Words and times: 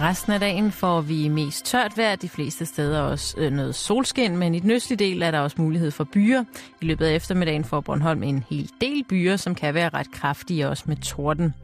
Resten 0.00 0.32
af 0.32 0.40
dagen 0.40 0.72
får 0.72 1.00
vi 1.00 1.28
mest 1.28 1.64
tørt 1.64 1.96
vejr, 1.98 2.16
de 2.16 2.28
fleste 2.28 2.66
steder 2.66 3.00
også 3.00 3.34
øh, 3.38 3.52
noget 3.52 3.74
solskin, 3.74 4.36
men 4.36 4.54
i 4.54 4.58
den 4.58 4.70
østlige 4.70 4.98
del 4.98 5.22
er 5.22 5.30
der 5.30 5.40
også 5.40 5.56
mulighed 5.58 5.90
for 5.90 6.04
byer. 6.04 6.44
I 6.80 6.84
løbet 6.84 7.06
af 7.06 7.14
eftermiddagen 7.14 7.64
får 7.64 7.80
Bornholm 7.80 8.22
en 8.22 8.44
hel 8.50 8.70
del 8.80 9.04
byer, 9.08 9.36
som 9.36 9.54
kan 9.54 9.74
være 9.74 9.88
ret 9.88 10.12
kraftige 10.12 10.68
også 10.68 10.84
med 10.86 10.96
torden. 10.96 11.54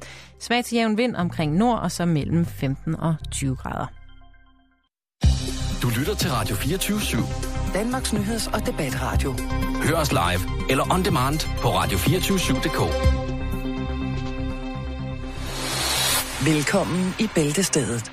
Svag 0.40 0.64
til 0.64 0.76
jævn 0.76 0.96
vind 0.96 1.16
omkring 1.16 1.56
nord 1.56 1.78
og 1.78 1.92
så 1.92 2.04
mellem 2.04 2.46
15 2.46 2.96
og 2.96 3.14
20 3.30 3.56
grader. 3.56 3.86
Du 5.82 5.88
lytter 5.98 6.14
til 6.14 6.30
Radio 6.30 6.56
24 6.56 6.98
/7. 6.98 7.74
Danmarks 7.74 8.12
nyheds- 8.12 8.54
og 8.54 8.66
debatradio. 8.66 9.34
Hør 9.82 9.96
os 9.96 10.12
live 10.12 10.70
eller 10.70 10.92
on 10.94 11.04
demand 11.04 11.40
på 11.58 11.68
radio247.dk. 11.68 12.80
Velkommen 16.46 17.14
i 17.18 17.28
Bæltestedet 17.34 18.12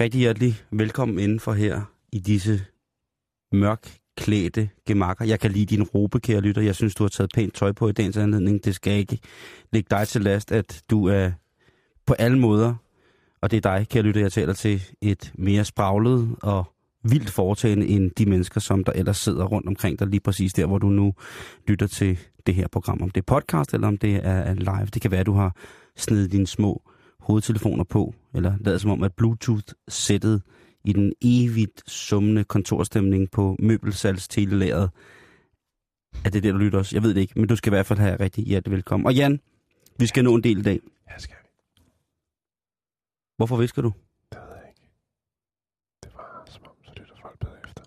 Rigtig 0.00 0.18
hjertelig 0.18 0.54
velkommen 0.70 1.18
indenfor 1.18 1.52
her 1.52 1.82
i 2.12 2.18
disse 2.18 2.60
mørk 3.52 3.98
klædte 4.16 4.68
gemakker. 4.86 5.24
Jeg 5.24 5.40
kan 5.40 5.50
lide 5.50 5.76
din 5.76 5.82
robe, 5.82 6.20
kære 6.20 6.40
lytter. 6.40 6.62
Jeg 6.62 6.74
synes, 6.74 6.94
du 6.94 7.04
har 7.04 7.08
taget 7.08 7.30
pænt 7.34 7.54
tøj 7.54 7.72
på 7.72 7.88
i 7.88 7.92
dagens 7.92 8.16
anledning. 8.16 8.64
Det 8.64 8.74
skal 8.74 8.92
ikke 8.92 9.18
lægge 9.72 9.86
dig 9.90 10.08
til 10.08 10.22
last, 10.22 10.52
at 10.52 10.82
du 10.90 11.06
er 11.06 11.30
på 12.06 12.14
alle 12.14 12.38
måder, 12.38 12.74
og 13.40 13.50
det 13.50 13.56
er 13.56 13.60
dig, 13.60 13.88
kære 13.88 14.02
lytter, 14.02 14.20
jeg 14.20 14.32
taler 14.32 14.52
til, 14.52 14.82
et 15.00 15.32
mere 15.34 15.64
spraglet 15.64 16.36
og 16.42 16.64
vildt 17.02 17.30
foretagende 17.30 17.86
end 17.86 18.10
de 18.10 18.26
mennesker, 18.26 18.60
som 18.60 18.84
der 18.84 18.92
ellers 18.92 19.16
sidder 19.16 19.44
rundt 19.44 19.68
omkring 19.68 19.98
dig, 19.98 20.06
lige 20.06 20.20
præcis 20.20 20.52
der, 20.52 20.66
hvor 20.66 20.78
du 20.78 20.88
nu 20.88 21.14
lytter 21.68 21.86
til 21.86 22.18
det 22.46 22.54
her 22.54 22.68
program. 22.68 23.02
Om 23.02 23.10
det 23.10 23.20
er 23.20 23.34
podcast, 23.34 23.74
eller 23.74 23.88
om 23.88 23.96
det 23.96 24.20
er 24.26 24.54
live. 24.54 24.86
Det 24.94 25.02
kan 25.02 25.10
være, 25.10 25.20
at 25.20 25.26
du 25.26 25.34
har 25.34 25.56
snedet 25.96 26.32
dine 26.32 26.46
små 26.46 26.82
hovedtelefoner 27.26 27.84
på, 27.84 28.14
eller 28.34 28.58
lavet 28.60 28.80
som 28.80 28.90
om, 28.90 29.02
at 29.02 29.14
Bluetooth-sættet 29.14 30.42
i 30.84 30.92
den 30.92 31.12
evigt 31.22 31.90
summende 31.90 32.44
kontorstemning 32.44 33.30
på 33.30 33.56
møbelsalgstelelageret, 33.58 34.90
at 36.24 36.32
det 36.32 36.36
er 36.38 36.42
det, 36.42 36.54
du 36.54 36.58
lytter 36.58 36.78
os. 36.78 36.92
Jeg 36.92 37.02
ved 37.02 37.14
det 37.14 37.20
ikke, 37.20 37.32
men 37.36 37.48
du 37.48 37.56
skal 37.56 37.70
i 37.70 37.74
hvert 37.74 37.86
fald 37.86 37.98
have 37.98 38.20
rigtig 38.20 38.44
hjertelig 38.44 38.72
velkommen. 38.72 39.06
Og 39.06 39.14
Jan, 39.14 39.40
vi 39.98 40.06
skal 40.06 40.24
nå 40.24 40.34
en 40.34 40.42
del 40.42 40.58
i 40.58 40.62
dag. 40.62 40.80
Ja, 41.10 41.18
skal 41.18 41.36
vi. 41.42 41.48
Hvorfor 43.36 43.56
visker 43.56 43.82
du? 43.82 43.92
Det 44.32 44.38
ved 44.48 44.56
jeg 44.56 44.68
ikke. 44.68 44.80
Det 46.02 46.10
var 46.14 46.44
som 46.50 46.62
om, 46.64 46.76
så 46.84 46.92
lytter 46.96 47.14
folk 47.22 47.38
bedre 47.38 47.58
efter. 47.64 47.84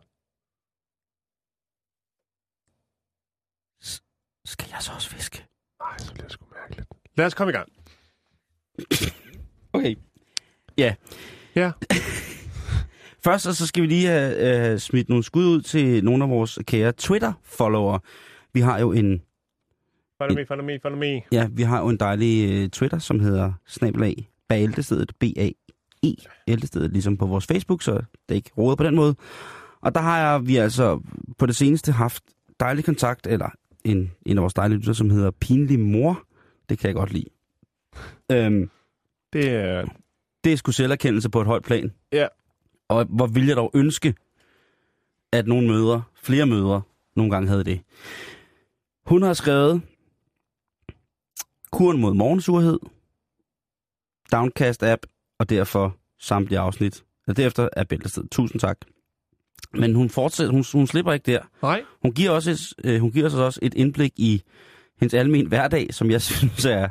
Skal 4.46 4.68
jeg 4.72 4.81
så 4.81 4.92
også 4.92 5.16
viske? 5.16 5.46
Nej, 5.80 5.98
så 5.98 6.14
bliver 6.14 6.26
det 6.26 6.34
sgu 6.34 6.46
mærkeligt. 6.62 6.90
Lad 7.18 7.26
os 7.26 7.34
komme 7.34 7.52
i 7.52 7.56
gang. 7.56 7.70
Ja. 10.80 10.94
Ja. 11.55 11.72
Først 13.23 13.44
så 13.58 13.67
skal 13.67 13.83
vi 13.83 13.88
lige 13.88 14.08
have 14.08 14.73
uh, 14.73 14.80
smidt 14.80 15.09
nogle 15.09 15.23
skud 15.23 15.45
ud 15.45 15.61
til 15.61 16.03
nogle 16.03 16.23
af 16.23 16.30
vores 16.30 16.59
kære 16.67 16.91
Twitter-followere. 16.91 18.00
Vi 18.53 18.59
har 18.59 18.79
jo 18.79 18.91
en 18.91 19.22
Follow 20.22 20.35
me, 20.35 20.45
follow 20.47 20.66
me, 20.66 20.79
follow 20.81 21.00
me. 21.00 21.22
Ja, 21.31 21.47
vi 21.51 21.63
har 21.63 21.79
jo 21.81 21.89
en 21.89 21.97
dejlig 21.97 22.63
uh, 22.63 22.69
Twitter, 22.69 23.00
som 23.00 23.19
hedder 23.19 23.53
snabelag 23.68 24.29
Bæltestedet, 24.50 25.12
B-A-E, 25.19 26.16
Bæltestedet, 26.47 26.91
ligesom 26.91 27.18
på 27.18 27.25
vores 27.25 27.47
Facebook, 27.47 27.81
så 27.81 27.91
det 27.91 28.03
er 28.29 28.34
ikke 28.34 28.51
rådet 28.57 28.78
på 28.78 28.84
den 28.84 28.95
måde. 28.95 29.16
Og 29.81 29.95
der 29.95 30.01
har 30.01 30.19
jeg, 30.19 30.47
vi 30.47 30.56
altså 30.56 31.00
på 31.38 31.45
det 31.45 31.56
seneste 31.56 31.91
haft 31.91 32.23
dejlig 32.59 32.85
kontakt, 32.85 33.28
eller 33.28 33.50
en, 33.84 34.12
en 34.25 34.38
af 34.38 34.41
vores 34.41 34.53
dejlige 34.53 34.78
lytter, 34.78 34.94
som 34.94 35.09
hedder 35.09 35.31
Pinlig 35.31 35.79
Mor. 35.79 36.23
Det 36.69 36.79
kan 36.79 36.88
jeg 36.88 36.95
godt 36.95 37.13
lide. 37.13 37.29
Øhm, 38.31 38.69
Det 39.34 39.50
er... 39.50 39.85
det 40.44 40.53
er 40.53 40.57
sgu 40.57 40.72
selverkendelse 40.72 41.29
på 41.29 41.41
et 41.41 41.47
højt 41.47 41.63
plan. 41.63 41.94
Ja. 42.11 42.27
Og 42.88 43.05
hvor 43.05 43.27
vil 43.27 43.47
jeg 43.47 43.55
dog 43.55 43.72
ønske, 43.73 44.16
at 45.31 45.47
nogle 45.47 45.67
mødre, 45.67 46.03
flere 46.16 46.45
mødre, 46.45 46.81
nogle 47.16 47.31
gange 47.31 47.47
havde 47.47 47.63
det. 47.63 47.81
Hun 49.05 49.22
har 49.22 49.33
skrevet 49.33 49.81
Kuren 51.72 52.01
mod 52.01 52.13
morgensurhed, 52.13 52.79
Downcast 54.31 54.83
app, 54.83 55.05
og 55.39 55.50
derfor 55.50 55.97
samtlige 56.19 56.59
afsnit. 56.59 57.03
Og 57.27 57.38
derefter 57.38 57.69
er 57.73 57.83
bæltested. 57.83 58.23
Tusind 58.31 58.59
tak. 58.61 58.77
Men 59.73 59.95
hun 59.95 60.09
fortsætter, 60.09 60.51
hun, 60.51 60.66
hun 60.73 60.88
slipper 60.88 61.13
ikke 61.13 61.31
der. 61.31 61.41
Nej. 61.61 61.83
Hun 62.01 62.11
giver, 62.11 62.31
også 62.31 62.51
et, 62.51 62.73
øh, 62.83 63.01
hun 63.01 63.11
giver 63.11 63.25
os 63.25 63.33
også 63.33 63.59
et 63.63 63.73
indblik 63.73 64.13
i 64.16 64.41
hendes 65.00 65.13
almen 65.13 65.47
hverdag, 65.47 65.94
som 65.94 66.11
jeg 66.11 66.21
synes 66.31 66.66
er 66.66 66.89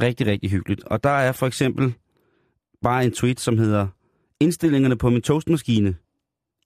rigtig, 0.00 0.26
rigtig 0.26 0.50
hyggeligt. 0.50 0.84
Og 0.84 1.04
der 1.04 1.10
er 1.10 1.32
for 1.32 1.46
eksempel 1.46 1.94
bare 2.82 3.04
en 3.04 3.12
tweet, 3.12 3.40
som 3.40 3.58
hedder 3.58 3.86
Indstillingerne 4.40 4.96
på 4.98 5.10
min 5.10 5.22
toastmaskine. 5.22 5.96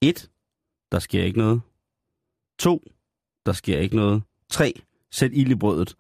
1. 0.02 0.30
Der 0.92 0.98
sker 0.98 1.22
ikke 1.22 1.38
noget. 1.38 1.60
2. 2.58 2.82
Der 3.46 3.52
sker 3.52 3.78
ikke 3.78 3.96
noget. 3.96 4.22
3. 4.50 4.72
Sæt 5.10 5.30
ild 5.34 5.50
i 5.50 5.54
brødet. 5.54 5.94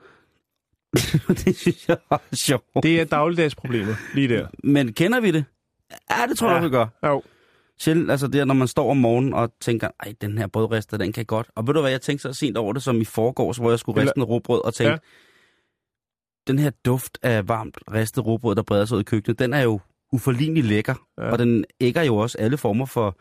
det 1.44 1.56
synes 1.56 1.88
jeg 1.88 1.96
er 2.10 2.18
sjovt. 2.32 2.64
Det 2.82 3.00
er 3.00 3.04
dagligdagsproblemer, 3.04 3.94
lige 4.14 4.28
der. 4.28 4.48
Men 4.64 4.92
kender 4.92 5.20
vi 5.20 5.30
det? 5.30 5.44
Ja, 6.10 6.26
det 6.28 6.38
tror 6.38 6.48
jeg, 6.50 6.56
Ja. 6.60 6.64
vi 6.64 6.70
gør. 6.70 6.86
Jo. 7.06 7.22
Sjældent, 7.78 8.10
altså 8.10 8.26
det 8.26 8.40
er, 8.40 8.44
når 8.44 8.54
man 8.54 8.68
står 8.68 8.90
om 8.90 8.96
morgenen 8.96 9.34
og 9.34 9.52
tænker, 9.60 9.88
ej, 10.00 10.14
den 10.20 10.38
her 10.38 10.46
brødrester, 10.46 10.96
den 10.96 11.12
kan 11.12 11.24
godt. 11.26 11.50
Og 11.54 11.66
ved 11.66 11.74
du 11.74 11.80
hvad, 11.80 11.90
jeg 11.90 12.00
tænkte 12.00 12.22
så 12.22 12.32
sent 12.32 12.56
over 12.56 12.72
det, 12.72 12.82
som 12.82 13.00
i 13.00 13.04
forgårs, 13.04 13.56
hvor 13.56 13.70
jeg 13.70 13.78
skulle 13.78 14.00
Eller- 14.00 14.10
riste 14.10 14.18
noget 14.18 14.28
råbrød, 14.28 14.64
og 14.64 14.74
tænkte, 14.74 14.92
Ja. 14.92 14.98
Den 16.46 16.58
her 16.58 16.70
duft 16.70 17.18
af 17.22 17.48
varmt 17.48 17.78
ristet 17.92 18.26
råbrød, 18.26 18.54
der 18.54 18.62
breder 18.62 18.84
sig 18.84 18.96
ud 18.96 19.00
i 19.00 19.04
køkkenet, 19.04 19.38
den 19.38 19.52
er 19.52 19.60
jo 19.62 19.80
uforlignelig 20.12 20.64
lækker. 20.64 20.94
Ja. 21.18 21.30
Og 21.30 21.38
den 21.38 21.64
ægger 21.80 22.02
jo 22.02 22.16
også 22.16 22.38
alle 22.38 22.56
former 22.56 22.86
for, 22.86 23.18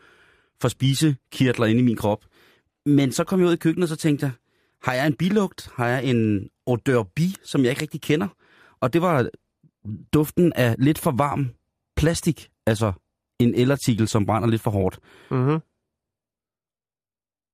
for 0.60 0.68
spisekirtler 0.68 1.66
inde 1.66 1.80
i 1.80 1.84
min 1.84 1.96
krop. 1.96 2.24
Men 2.86 3.12
så 3.12 3.24
kom 3.24 3.40
jeg 3.40 3.48
ud 3.48 3.52
i 3.52 3.56
køkkenet, 3.56 3.84
og 3.84 3.88
så 3.88 3.96
tænkte 3.96 4.26
jeg, 4.26 4.32
har 4.82 4.94
jeg 4.94 5.06
en 5.06 5.16
bilugt? 5.16 5.68
Har 5.74 5.88
jeg 5.88 6.04
en 6.04 6.50
odeur 6.66 7.02
bi, 7.02 7.36
som 7.44 7.62
jeg 7.62 7.70
ikke 7.70 7.82
rigtig 7.82 8.00
kender? 8.00 8.28
Og 8.80 8.92
det 8.92 9.02
var 9.02 9.28
duften 10.12 10.52
af 10.52 10.76
lidt 10.78 10.98
for 10.98 11.10
varm 11.10 11.50
plastik, 11.96 12.50
altså 12.66 12.92
en 13.38 13.54
elartikel, 13.54 14.08
som 14.08 14.26
brænder 14.26 14.48
lidt 14.48 14.62
for 14.62 14.70
hårdt. 14.70 14.98
Mm-hmm. 15.30 15.58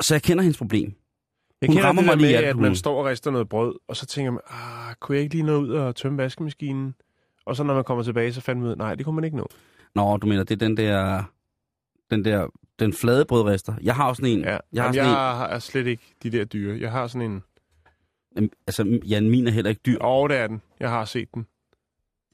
Så 0.01 0.15
jeg 0.15 0.23
kender 0.23 0.43
hendes 0.43 0.59
problem. 0.59 0.95
Jeg 1.63 1.69
Hun 1.71 1.83
rammer 1.83 2.03
mig 2.03 2.17
lige 2.17 2.39
at 2.39 2.45
albuen. 2.45 2.63
man 2.63 2.77
står 2.77 2.99
og 2.99 3.05
rister 3.05 3.31
noget 3.31 3.49
brød, 3.49 3.75
og 3.89 3.97
så 3.97 4.07
tænker 4.07 4.31
man, 4.31 4.41
ah, 4.51 4.95
kunne 5.01 5.17
jeg 5.17 5.23
ikke 5.23 5.35
lige 5.35 5.45
nå 5.47 5.57
ud 5.57 5.69
og 5.69 5.97
tømme 5.97 6.19
vaskemaskinen? 6.19 6.95
Og 7.47 7.57
så 7.57 7.63
når 7.65 7.75
man 7.75 7.85
kommer 7.85 8.05
tilbage, 8.05 8.33
så 8.33 8.41
fandt 8.41 8.63
man 8.63 8.71
ud, 8.71 8.77
nej, 8.77 8.95
det 8.95 9.05
kunne 9.05 9.15
man 9.15 9.25
ikke 9.25 9.37
nå. 9.37 9.47
Nå, 9.95 10.17
du 10.17 10.27
mener, 10.27 10.45
det 10.45 10.63
er 10.63 10.67
den 10.67 10.77
der, 10.77 11.23
den 12.11 12.25
der, 12.25 12.47
den 12.79 12.93
flade 12.93 13.25
brødrester. 13.25 13.75
Jeg 13.83 13.95
har 13.95 14.09
også 14.09 14.21
sådan 14.21 14.39
en. 14.39 14.45
Ja. 14.45 14.51
Jeg 14.51 14.61
Jeg, 14.73 14.83
har 14.83 14.87
Jamen, 14.89 14.95
sådan 14.95 15.11
jeg 15.11 15.49
har 15.51 15.59
slet 15.59 15.87
ikke 15.87 16.03
de 16.23 16.31
der 16.31 16.45
dyre. 16.45 16.81
Jeg 16.81 16.93
har 16.93 17.07
sådan 17.07 17.31
en... 17.31 17.43
en, 18.37 18.51
altså, 18.67 19.01
Jan, 19.09 19.31
min 19.31 19.47
er 19.47 19.51
heller 19.51 19.69
ikke 19.69 19.81
dyr. 19.87 19.99
Åh, 20.05 20.29
det 20.29 20.37
er 20.37 20.47
den. 20.47 20.63
Jeg 20.81 20.91
har 20.91 21.05
set 21.05 21.35
den. 21.35 21.47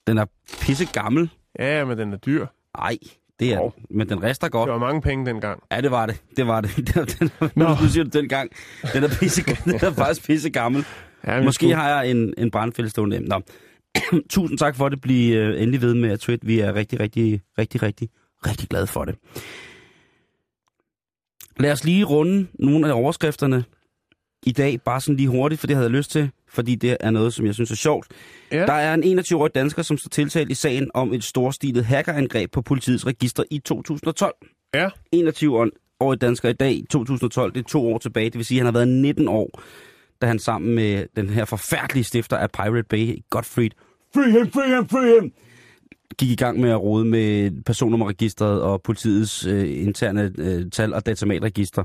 Den 0.06 0.18
er 0.18 0.24
pisse 0.60 0.86
gammel. 0.92 1.30
Ja, 1.58 1.78
ja, 1.78 1.84
men 1.84 1.98
den 1.98 2.12
er 2.12 2.16
dyr. 2.16 2.46
Nej, 2.78 2.98
det 3.40 3.52
er 3.52 3.60
den. 3.60 3.70
Men 3.90 4.08
den 4.08 4.22
rester 4.22 4.48
godt. 4.48 4.66
Det 4.68 4.72
var 4.72 4.78
mange 4.78 5.00
penge 5.02 5.26
dengang. 5.26 5.62
Ja, 5.72 5.80
det 5.80 5.90
var 5.90 6.06
det. 6.06 6.22
Det 6.36 6.46
var 6.46 6.60
det. 6.60 6.76
Den, 6.94 7.06
den, 7.18 7.30
Nå. 7.54 7.68
nu 7.82 7.88
siger 7.88 8.04
du 8.04 8.10
dengang. 8.18 8.50
Den 8.92 9.04
er, 9.04 9.08
pisse, 9.20 9.42
den 9.64 9.74
er 9.74 9.92
faktisk 9.92 10.26
pisse 10.26 10.50
gammel. 10.50 10.84
Ja, 11.26 11.42
Måske 11.42 11.66
sgu- 11.66 11.74
har 11.74 11.88
jeg 11.88 12.10
en, 12.10 12.34
en 12.38 12.50
brandfælde 12.50 12.90
stående. 12.90 13.20
Nå. 13.20 13.40
Tusind 14.30 14.58
tak 14.58 14.76
for 14.76 14.88
det. 14.88 15.00
Bliv 15.00 15.34
øh, 15.36 15.62
endelig 15.62 15.80
ved 15.80 15.94
med 15.94 16.10
at 16.10 16.20
tweet. 16.20 16.46
Vi 16.46 16.58
er 16.60 16.74
rigtig, 16.74 17.00
rigtig, 17.00 17.40
rigtig, 17.58 17.82
rigtig, 17.82 18.08
rigtig 18.46 18.68
glade 18.68 18.86
for 18.86 19.04
det. 19.04 19.14
Lad 21.60 21.72
os 21.72 21.84
lige 21.84 22.04
runde 22.04 22.46
nogle 22.58 22.88
af 22.88 22.92
overskrifterne 22.92 23.64
i 24.46 24.52
dag, 24.52 24.80
bare 24.80 25.00
sådan 25.00 25.16
lige 25.16 25.28
hurtigt, 25.28 25.60
for 25.60 25.66
det 25.66 25.76
havde 25.76 25.86
jeg 25.88 25.96
lyst 25.96 26.10
til, 26.10 26.30
fordi 26.54 26.74
det 26.74 26.96
er 27.00 27.10
noget, 27.10 27.34
som 27.34 27.46
jeg 27.46 27.54
synes 27.54 27.70
er 27.70 27.76
sjovt. 27.76 28.06
Ja. 28.52 28.66
Der 28.66 28.72
er 28.72 28.94
en 28.94 29.18
21-årig 29.18 29.54
dansker, 29.54 29.82
som 29.82 29.98
står 29.98 30.08
tiltalt 30.08 30.50
i 30.50 30.54
sagen 30.54 30.90
om 30.94 31.12
et 31.12 31.24
storstilet 31.24 31.84
hackerangreb 31.84 32.52
på 32.52 32.62
politiets 32.62 33.06
register 33.06 33.42
i 33.50 33.58
2012. 33.58 34.34
Ja. 34.74 34.88
21-årig 35.16 36.20
dansker 36.20 36.48
i 36.48 36.52
dag, 36.52 36.72
i 36.72 36.86
2012, 36.90 37.54
det 37.54 37.60
er 37.60 37.68
to 37.68 37.92
år 37.92 37.98
tilbage, 37.98 38.26
det 38.30 38.36
vil 38.36 38.44
sige, 38.44 38.60
at 38.60 38.66
han 38.66 38.74
har 38.74 38.78
været 38.80 38.88
19 38.88 39.28
år, 39.28 39.62
da 40.22 40.26
han 40.26 40.38
sammen 40.38 40.74
med 40.74 41.06
den 41.16 41.28
her 41.28 41.44
forfærdelige 41.44 42.04
stifter 42.04 42.36
af 42.36 42.50
Pirate 42.50 42.88
Bay, 42.88 43.18
Gottfried, 43.30 43.70
free 44.14 44.30
him, 44.30 44.50
free 44.50 44.76
him, 44.76 44.88
free 44.88 45.20
him, 45.20 45.32
gik 46.18 46.30
i 46.30 46.36
gang 46.36 46.60
med 46.60 46.70
at 46.70 46.80
rode 46.80 47.04
med 47.04 47.50
personnummerregistret 47.66 48.62
og 48.62 48.82
politiets 48.82 49.46
øh, 49.46 49.86
interne 49.86 50.32
øh, 50.38 50.70
tal- 50.70 50.94
og 50.94 51.06
datamatregister. 51.06 51.84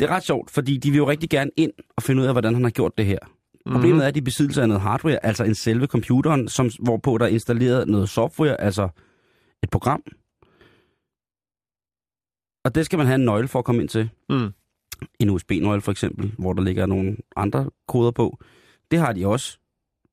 Det 0.00 0.10
er 0.10 0.10
ret 0.10 0.22
sjovt, 0.22 0.50
fordi 0.50 0.76
de 0.76 0.90
vil 0.90 0.98
jo 0.98 1.08
rigtig 1.08 1.30
gerne 1.30 1.50
ind 1.56 1.72
og 1.96 2.02
finde 2.02 2.22
ud 2.22 2.26
af, 2.26 2.34
hvordan 2.34 2.54
han 2.54 2.62
har 2.62 2.70
gjort 2.70 2.98
det 2.98 3.06
her. 3.06 3.18
Problemet 3.72 3.94
Mhm. 3.96 4.00
er, 4.02 4.06
at 4.06 4.14
de 4.14 4.22
besiddelser 4.22 4.62
af 4.62 4.68
noget 4.68 4.82
hardware, 4.82 5.26
altså 5.26 5.44
en 5.44 5.54
selve 5.54 5.86
computeren, 5.86 6.48
som, 6.48 6.70
hvorpå 6.82 7.18
der 7.18 7.24
er 7.24 7.28
installeret 7.28 7.88
noget 7.88 8.08
software, 8.08 8.60
altså 8.60 8.88
et 9.62 9.70
program. 9.70 10.02
Og 12.64 12.74
det 12.74 12.84
skal 12.86 12.96
man 12.96 13.06
have 13.06 13.14
en 13.14 13.24
nøgle 13.24 13.48
for 13.48 13.58
at 13.58 13.64
komme 13.64 13.80
ind 13.82 13.88
til. 13.88 14.10
Mm. 14.28 14.48
En 15.18 15.30
USB-nøgle 15.30 15.80
for 15.80 15.92
eksempel, 15.92 16.34
hvor 16.38 16.52
der 16.52 16.62
ligger 16.62 16.86
nogle 16.86 17.16
andre 17.36 17.70
koder 17.88 18.10
på. 18.10 18.38
Det 18.90 18.98
har 18.98 19.12
de 19.12 19.26
også. 19.26 19.58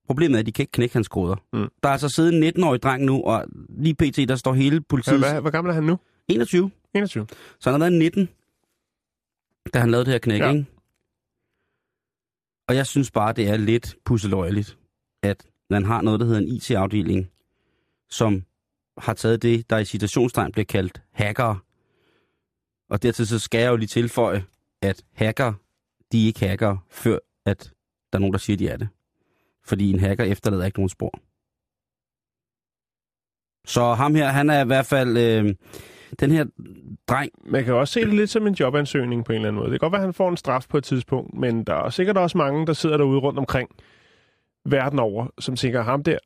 Problemet 0.08 0.36
er, 0.36 0.40
at 0.40 0.46
de 0.46 0.52
kan 0.52 0.64
ikke 0.64 0.72
knække 0.72 0.94
hans 0.96 1.08
koder. 1.08 1.36
Mm. 1.54 1.68
Der 1.84 1.90
er 1.90 1.94
altså 1.94 2.10
siddet 2.10 2.34
en 2.34 2.44
19-årig 2.44 2.82
dreng 2.84 3.04
nu, 3.06 3.22
og 3.24 3.46
lige 3.70 3.96
pt. 3.96 4.18
der 4.30 4.36
står 4.36 4.54
hele 4.54 4.82
politiet... 4.82 5.20
hvad, 5.20 5.42
hvor 5.42 5.50
gammel 5.50 5.70
er 5.70 5.74
han 5.76 5.84
nu? 5.84 5.98
21. 6.28 6.72
21. 6.94 7.28
Så 7.60 7.72
han 7.72 7.82
har 7.82 7.90
været 7.90 8.00
19, 8.00 8.30
da 9.74 9.80
han 9.80 9.92
lavede 9.92 10.06
det 10.06 10.12
her 10.14 10.20
knæk. 10.20 10.40
Ja. 10.42 10.52
ikke? 10.52 10.66
Og 12.68 12.76
jeg 12.76 12.88
synes 12.88 13.12
bare, 13.12 13.34
det 13.34 13.50
er 13.50 13.58
lidt 13.58 13.96
pusseløjeligt, 14.06 14.78
at 15.24 15.48
man 15.70 15.86
har 15.86 16.02
noget, 16.02 16.20
der 16.20 16.26
hedder 16.26 16.42
en 16.42 16.48
IT-afdeling, 16.48 17.32
som 18.10 18.46
har 18.98 19.14
taget 19.14 19.42
det, 19.42 19.70
der 19.70 19.78
i 19.78 19.86
citationstegn 19.86 20.52
bliver 20.52 20.66
kaldt 20.66 21.02
hacker. 21.12 21.56
Og 22.90 23.04
dertil 23.04 23.28
så 23.28 23.40
skal 23.40 23.62
jeg 23.62 23.70
jo 23.70 23.76
lige 23.76 23.88
tilføje, 23.88 24.46
at 24.82 25.04
hacker, 25.14 25.54
de 26.12 26.24
er 26.24 26.28
ikke 26.28 26.40
hacker, 26.40 26.78
før 26.90 27.18
at 27.46 27.74
der 28.14 28.18
er 28.18 28.20
nogen, 28.20 28.34
der 28.34 28.40
siger, 28.40 28.58
de 28.58 28.68
er 28.68 28.78
det. 28.78 28.88
Fordi 29.66 29.92
en 29.92 30.00
hacker 30.00 30.24
efterlader 30.24 30.66
ikke 30.66 30.80
nogen 30.80 30.90
spor. 30.90 31.20
Så 33.68 33.94
ham 33.94 34.16
her, 34.16 34.28
han 34.28 34.50
er 34.50 34.64
i 34.64 34.68
hvert 34.68 34.86
fald... 34.86 35.18
Øh, 35.18 35.56
den 36.20 36.32
her 36.32 36.46
dreng, 37.08 37.32
Man 37.46 37.64
kan 37.64 37.74
også 37.74 37.94
se 37.94 38.02
det 38.02 38.14
lidt 38.14 38.30
som 38.30 38.48
en 38.48 38.54
jobansøgning 38.54 39.26
på 39.26 39.32
en 39.32 39.36
eller 39.36 39.48
anden 39.48 39.60
måde. 39.60 39.72
Det 39.72 39.80
kan 39.80 39.86
godt 39.86 39.92
være, 39.92 40.02
at 40.02 40.08
han 40.08 40.14
får 40.14 40.30
en 40.30 40.38
straf 40.38 40.66
på 40.70 40.78
et 40.78 40.84
tidspunkt, 40.84 41.34
men 41.34 41.64
der 41.64 41.74
er 41.76 41.90
sikkert 41.90 42.18
også 42.18 42.38
mange, 42.38 42.68
der 42.68 42.74
sidder 42.74 42.98
derude 42.98 43.20
rundt 43.20 43.40
omkring 43.40 43.70
verden 44.66 45.00
over, 45.00 45.28
som 45.40 45.56
tænker, 45.56 45.84
ham 45.84 46.04
der, 46.04 46.18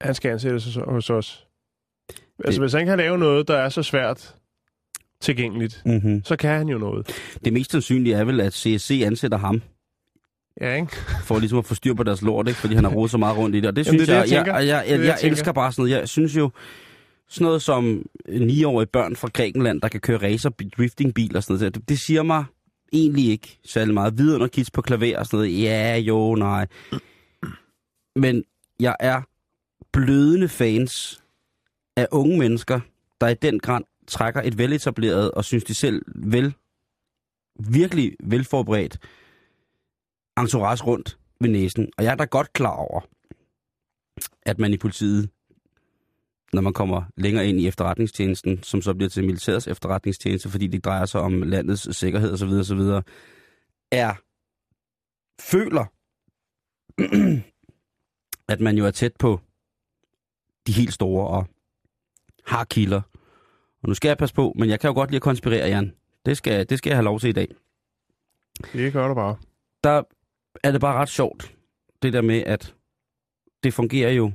han 0.00 0.14
skal 0.14 0.30
ansættes 0.30 0.78
hos- 0.84 1.10
os. 1.10 1.46
Altså, 2.44 2.60
hvis 2.60 2.72
han 2.72 2.80
ikke 2.80 2.90
kan 2.90 2.98
lave 2.98 3.18
noget, 3.18 3.48
der 3.48 3.56
er 3.56 3.68
så 3.68 3.82
svært 3.82 4.34
tilgængeligt, 5.20 5.82
mm-hmm. 5.86 6.24
så 6.24 6.36
kan 6.36 6.50
han 6.50 6.68
jo 6.68 6.78
noget. 6.78 7.06
Det 7.44 7.52
mest 7.52 7.72
sandsynlige 7.72 8.14
er 8.14 8.24
vel, 8.24 8.40
at 8.40 8.52
CSC 8.52 9.02
ansætter 9.06 9.38
ham, 9.38 9.62
Ja, 10.60 10.74
ikke? 10.74 10.96
for 11.26 11.38
ligesom 11.38 11.58
at 11.58 11.64
få 11.64 11.74
styr 11.74 11.94
på 11.94 12.02
deres 12.02 12.22
lort, 12.22 12.48
ikke? 12.48 12.60
fordi 12.60 12.74
han 12.74 12.84
har 12.84 12.90
rodet 12.90 13.10
så 13.10 13.18
meget 13.18 13.36
rundt 13.38 13.56
i 13.56 13.60
det. 13.60 13.68
Og 13.68 13.76
det 13.76 13.86
Jamen, 13.86 13.98
synes 13.98 14.08
det 14.08 14.14
er 14.14 14.18
jeg, 14.18 14.28
det, 14.28 14.32
jeg 14.32 14.46
jeg, 14.46 14.66
jeg, 14.66 14.84
jeg, 14.88 14.98
jeg, 14.98 15.06
jeg, 15.06 15.18
elsker 15.30 15.52
bare 15.52 15.72
sådan 15.72 15.82
noget. 15.82 16.00
Jeg 16.00 16.08
synes 16.08 16.36
jo, 16.36 16.50
sådan 17.32 17.44
noget 17.44 17.62
som 17.62 18.06
niårige 18.28 18.86
børn 18.86 19.16
fra 19.16 19.28
Grækenland, 19.28 19.80
der 19.80 19.88
kan 19.88 20.00
køre 20.00 20.22
racer, 20.22 20.50
driftingbil 20.76 21.36
og 21.36 21.42
sådan 21.42 21.58
noget, 21.58 21.74
det, 21.74 21.88
det 21.88 21.98
siger 21.98 22.22
mig 22.22 22.44
egentlig 22.92 23.28
ikke 23.28 23.58
særlig 23.64 23.94
meget. 23.94 24.18
Vidunderkids 24.18 24.70
på 24.70 24.82
klaver 24.82 25.18
og 25.18 25.26
sådan 25.26 25.36
noget. 25.36 25.62
Ja, 25.62 25.96
jo, 25.96 26.34
nej. 26.34 26.66
Men 28.16 28.44
jeg 28.80 28.96
er 29.00 29.22
blødende 29.92 30.48
fans 30.48 31.22
af 31.96 32.08
unge 32.12 32.38
mennesker, 32.38 32.80
der 33.20 33.28
i 33.28 33.34
den 33.34 33.60
grad 33.60 33.80
trækker 34.06 34.42
et 34.44 34.58
veletableret 34.58 35.30
og 35.30 35.44
synes 35.44 35.64
de 35.64 35.74
selv 35.74 36.02
vel, 36.14 36.54
virkelig 37.58 38.12
velforberedt 38.20 38.98
entourage 40.38 40.84
rundt 40.84 41.18
ved 41.40 41.50
næsen. 41.50 41.88
Og 41.98 42.04
jeg 42.04 42.10
er 42.12 42.16
da 42.16 42.24
godt 42.24 42.52
klar 42.52 42.76
over, 42.76 43.00
at 44.42 44.58
man 44.58 44.72
i 44.72 44.76
politiet, 44.76 45.30
når 46.52 46.62
man 46.62 46.72
kommer 46.72 47.02
længere 47.16 47.46
ind 47.46 47.60
i 47.60 47.68
efterretningstjenesten, 47.68 48.62
som 48.62 48.82
så 48.82 48.94
bliver 48.94 49.08
til 49.08 49.24
militærets 49.24 49.66
efterretningstjeneste, 49.66 50.48
fordi 50.48 50.66
det 50.66 50.84
drejer 50.84 51.06
sig 51.06 51.20
om 51.20 51.42
landets 51.42 51.96
sikkerhed 51.96 52.32
osv., 52.32 52.48
osv., 52.48 53.02
er, 53.92 54.14
føler, 55.42 55.86
at 58.52 58.60
man 58.60 58.76
jo 58.78 58.86
er 58.86 58.90
tæt 58.90 59.12
på 59.18 59.40
de 60.66 60.72
helt 60.72 60.92
store 60.92 61.28
og 61.28 61.46
har 62.46 62.64
kilder. 62.64 63.00
Og 63.82 63.88
nu 63.88 63.94
skal 63.94 64.08
jeg 64.08 64.18
passe 64.18 64.34
på, 64.34 64.52
men 64.58 64.68
jeg 64.68 64.80
kan 64.80 64.88
jo 64.88 64.94
godt 64.94 65.10
lide 65.10 65.16
at 65.16 65.22
konspirere, 65.22 65.68
Jan. 65.68 65.92
Det 66.26 66.36
skal, 66.36 66.68
det 66.68 66.78
skal 66.78 66.90
jeg 66.90 66.96
have 66.96 67.04
lov 67.04 67.20
til 67.20 67.28
i 67.28 67.32
dag. 67.32 67.48
Det 68.72 68.92
gør 68.92 69.08
du 69.08 69.14
bare. 69.14 69.36
der 69.84 70.02
er 70.64 70.72
det 70.72 70.80
bare 70.80 70.96
ret 70.96 71.08
sjovt, 71.08 71.56
det 72.02 72.12
der 72.12 72.22
med, 72.22 72.42
at 72.46 72.74
det 73.62 73.74
fungerer 73.74 74.10
jo 74.10 74.32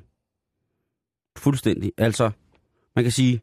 fuldstændig. 1.39 1.91
Altså, 1.97 2.31
man 2.95 3.05
kan 3.05 3.11
sige, 3.11 3.41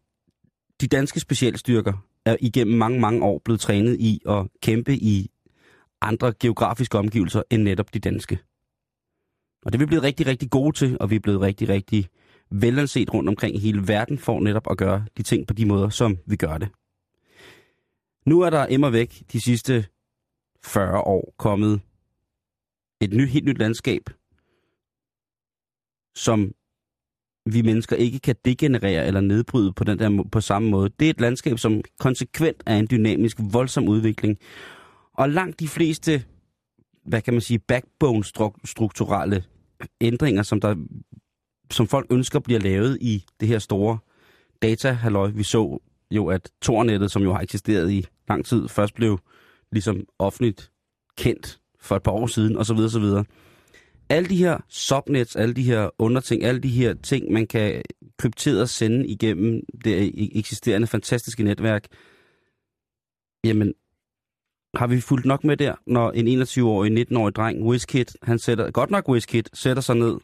de 0.81 0.87
danske 0.87 1.21
specialstyrker 1.21 1.93
er 2.25 2.37
igennem 2.41 2.79
mange, 2.79 3.01
mange 3.01 3.25
år 3.25 3.41
blevet 3.45 3.61
trænet 3.61 4.01
i 4.01 4.21
at 4.29 4.47
kæmpe 4.63 4.97
i 4.97 5.31
andre 6.01 6.33
geografiske 6.41 6.99
omgivelser 6.99 7.43
end 7.51 7.63
netop 7.63 7.95
de 7.95 7.99
danske. 7.99 8.39
Og 9.65 9.73
det 9.73 9.79
er 9.79 9.83
vi 9.83 9.87
blevet 9.87 10.05
rigtig, 10.05 10.27
rigtig 10.27 10.51
gode 10.51 10.77
til, 10.77 10.97
og 11.01 11.11
vi 11.11 11.17
er 11.17 11.21
blevet 11.21 11.41
rigtig, 11.41 11.69
rigtig 11.69 12.09
velanset 12.51 13.15
rundt 13.15 13.29
omkring 13.29 13.57
i 13.57 13.59
hele 13.59 13.89
verden 13.89 14.19
for 14.19 14.41
netop 14.41 14.71
at 14.71 14.79
gøre 14.79 15.07
de 15.17 15.23
ting 15.23 15.47
på 15.47 15.55
de 15.55 15.67
måder, 15.67 15.89
som 15.89 16.19
vi 16.27 16.37
gør 16.37 16.59
det. 16.59 16.69
Nu 18.27 18.41
er 18.41 18.51
der 18.51 18.67
emmer 18.71 18.91
væk 18.91 19.23
de 19.33 19.41
sidste 19.41 19.87
40 20.65 21.01
år 21.01 21.35
kommet 21.39 21.81
et 23.01 23.13
nyt, 23.13 23.31
helt 23.31 23.45
nyt 23.45 23.59
landskab, 23.59 24.03
som 26.15 26.55
vi 27.47 27.63
mennesker 27.63 27.97
ikke 27.97 28.19
kan 28.19 28.37
degenerere 28.45 29.07
eller 29.07 29.21
nedbryde 29.21 29.73
på, 29.73 29.85
den 29.85 29.99
der, 29.99 30.25
på 30.33 30.41
samme 30.41 30.71
måde. 30.71 30.91
Det 31.01 31.07
er 31.07 31.11
et 31.11 31.21
landskab, 31.21 31.59
som 31.59 31.83
konsekvent 31.99 32.63
er 32.67 32.77
en 32.77 32.89
dynamisk, 32.91 33.37
voldsom 33.41 33.89
udvikling. 33.89 34.39
Og 35.15 35.31
langt 35.31 35.61
de 35.61 35.69
fleste, 35.69 36.25
hvad 37.07 37.23
kan 37.23 37.35
man 37.35 37.41
sige, 37.41 37.59
backbone-strukturelle 37.59 39.45
ændringer, 40.01 40.43
som, 40.43 40.61
der, 40.61 40.77
som 41.71 41.87
folk 41.87 42.07
ønsker 42.11 42.39
bliver 42.39 42.61
lavet 42.61 42.99
i 43.01 43.25
det 43.41 43.49
her 43.49 43.59
store 43.59 43.99
data 44.63 44.99
Vi 45.35 45.43
så 45.43 45.79
jo, 46.11 46.27
at 46.27 46.51
Tornettet, 46.63 47.11
som 47.11 47.23
jo 47.23 47.33
har 47.33 47.41
eksisteret 47.41 47.91
i 47.91 48.07
lang 48.29 48.47
tid, 48.47 48.69
først 48.69 48.95
blev 48.95 49.19
ligesom 49.73 50.07
offentligt 50.19 50.71
kendt 51.19 51.61
for 51.81 51.97
et 51.97 52.03
par 52.03 52.13
år 52.13 52.27
siden, 52.27 52.57
osv. 52.57 52.79
osv. 52.79 53.05
Alle 54.15 54.29
de 54.29 54.37
her 54.37 54.59
subnets, 54.69 55.37
alle 55.37 55.55
de 55.55 55.63
her 55.63 55.91
underting, 55.99 56.45
alle 56.45 56.61
de 56.61 56.69
her 56.69 56.95
ting, 56.95 57.33
man 57.33 57.47
kan 57.47 57.83
krypteret 58.19 58.71
sende 58.71 59.07
igennem 59.07 59.63
det 59.85 60.09
e-, 60.09 60.39
eksisterende 60.39 60.87
fantastiske 60.87 61.45
netværk, 61.45 61.87
jamen, 63.45 63.75
har 64.75 64.87
vi 64.87 65.01
fulgt 65.01 65.27
nok 65.27 65.45
med 65.45 65.57
der, 65.57 65.75
når 65.87 66.11
en 66.11 66.43
21-årig, 66.43 67.07
19-årig 67.11 67.35
dreng, 67.35 67.63
WizKid, 67.63 68.05
han 68.23 68.39
sætter, 68.39 68.71
godt 68.71 68.91
nok 68.91 69.09
WizKid, 69.09 69.43
sætter 69.53 69.83
sig 69.83 69.97
ned 69.97 70.17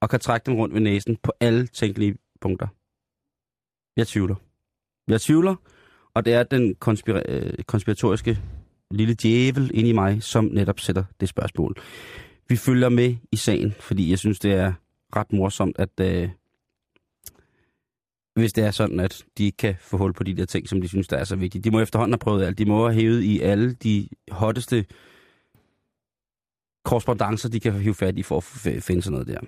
og 0.00 0.10
kan 0.10 0.20
trække 0.20 0.46
dem 0.46 0.54
rundt 0.54 0.74
ved 0.74 0.80
næsen 0.80 1.16
på 1.16 1.32
alle 1.40 1.66
tænkelige 1.66 2.16
punkter. 2.40 2.68
Jeg 3.96 4.06
tvivler. 4.06 4.34
Jeg 5.08 5.20
tvivler, 5.20 5.56
og 6.14 6.24
det 6.24 6.34
er 6.34 6.42
den 6.42 6.76
konspira- 6.84 7.22
øh, 7.28 7.64
konspiratoriske 7.66 8.38
lille 8.90 9.14
djævel 9.14 9.70
inde 9.74 9.88
i 9.88 9.92
mig, 9.92 10.22
som 10.22 10.44
netop 10.44 10.80
sætter 10.80 11.04
det 11.20 11.28
spørgsmål. 11.28 11.76
Vi 12.50 12.56
følger 12.56 12.88
med 12.88 13.16
i 13.32 13.36
sagen, 13.36 13.74
fordi 13.80 14.10
jeg 14.10 14.18
synes, 14.18 14.38
det 14.38 14.52
er 14.52 14.72
ret 15.16 15.32
morsomt, 15.32 15.76
at 15.78 16.00
øh, 16.00 16.28
hvis 18.34 18.52
det 18.52 18.64
er 18.64 18.70
sådan, 18.70 19.00
at 19.00 19.24
de 19.38 19.44
ikke 19.44 19.56
kan 19.56 19.76
få 19.80 19.96
hul 19.96 20.12
på 20.12 20.24
de 20.24 20.36
der 20.36 20.44
ting, 20.44 20.68
som 20.68 20.80
de 20.80 20.88
synes, 20.88 21.08
der 21.08 21.16
er 21.16 21.24
så 21.24 21.36
vigtige. 21.36 21.62
De 21.62 21.70
må 21.70 21.80
efterhånden 21.80 22.12
have 22.12 22.18
prøvet 22.18 22.44
alt. 22.44 22.58
De 22.58 22.64
må 22.64 22.88
have 22.88 23.00
hævet 23.00 23.22
i 23.22 23.40
alle 23.40 23.74
de 23.74 24.08
hotteste 24.30 24.86
korrespondencer, 26.84 27.48
de 27.48 27.60
kan 27.60 27.72
hive 27.72 27.94
fat 27.94 28.18
i 28.18 28.22
for 28.22 28.36
at 28.36 28.82
finde 28.82 29.02
sådan 29.02 29.12
noget 29.12 29.26
der. 29.26 29.40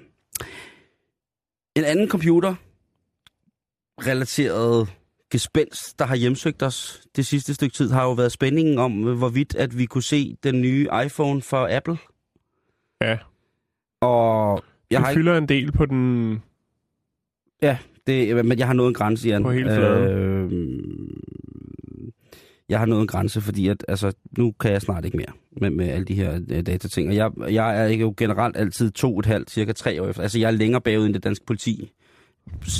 En 1.77 1.85
anden 1.85 2.09
computer 2.09 2.55
relateret 4.07 4.93
gespenst, 5.31 5.99
der 5.99 6.05
har 6.05 6.17
hjemsøgt 6.17 6.63
os 6.63 7.03
det 7.17 7.27
sidste 7.27 7.55
stykke 7.55 7.75
tid, 7.75 7.91
har 7.91 8.05
jo 8.05 8.13
været 8.13 8.33
spændingen 8.33 8.79
om, 8.79 8.93
hvorvidt 8.93 9.55
at 9.55 9.79
vi 9.79 9.87
kunne 9.87 10.03
se 10.03 10.37
den 10.43 10.61
nye 10.61 10.89
iPhone 11.05 11.43
fra 11.43 11.77
Apple. 11.77 11.99
Ja. 13.03 13.19
Og 14.01 14.63
jeg 14.91 14.97
Den 14.97 15.05
har 15.05 15.11
ikke, 15.11 15.19
fylder 15.19 15.39
en 15.39 15.49
del 15.49 15.73
på 15.73 15.87
den... 15.87 16.43
det, 18.07 18.47
men 18.47 18.59
jeg 18.59 18.67
har 18.67 18.75
nået 18.75 18.89
en 18.89 18.95
grænse, 18.95 19.29
Jan. 19.29 19.43
På 19.43 19.51
hele 19.51 19.75
fladen. 19.75 20.05
Øh, 20.05 20.53
jeg 22.69 22.79
har 22.79 22.87
nået 22.87 23.01
en 23.01 23.07
grænse, 23.07 23.41
fordi 23.41 23.69
at, 23.69 23.85
altså, 23.89 24.13
nu 24.39 24.53
kan 24.61 24.73
jeg 24.73 24.83
snart 24.83 25.05
ikke 25.05 25.17
mere 25.17 25.33
med, 25.61 25.71
med 25.71 25.89
alle 25.89 26.05
de 26.05 26.15
her 26.15 26.41
øh, 26.51 26.67
datating. 26.67 27.09
Og 27.09 27.15
jeg, 27.17 27.31
jeg 27.51 27.83
er 27.83 27.87
ikke 27.87 28.03
jo 28.03 28.15
generelt 28.17 28.57
altid 28.57 28.91
to 28.91 29.13
og 29.13 29.19
et 29.19 29.27
halvt, 29.27 29.51
cirka 29.51 29.73
tre 29.73 30.03
år 30.03 30.09
efter. 30.09 30.23
Altså, 30.23 30.39
jeg 30.39 30.47
er 30.47 30.51
længere 30.51 30.81
bagud 30.81 31.07
end 31.07 31.15
det 31.15 31.25
danske 31.25 31.45
politi. 31.47 31.93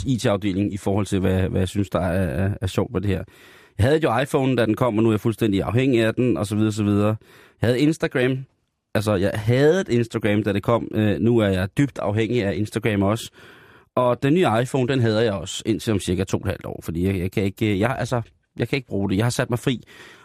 IT-afdeling 0.07 0.75
i 0.75 0.77
forhold 0.77 1.07
til, 1.07 1.21
hvad, 1.21 1.49
hvad 1.49 1.61
jeg 1.61 1.69
synes, 1.69 1.91
der 1.91 2.01
er, 2.01 2.47
er, 2.47 2.55
er 2.61 2.67
sjovt 2.67 2.95
ved 2.95 3.01
det 3.01 3.11
her. 3.11 3.25
Jeg 3.79 3.87
havde 3.87 4.01
jo 4.03 4.19
iPhone, 4.19 4.57
da 4.57 4.67
den 4.67 4.75
kom, 4.75 4.97
og 4.97 5.03
nu 5.03 5.09
er 5.09 5.13
jeg 5.13 5.21
fuldstændig 5.21 5.63
afhængig 5.63 6.01
af 6.01 6.15
den, 6.15 6.37
og 6.37 6.47
så 6.47 6.57
videre, 6.57 6.73
så 6.73 6.85
videre. 6.85 7.17
Jeg 7.63 7.69
havde 7.69 7.81
Instagram. 7.81 8.39
Altså, 8.95 9.15
jeg 9.15 9.31
havde 9.35 9.81
et 9.81 9.89
Instagram, 9.89 10.43
da 10.43 10.53
det 10.53 10.63
kom. 10.63 10.89
Øh, 10.95 11.21
nu 11.21 11.39
er 11.39 11.49
jeg 11.49 11.79
dybt 11.79 11.99
afhængig 11.99 12.45
af 12.45 12.55
Instagram 12.55 13.03
også. 13.03 13.31
Og 13.95 14.23
den 14.23 14.35
nye 14.35 14.47
iPhone, 14.63 14.89
den 14.89 15.01
havde 15.01 15.25
jeg 15.25 15.33
også 15.33 15.63
indtil 15.67 15.93
om 15.93 16.01
cirka 16.01 16.25
to 16.25 16.39
og 16.39 16.43
et 16.45 16.49
halvt 16.49 16.67
år, 16.67 16.81
fordi 16.83 17.07
jeg, 17.07 17.19
jeg, 17.19 17.33
kan 17.33 17.43
ikke, 17.43 17.73
øh, 17.73 17.81
jeg, 17.81 17.97
altså, 17.99 18.23
jeg 18.59 18.69
kan 18.69 18.77
ikke 18.77 18.89
bruge 18.89 19.11
det. 19.11 19.17
Jeg 19.17 19.25
har 19.25 19.31
sat 19.31 19.51
mig 19.51 19.59
fri. 19.59 19.83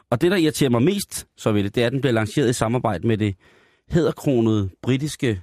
Og 0.10 0.22
det, 0.22 0.32
der 0.32 0.38
irriterer 0.38 0.70
mig 0.70 0.82
mest 0.82 1.28
så 1.38 1.52
ved 1.52 1.64
det, 1.64 1.76
det 1.76 1.84
er, 1.84 1.88
at 1.88 1.94
den 1.94 2.02
bliver 2.02 2.14
lanceret 2.14 2.50
i 2.50 2.54
samarbejde 2.54 3.08
med 3.08 3.18
det 3.18 3.36
hedderkronede 3.90 4.70
britiske 4.82 5.42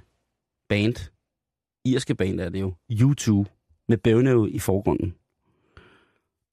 band, 0.69 1.11
irske 1.85 2.15
band 2.15 2.39
er 2.39 2.49
det 2.49 2.59
jo, 2.59 2.73
U2, 2.91 3.45
med 3.87 3.97
Bøvnøv 3.97 4.47
i 4.51 4.59
forgrunden. 4.59 5.15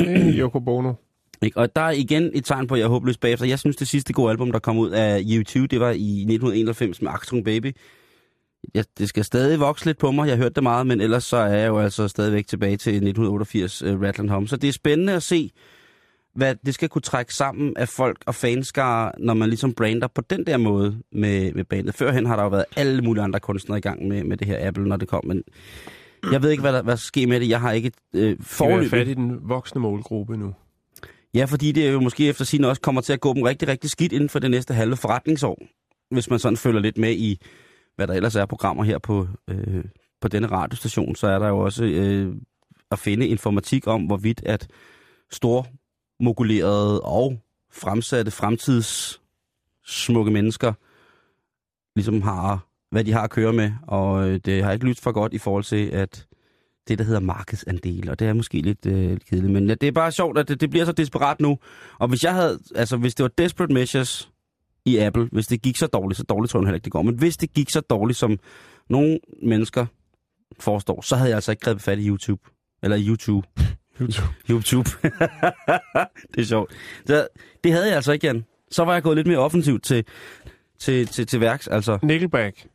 Yoko 0.40 0.60
Bono. 0.60 0.94
Ikke? 1.42 1.56
Og 1.56 1.76
der 1.76 1.82
er 1.82 1.90
igen 1.90 2.30
et 2.34 2.44
tegn 2.44 2.66
på, 2.66 2.74
at 2.74 2.78
jeg 2.80 2.84
er 2.84 2.88
håbløs 2.90 3.18
bagefter. 3.18 3.46
Jeg 3.46 3.58
synes, 3.58 3.76
det 3.76 3.88
sidste 3.88 4.12
gode 4.12 4.30
album, 4.30 4.52
der 4.52 4.58
kom 4.58 4.78
ud 4.78 4.90
af 4.90 5.20
U2, 5.20 5.66
det 5.66 5.80
var 5.80 5.90
i 5.90 6.20
1991 6.20 7.02
med 7.02 7.10
Achtung 7.10 7.44
Baby. 7.44 7.72
Jeg, 8.74 8.84
det 8.98 9.08
skal 9.08 9.24
stadig 9.24 9.60
vokse 9.60 9.84
lidt 9.86 9.98
på 9.98 10.10
mig. 10.10 10.26
Jeg 10.28 10.36
har 10.36 10.42
hørt 10.42 10.54
det 10.54 10.62
meget, 10.62 10.86
men 10.86 11.00
ellers 11.00 11.24
så 11.24 11.36
er 11.36 11.54
jeg 11.54 11.68
jo 11.68 11.78
altså 11.78 12.08
stadigvæk 12.08 12.46
tilbage 12.46 12.76
til 12.76 12.90
1988 12.90 13.82
uh, 13.82 14.02
Ratland 14.02 14.30
Home. 14.30 14.48
Så 14.48 14.56
det 14.56 14.68
er 14.68 14.72
spændende 14.72 15.12
at 15.12 15.22
se, 15.22 15.50
hvad 16.34 16.54
det 16.66 16.74
skal 16.74 16.88
kunne 16.88 17.02
trække 17.02 17.34
sammen 17.34 17.76
af 17.76 17.88
folk 17.88 18.16
og 18.26 18.34
fanskare, 18.34 19.12
når 19.18 19.34
man 19.34 19.48
ligesom 19.48 19.72
brander 19.74 20.06
på 20.06 20.20
den 20.30 20.46
der 20.46 20.56
måde 20.56 20.98
med, 21.12 21.52
med 21.52 21.64
bandet. 21.64 21.94
Førhen 21.94 22.26
har 22.26 22.36
der 22.36 22.42
jo 22.42 22.48
været 22.48 22.64
alle 22.76 23.02
mulige 23.02 23.24
andre 23.24 23.40
kunstnere 23.40 23.78
i 23.78 23.80
gang 23.80 24.08
med, 24.08 24.24
med 24.24 24.36
det 24.36 24.46
her 24.46 24.68
Apple, 24.68 24.84
når 24.88 24.96
det 24.96 25.08
kom, 25.08 25.26
men 25.26 25.42
jeg 26.32 26.42
ved 26.42 26.50
ikke, 26.50 26.60
hvad 26.60 26.72
der, 26.72 26.82
hvad 26.82 26.92
der 26.92 26.98
sker 26.98 27.26
med 27.26 27.40
det. 27.40 27.48
Jeg 27.48 27.60
har 27.60 27.72
ikke 27.72 27.92
øh, 28.14 28.36
Skal 28.40 28.66
vi 28.68 28.72
have 28.72 28.82
fat 28.82 28.90
forløbet. 28.90 29.10
i 29.10 29.14
den 29.14 29.38
voksne 29.42 29.80
målgruppe 29.80 30.36
nu? 30.36 30.54
Ja, 31.34 31.44
fordi 31.44 31.72
det 31.72 31.92
jo 31.92 32.00
måske 32.00 32.28
efter 32.28 32.44
sin 32.44 32.64
også 32.64 32.80
kommer 32.80 33.00
til 33.00 33.12
at 33.12 33.20
gå 33.20 33.34
dem 33.34 33.42
rigtig, 33.42 33.68
rigtig 33.68 33.90
skidt 33.90 34.12
inden 34.12 34.28
for 34.28 34.38
det 34.38 34.50
næste 34.50 34.74
halve 34.74 34.96
forretningsår. 34.96 35.62
Hvis 36.10 36.30
man 36.30 36.38
sådan 36.38 36.56
følger 36.56 36.80
lidt 36.80 36.98
med 36.98 37.12
i, 37.12 37.40
hvad 37.96 38.06
der 38.06 38.14
ellers 38.14 38.36
er 38.36 38.46
programmer 38.46 38.84
her 38.84 38.98
på, 38.98 39.28
øh, 39.48 39.84
på 40.20 40.28
denne 40.28 40.46
radiostation, 40.46 41.14
så 41.14 41.26
er 41.26 41.38
der 41.38 41.48
jo 41.48 41.58
også 41.58 41.84
øh, 41.84 42.34
at 42.90 42.98
finde 42.98 43.26
informatik 43.26 43.86
om, 43.86 44.02
hvorvidt 44.02 44.42
at 44.46 44.68
stormogulerede 45.30 47.00
og 47.00 47.38
fremsatte 47.72 48.30
fremtids 48.30 49.20
smukke 49.86 50.30
mennesker 50.30 50.72
ligesom 51.96 52.22
har, 52.22 52.66
hvad 52.90 53.04
de 53.04 53.12
har 53.12 53.22
at 53.22 53.30
køre 53.30 53.52
med, 53.52 53.72
og 53.82 54.28
øh, 54.28 54.40
det 54.44 54.64
har 54.64 54.72
ikke 54.72 54.86
lyttet 54.86 55.02
for 55.02 55.12
godt 55.12 55.32
i 55.32 55.38
forhold 55.38 55.64
til, 55.64 55.88
at 55.88 56.26
det, 56.88 56.98
der 56.98 57.04
hedder 57.04 57.20
markedsandel, 57.20 58.10
og 58.10 58.18
det 58.18 58.28
er 58.28 58.32
måske 58.32 58.60
lidt 58.60 58.86
øh, 58.86 59.18
kedeligt, 59.30 59.52
men 59.52 59.68
ja, 59.68 59.74
det 59.74 59.86
er 59.86 59.92
bare 59.92 60.12
sjovt, 60.12 60.38
at 60.38 60.48
det, 60.48 60.60
det 60.60 60.70
bliver 60.70 60.84
så 60.84 60.92
desperat 60.92 61.40
nu. 61.40 61.58
Og 61.98 62.08
hvis 62.08 62.24
jeg 62.24 62.34
havde, 62.34 62.58
altså 62.74 62.96
hvis 62.96 63.14
det 63.14 63.22
var 63.22 63.30
desperate 63.38 63.74
measures 63.74 64.30
i 64.84 64.98
Apple, 64.98 65.28
hvis 65.32 65.46
det 65.46 65.62
gik 65.62 65.76
så 65.76 65.86
dårligt, 65.86 66.18
så 66.18 66.24
dårligt 66.24 66.50
tror 66.50 66.60
jeg 66.60 66.66
heller 66.66 66.74
ikke, 66.74 66.84
det 66.84 66.92
går, 66.92 67.02
men 67.02 67.18
hvis 67.18 67.36
det 67.36 67.52
gik 67.52 67.70
så 67.70 67.80
dårligt, 67.80 68.18
som 68.18 68.38
nogle 68.90 69.18
mennesker 69.42 69.86
forestår, 70.60 71.00
så 71.00 71.16
havde 71.16 71.28
jeg 71.28 71.36
altså 71.36 71.50
ikke 71.50 71.60
grebet 71.60 71.82
fat 71.82 71.98
i 71.98 72.08
YouTube. 72.08 72.42
Eller 72.82 72.98
YouTube. 73.06 73.48
YouTube. 74.00 74.34
YouTube. 74.50 74.90
det 76.34 76.40
er 76.40 76.44
sjovt. 76.44 76.72
Så, 77.06 77.28
det 77.64 77.72
havde 77.72 77.86
jeg 77.86 77.96
altså 77.96 78.12
ikke, 78.12 78.26
Jan. 78.26 78.44
Så 78.70 78.84
var 78.84 78.92
jeg 78.92 79.02
gået 79.02 79.16
lidt 79.16 79.26
mere 79.26 79.38
offensivt 79.38 79.84
til, 79.84 80.04
til, 80.78 81.06
til, 81.06 81.26
til 81.26 81.40
værks. 81.40 81.68
Altså, 81.68 81.98
Nickelback. 82.02 82.66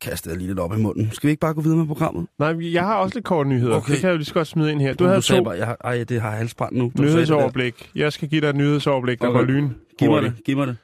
Kastede 0.00 0.32
jeg 0.32 0.38
lige 0.38 0.48
lidt 0.48 0.58
op 0.58 0.72
i 0.72 0.76
munden. 0.76 1.10
Skal 1.12 1.26
vi 1.26 1.30
ikke 1.30 1.40
bare 1.40 1.54
gå 1.54 1.60
videre 1.60 1.78
med 1.78 1.86
programmet? 1.86 2.26
Nej, 2.38 2.72
jeg 2.74 2.82
har 2.82 2.96
også 2.96 3.14
lidt 3.16 3.24
korte 3.24 3.48
nyheder. 3.48 3.76
Okay. 3.76 3.92
Det 3.92 4.00
kan 4.00 4.06
jeg 4.08 4.12
jo 4.12 4.16
lige 4.16 4.26
så 4.26 4.34
godt 4.34 4.48
smide 4.48 4.72
ind 4.72 4.80
her. 4.80 4.94
Du 4.94 5.04
havde 5.04 5.22
sagde 5.22 5.40
to 5.40 5.44
bare, 5.44 5.54
jeg 5.58 5.66
har, 5.66 5.76
ej, 5.84 6.04
det 6.04 6.20
har 6.20 6.30
halsbrand 6.30 6.76
nu. 6.76 6.92
Du 6.96 7.02
nyhedsoverblik. 7.02 7.90
Jeg 7.94 8.12
skal 8.12 8.28
give 8.28 8.40
dig 8.40 8.48
et 8.48 8.56
nyhedsoverblik, 8.56 9.20
der 9.20 9.28
Okay. 9.28 9.38
går 9.38 9.44
lyn. 9.46 9.70
Giv 9.98 10.10
mig 10.10 10.22
det. 10.22 10.32
Giv 10.44 10.56
mig 10.56 10.66
det. 10.66 10.76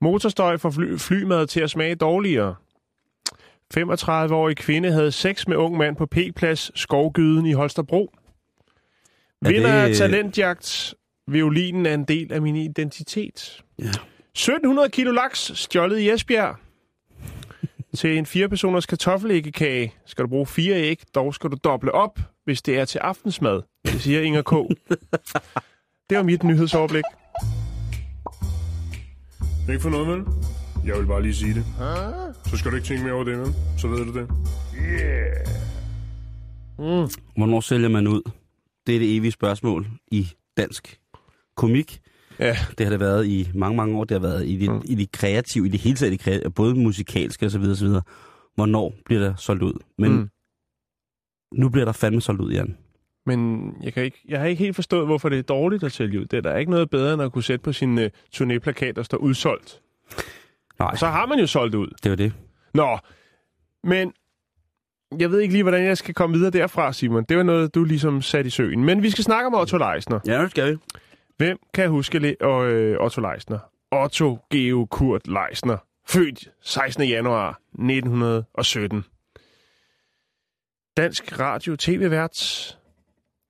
Motorstøj 0.00 0.56
får 0.56 0.70
fly, 0.70 0.96
flymad 0.98 1.46
til 1.46 1.60
at 1.60 1.70
smage 1.70 1.94
dårligere. 1.94 2.54
35-årig 3.78 4.56
kvinde 4.56 4.90
havde 4.92 5.12
sex 5.12 5.46
med 5.46 5.56
ung 5.56 5.76
mand 5.76 5.96
på 5.96 6.06
P-plads 6.06 6.80
Skovgyden 6.80 7.46
i 7.46 7.52
Holstebro. 7.52 8.10
Er 9.44 9.48
Vinder 9.48 9.72
af 9.72 9.88
det- 9.88 9.96
talentjagt. 9.98 10.94
Violinen 11.26 11.86
er 11.86 11.94
en 11.94 12.04
del 12.04 12.32
af 12.32 12.42
min 12.42 12.56
identitet. 12.56 13.62
Ja. 13.78 13.84
1700 14.34 14.88
kilo 14.88 15.10
laks 15.12 15.52
stjålet 15.54 15.98
i 15.98 16.10
Esbjerg. 16.10 16.56
Til 17.96 18.18
en 18.18 18.26
fire-personers 18.26 18.86
kartoffelæggekage 18.86 19.94
skal 20.06 20.22
du 20.24 20.28
bruge 20.28 20.46
fire 20.46 20.76
æg, 20.76 21.02
dog 21.14 21.34
skal 21.34 21.50
du 21.50 21.56
doble 21.64 21.92
op, 21.92 22.18
hvis 22.44 22.62
det 22.62 22.78
er 22.78 22.84
til 22.84 22.98
aftensmad. 22.98 23.62
Det 23.84 24.00
siger 24.00 24.20
Inger 24.20 24.42
K. 24.42 24.50
det 26.10 26.16
var 26.16 26.22
mit 26.22 26.42
nyhedsoverblik. 26.42 27.04
Ikke 29.68 29.80
for 29.80 29.90
noget, 29.90 30.08
vel? 30.08 30.24
Jeg 30.86 30.98
vil 30.98 31.06
bare 31.06 31.22
lige 31.22 31.34
sige 31.34 31.54
det. 31.54 31.64
Så 32.46 32.56
skal 32.56 32.70
du 32.70 32.76
ikke 32.76 32.88
tænke 32.88 33.04
mere 33.04 33.12
over 33.12 33.24
det, 33.24 33.38
vel? 33.38 33.54
Så 33.78 33.88
ved 33.88 34.04
du 34.06 34.18
det. 34.18 34.28
Hvornår 37.36 37.60
sælger 37.60 37.88
man 37.88 38.06
ud? 38.06 38.30
Det 38.86 38.94
er 38.94 38.98
det 38.98 39.16
evige 39.16 39.32
spørgsmål 39.32 39.86
i 40.10 40.28
dansk 40.56 41.00
komik. 41.56 42.00
Ja, 42.46 42.56
Det 42.78 42.86
har 42.86 42.90
det 42.90 43.00
været 43.00 43.26
i 43.26 43.48
mange, 43.54 43.76
mange 43.76 43.98
år. 43.98 44.04
Det 44.04 44.14
har 44.14 44.28
været 44.28 44.46
i 44.48 44.56
det, 44.56 44.70
Mm. 44.70 44.82
i 44.84 44.94
det 44.94 45.12
kreative, 45.12 45.66
i 45.66 45.68
det 45.68 45.80
hele 45.80 45.96
taget, 45.96 46.12
det 46.12 46.20
kreative, 46.20 46.50
både 46.50 46.74
musikalske 46.74 47.46
osv. 47.46 47.60
osv. 47.62 47.88
Hvornår 48.54 48.94
bliver 49.04 49.20
der 49.20 49.34
solgt 49.36 49.62
ud? 49.62 49.72
Men 49.98 50.12
mm. 50.12 50.28
nu 51.52 51.68
bliver 51.68 51.84
der 51.84 51.92
fandme 51.92 52.20
solgt 52.20 52.40
ud, 52.40 52.52
Jan. 52.52 52.76
men 53.26 53.70
jeg, 53.82 53.92
kan 53.92 54.04
ikke, 54.04 54.18
jeg 54.28 54.40
har 54.40 54.46
ikke 54.46 54.64
helt 54.64 54.74
forstået, 54.74 55.06
hvorfor 55.06 55.28
det 55.28 55.38
er 55.38 55.42
dårligt 55.42 55.84
at 55.84 55.92
sælge 55.92 56.20
ud. 56.20 56.24
Det 56.24 56.36
er 56.36 56.40
der 56.40 56.56
ikke 56.56 56.70
noget 56.70 56.90
bedre, 56.90 57.14
end 57.14 57.22
at 57.22 57.32
kunne 57.32 57.42
sætte 57.44 57.62
på 57.62 57.72
sin 57.72 57.98
uh, 57.98 58.04
turnéplakat, 58.34 58.92
der 58.96 59.02
står 59.02 59.18
udsolgt. 59.18 59.80
Nej, 60.78 60.88
Og 60.92 60.98
så 60.98 61.06
har 61.06 61.26
man 61.26 61.38
jo 61.38 61.46
solgt 61.46 61.74
ud. 61.74 61.88
det 62.02 62.10
var 62.10 62.16
det. 62.16 62.32
Nå, 62.74 62.98
men 63.84 64.12
jeg 65.18 65.30
ved 65.30 65.40
ikke 65.40 65.52
lige, 65.54 65.62
hvordan 65.62 65.84
jeg 65.84 65.98
skal 65.98 66.14
komme 66.14 66.36
videre 66.36 66.50
derfra, 66.50 66.92
Simon. 66.92 67.24
Det 67.28 67.36
var 67.36 67.42
noget, 67.42 67.74
du 67.74 67.84
ligesom 67.84 68.22
satte 68.22 68.48
i 68.48 68.50
søen. 68.50 68.84
Men 68.84 69.02
vi 69.02 69.10
skal 69.10 69.24
snakke 69.24 69.46
om 69.46 69.54
Otto 69.54 69.76
Leisner. 69.78 70.20
Ja, 70.26 70.42
det 70.42 70.50
skal 70.50 70.72
vi. 70.72 70.76
Hvem 71.36 71.58
kan 71.74 71.90
huske 71.90 72.18
le- 72.18 72.36
og, 72.40 72.66
øh, 72.66 73.00
Otto 73.00 73.20
Leisner? 73.20 73.58
Otto 73.90 74.38
Geo 74.50 74.86
Kurt 74.90 75.26
Leisner. 75.26 75.78
Født 76.08 76.52
16. 76.60 77.08
januar 77.08 77.60
1917. 77.72 79.04
Dansk 80.96 81.38
radio 81.38 81.76
tv-vært, 81.76 82.36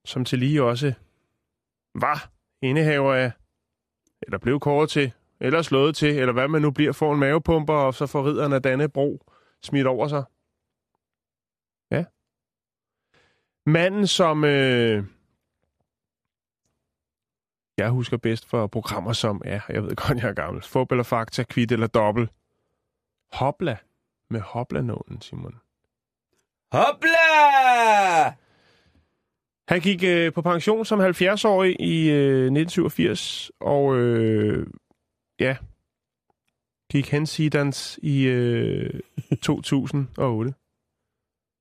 som 0.05 0.25
til 0.25 0.39
lige 0.39 0.63
også 0.63 0.93
var 1.95 2.29
indehaver 2.61 3.13
af, 3.13 3.31
eller 4.21 4.37
blev 4.37 4.59
kåret 4.59 4.89
til, 4.89 5.13
eller 5.39 5.61
slået 5.61 5.95
til, 5.95 6.19
eller 6.19 6.33
hvad 6.33 6.47
man 6.47 6.61
nu 6.61 6.71
bliver, 6.71 6.91
får 6.91 7.13
en 7.13 7.19
mavepumper, 7.19 7.73
og 7.73 7.93
så 7.93 8.07
får 8.07 8.25
ridderen 8.25 8.53
af 8.53 8.61
Dannebro 8.61 9.31
smidt 9.63 9.87
over 9.87 10.07
sig. 10.07 10.23
Ja. 11.91 12.05
Manden, 13.65 14.07
som 14.07 14.43
øh, 14.43 15.03
jeg 17.77 17.89
husker 17.89 18.17
bedst 18.17 18.45
for 18.49 18.67
programmer 18.67 19.13
som, 19.13 19.41
ja, 19.45 19.61
jeg 19.69 19.83
ved 19.83 19.95
godt, 19.95 20.17
jeg 20.17 20.29
er 20.29 20.33
gammel, 20.33 20.63
Fup 20.63 20.91
eller 20.91 21.03
Fakta, 21.03 21.43
Kvit 21.43 21.71
eller 21.71 21.87
Dobbel. 21.87 22.29
Hopla 23.33 23.77
med 24.29 24.39
Hopla-nålen, 24.41 25.21
Simon. 25.21 25.55
Hopla! 26.71 28.33
Han 29.67 29.81
gik 29.81 30.03
øh, 30.03 30.33
på 30.33 30.41
pension 30.41 30.85
som 30.85 30.99
70-årig 31.01 31.75
i 31.81 32.09
øh, 32.09 32.45
1987, 32.45 33.51
og 33.59 33.95
øh, 33.97 34.67
ja, 35.39 35.57
gik 36.91 37.09
hensidans 37.11 37.99
i 38.03 38.23
øh, 38.23 38.99
2008. 39.43 40.53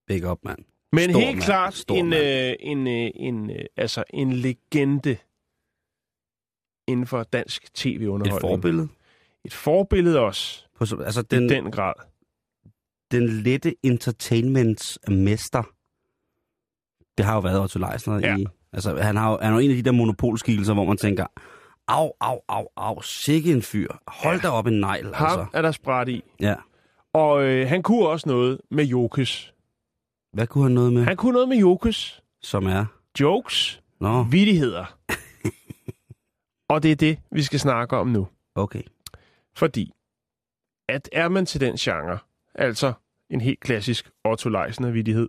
Big 0.06 0.26
up, 0.30 0.38
mand. 0.44 0.58
Men 0.92 1.10
Stor 1.10 1.20
helt 1.20 1.36
mand. 1.36 1.44
klart 1.44 1.74
Stor 1.74 1.94
en, 1.94 2.08
mand. 2.08 2.22
øh, 2.22 2.54
en, 2.60 2.86
øh, 2.88 3.10
en, 3.14 3.50
øh, 3.50 3.64
altså 3.76 4.04
en 4.14 4.32
legende 4.32 5.16
inden 6.88 7.06
for 7.06 7.22
dansk 7.22 7.64
Et 7.64 7.70
tv-underholdning. 7.74 8.40
forbillede. 8.40 8.88
Et 9.44 9.52
forbillede 9.54 10.20
også, 10.20 10.64
På, 10.78 10.86
så- 10.86 10.96
altså, 10.96 11.22
den, 11.22 11.44
i 11.44 11.48
den 11.48 11.70
grad. 11.70 11.92
den 13.10 13.28
lette 13.28 13.74
entertainments 13.82 14.98
mester, 15.08 15.62
det 17.18 17.24
har 17.26 17.34
jo 17.34 17.40
været 17.40 17.60
Otto 17.60 17.78
Leisner 17.78 18.18
Ja. 18.18 18.36
i... 18.36 18.46
Altså, 18.72 18.96
han, 18.96 19.16
har 19.16 19.38
han 19.42 19.50
er 19.52 19.56
jo 19.56 19.58
en 19.58 19.70
af 19.70 19.76
de 19.76 19.82
der 19.82 19.92
monopolskikkelser, 19.92 20.74
hvor 20.74 20.84
man 20.84 20.96
tænker, 20.96 21.26
au, 21.88 22.12
au, 22.20 22.40
au, 22.48 22.66
au, 22.76 23.00
sikke 23.02 23.52
en 23.52 23.62
fyr. 23.62 23.88
Hold 24.06 24.36
Ja. 24.36 24.42
da 24.42 24.48
op 24.52 24.66
en 24.66 24.80
negl, 24.80 25.14
Ham 25.14 25.26
altså. 25.26 25.46
er 25.54 25.62
der 25.62 25.72
spræt 25.72 26.08
i. 26.08 26.22
Ja. 26.40 26.54
Og 27.12 27.42
øh, 27.44 27.68
han 27.68 27.82
kunne 27.82 28.08
også 28.08 28.28
noget 28.28 28.60
med 28.70 28.84
Jokes. 28.84 29.54
Hvad 30.32 30.46
kunne 30.46 30.64
han 30.64 30.72
noget 30.72 30.92
med, 30.92 31.04
Han 31.04 31.16
kunne 31.16 31.32
noget 31.32 31.48
med 31.48 31.56
Jokes. 31.56 32.22
som 32.42 32.66
er... 32.66 32.84
Jokes. 33.20 33.82
Nå, 34.00 34.22
Vittigheder. 34.22 34.84
og 36.72 36.82
det 36.82 36.92
er 36.92 36.96
det, 36.96 37.20
vi 37.30 37.42
skal 37.42 37.60
snakke 37.60 37.96
om 37.96 38.06
nu. 38.06 38.28
okay. 38.54 38.82
Fordi, 39.54 39.92
at 40.88 41.08
er 41.12 41.28
man 41.28 41.46
til 41.46 41.60
den 41.60 41.76
genre, 41.76 42.18
altså 42.54 42.92
en 43.30 43.40
helt 43.40 43.60
klassisk 43.60 44.10
Otto 44.24 44.48
Leisner-vittighed, 44.48 45.28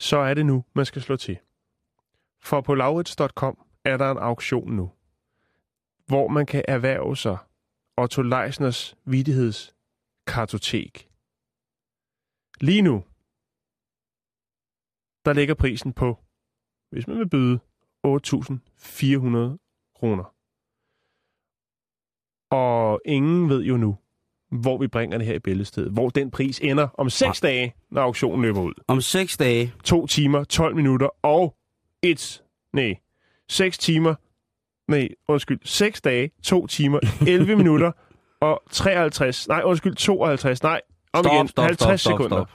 så 0.00 0.16
er 0.16 0.34
det 0.34 0.46
nu, 0.46 0.64
man 0.74 0.86
skal 0.86 1.02
slå 1.02 1.16
til. 1.16 1.38
For 2.40 2.60
på 2.60 2.74
laurits.com 2.74 3.66
er 3.84 3.96
der 3.96 4.10
en 4.10 4.18
auktion 4.18 4.72
nu, 4.72 4.90
hvor 6.06 6.28
man 6.28 6.46
kan 6.46 6.64
erhverve 6.68 7.16
sig 7.16 7.38
Otto 7.96 8.22
Leisners 8.22 8.96
vittighedskartotek. 9.04 11.08
Lige 12.60 12.82
nu, 12.82 13.04
der 15.24 15.32
ligger 15.32 15.54
prisen 15.54 15.92
på, 15.92 16.18
hvis 16.90 17.06
man 17.06 17.18
vil 17.18 17.28
byde, 17.28 17.60
8.400 18.06 19.67
kroner. 19.98 20.24
Og 22.50 23.00
ingen 23.04 23.48
ved 23.48 23.62
jo 23.62 23.76
nu, 23.76 23.96
hvor 24.50 24.78
vi 24.78 24.86
bringer 24.88 25.18
det 25.18 25.26
her 25.26 25.34
i 25.34 25.38
billedstedet. 25.38 25.92
Hvor 25.92 26.08
den 26.08 26.30
pris 26.30 26.60
ender 26.60 26.88
om 26.98 27.10
6 27.10 27.40
dage, 27.40 27.74
når 27.90 28.02
auktionen 28.02 28.42
løber 28.42 28.60
ud. 28.60 28.72
Om 28.88 29.00
seks 29.00 29.36
dage, 29.36 29.72
2 29.84 30.06
timer, 30.06 30.44
12 30.44 30.76
minutter 30.76 31.08
og 31.22 31.54
1, 32.02 32.42
nej, 32.72 32.94
6 33.48 33.78
timer, 33.78 34.14
nej, 34.90 35.08
undskyld, 35.28 35.60
6 35.64 36.00
dage, 36.00 36.30
2 36.42 36.66
timer, 36.66 37.00
11 37.28 37.56
minutter 37.56 37.92
og 38.40 38.62
53, 38.70 39.48
nej, 39.48 39.62
undskyld, 39.64 39.94
52, 39.94 40.62
nej, 40.62 40.80
om 41.12 41.24
stop, 41.24 41.34
igen, 41.34 41.48
stop, 41.48 41.64
50 41.64 41.80
stop, 41.80 41.98
stop, 41.98 42.12
sekunder 42.18 42.36
stop. 42.44 42.50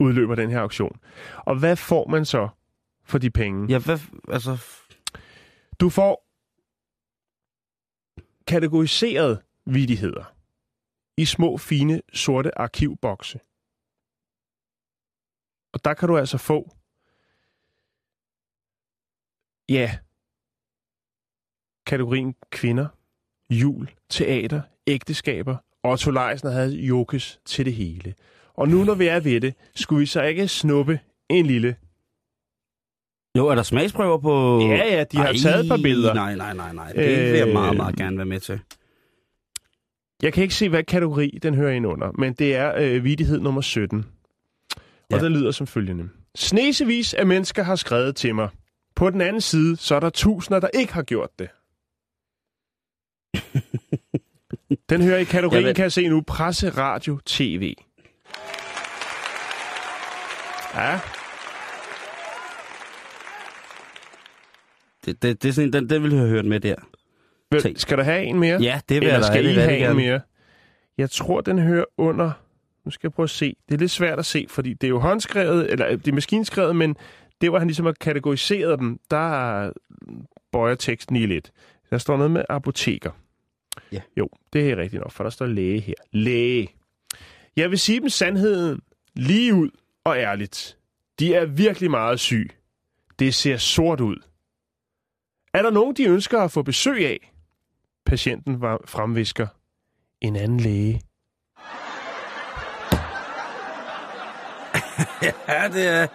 udløber 0.00 0.34
den 0.34 0.50
her 0.50 0.60
auktion. 0.60 0.96
Og 1.36 1.56
hvad 1.58 1.76
får 1.76 2.08
man 2.08 2.24
så 2.24 2.48
for 3.04 3.18
de 3.18 3.30
penge? 3.30 3.66
Ja, 3.68 3.78
hvad, 3.78 3.98
altså, 4.28 4.58
Du 5.80 5.90
får 5.90 6.26
kategoriseret 8.46 9.42
vidigheder 9.66 10.34
i 11.16 11.24
små, 11.24 11.56
fine, 11.56 12.02
sorte 12.12 12.58
arkivbokse. 12.58 13.40
Og 15.72 15.84
der 15.84 15.94
kan 15.94 16.08
du 16.08 16.18
altså 16.18 16.38
få, 16.38 16.76
ja, 19.68 19.98
kategorien 21.86 22.34
kvinder, 22.50 22.88
jul, 23.50 23.90
teater, 24.08 24.62
ægteskaber. 24.86 25.56
Otto 25.82 26.10
Leisner 26.10 26.50
havde 26.50 26.74
jokes 26.74 27.40
til 27.44 27.64
det 27.64 27.74
hele. 27.74 28.14
Og 28.54 28.68
nu 28.68 28.84
når 28.84 28.94
vi 28.94 29.06
er 29.06 29.20
ved 29.20 29.40
det, 29.40 29.54
skulle 29.74 30.00
vi 30.00 30.06
så 30.06 30.22
ikke 30.22 30.48
snuppe 30.48 31.00
en 31.28 31.46
lille... 31.46 31.76
jo, 33.38 33.46
er 33.48 33.54
der 33.54 33.62
smagsprøver 33.62 34.18
på... 34.18 34.60
Ja, 34.60 34.96
ja, 34.96 35.04
de 35.04 35.16
har 35.16 35.32
taget 35.42 35.60
et 35.64 35.68
par 35.68 35.76
billeder. 35.76 36.14
Nej, 36.14 36.34
nej, 36.36 36.54
nej, 36.54 36.72
nej. 36.72 36.92
Det 36.92 37.06
vil 37.32 37.38
jeg 37.38 37.46
Øh, 37.48 37.52
meget, 37.52 37.76
meget 37.76 37.96
gerne 37.96 38.16
være 38.16 38.26
med 38.26 38.40
til. 38.40 38.60
Jeg 40.22 40.32
kan 40.32 40.42
ikke 40.42 40.54
se, 40.54 40.68
hvad 40.68 40.82
kategori 40.84 41.38
den 41.42 41.54
hører 41.54 41.72
ind 41.72 41.86
under, 41.86 42.12
men 42.18 42.32
det 42.32 42.56
er 42.56 42.74
øh, 42.78 43.04
vidighed 43.04 43.40
nummer 43.40 43.60
17. 43.60 44.06
Og 44.76 44.82
Ja. 45.10 45.18
den 45.24 45.32
lyder 45.32 45.50
som 45.50 45.66
følgende. 45.66 46.08
Snesevis 46.34 47.14
af 47.14 47.26
mennesker 47.26 47.62
har 47.62 47.76
skrevet 47.76 48.16
til 48.16 48.34
mig. 48.34 48.48
På 48.96 49.10
den 49.10 49.20
anden 49.20 49.40
side, 49.40 49.76
så 49.76 49.94
er 49.94 50.00
der 50.00 50.10
tusinder, 50.10 50.60
der 50.60 50.68
ikke 50.74 50.92
har 50.92 51.02
gjort 51.02 51.30
det. 51.38 51.48
den 54.90 55.02
hører 55.02 55.18
i 55.18 55.24
kategorien, 55.24 55.64
ved- 55.64 55.74
kan 55.74 55.82
jeg 55.82 55.92
se 55.92 56.08
nu, 56.08 56.20
presse, 56.26 56.70
radio, 56.70 57.18
tv. 57.26 57.74
Ja, 60.74 61.00
Det, 65.06 65.22
det, 65.22 65.42
det 65.42 65.48
er 65.48 65.52
sådan, 65.52 65.68
en, 65.68 65.72
den, 65.72 65.90
den 65.90 66.02
vil 66.02 66.10
jeg 66.10 66.20
have 66.20 66.30
hørt 66.30 66.44
med 66.44 66.60
der. 66.60 66.74
Vel, 67.50 67.78
skal 67.78 67.98
der 67.98 68.04
have 68.04 68.22
en 68.22 68.38
mere? 68.38 68.62
Ja, 68.62 68.80
det 68.88 68.94
vil 68.94 69.02
Eller 69.02 69.14
jeg 69.14 69.24
skal 69.24 69.46
I 69.46 69.52
have 69.52 69.90
en 69.90 69.96
mere? 69.96 70.20
Jeg 70.98 71.10
tror, 71.10 71.40
den 71.40 71.58
hører 71.58 71.84
under... 71.98 72.32
Nu 72.84 72.90
skal 72.90 73.08
jeg 73.08 73.12
prøve 73.12 73.24
at 73.24 73.30
se. 73.30 73.56
Det 73.68 73.74
er 73.74 73.78
lidt 73.78 73.90
svært 73.90 74.18
at 74.18 74.26
se, 74.26 74.46
fordi 74.48 74.72
det 74.74 74.86
er 74.86 74.88
jo 74.88 74.98
håndskrevet, 74.98 75.70
eller 75.70 75.96
det 75.96 76.08
er 76.08 76.12
maskinskrevet, 76.12 76.76
men 76.76 76.96
det, 77.40 77.48
hvor 77.48 77.58
han 77.58 77.68
ligesom 77.68 77.86
har 77.86 77.92
kategoriseret 77.92 78.78
dem, 78.78 79.00
der 79.10 79.72
bøjer 80.52 80.74
teksten 80.74 81.16
i 81.16 81.26
lidt. 81.26 81.50
Der 81.90 81.98
står 81.98 82.16
noget 82.16 82.30
med 82.30 82.44
apoteker. 82.48 83.10
Ja. 83.92 84.00
Jo, 84.16 84.28
det 84.52 84.70
er 84.70 84.76
rigtigt 84.76 85.02
nok, 85.02 85.12
for 85.12 85.24
der 85.24 85.30
står 85.30 85.46
læge 85.46 85.80
her. 85.80 85.94
Læge. 86.12 86.68
Jeg 87.56 87.70
vil 87.70 87.78
sige 87.78 88.00
dem 88.00 88.08
sandheden 88.08 88.80
lige 89.14 89.54
ud 89.54 89.70
og 90.04 90.16
ærligt. 90.16 90.76
De 91.18 91.34
er 91.34 91.44
virkelig 91.44 91.90
meget 91.90 92.20
syg. 92.20 92.50
Det 93.18 93.34
ser 93.34 93.56
sort 93.56 94.00
ud. 94.00 94.16
Er 95.54 95.62
der 95.62 95.70
nogen, 95.70 95.96
de 95.96 96.04
ønsker 96.04 96.40
at 96.40 96.52
få 96.52 96.62
besøg 96.62 97.06
af? 97.06 97.32
Patienten 98.06 98.60
var 98.60 98.80
fremvisker. 98.84 99.46
En 100.20 100.36
anden 100.36 100.60
læge. 100.60 101.00
Ja, 105.48 105.68
det 105.68 105.86
er... 105.86 106.06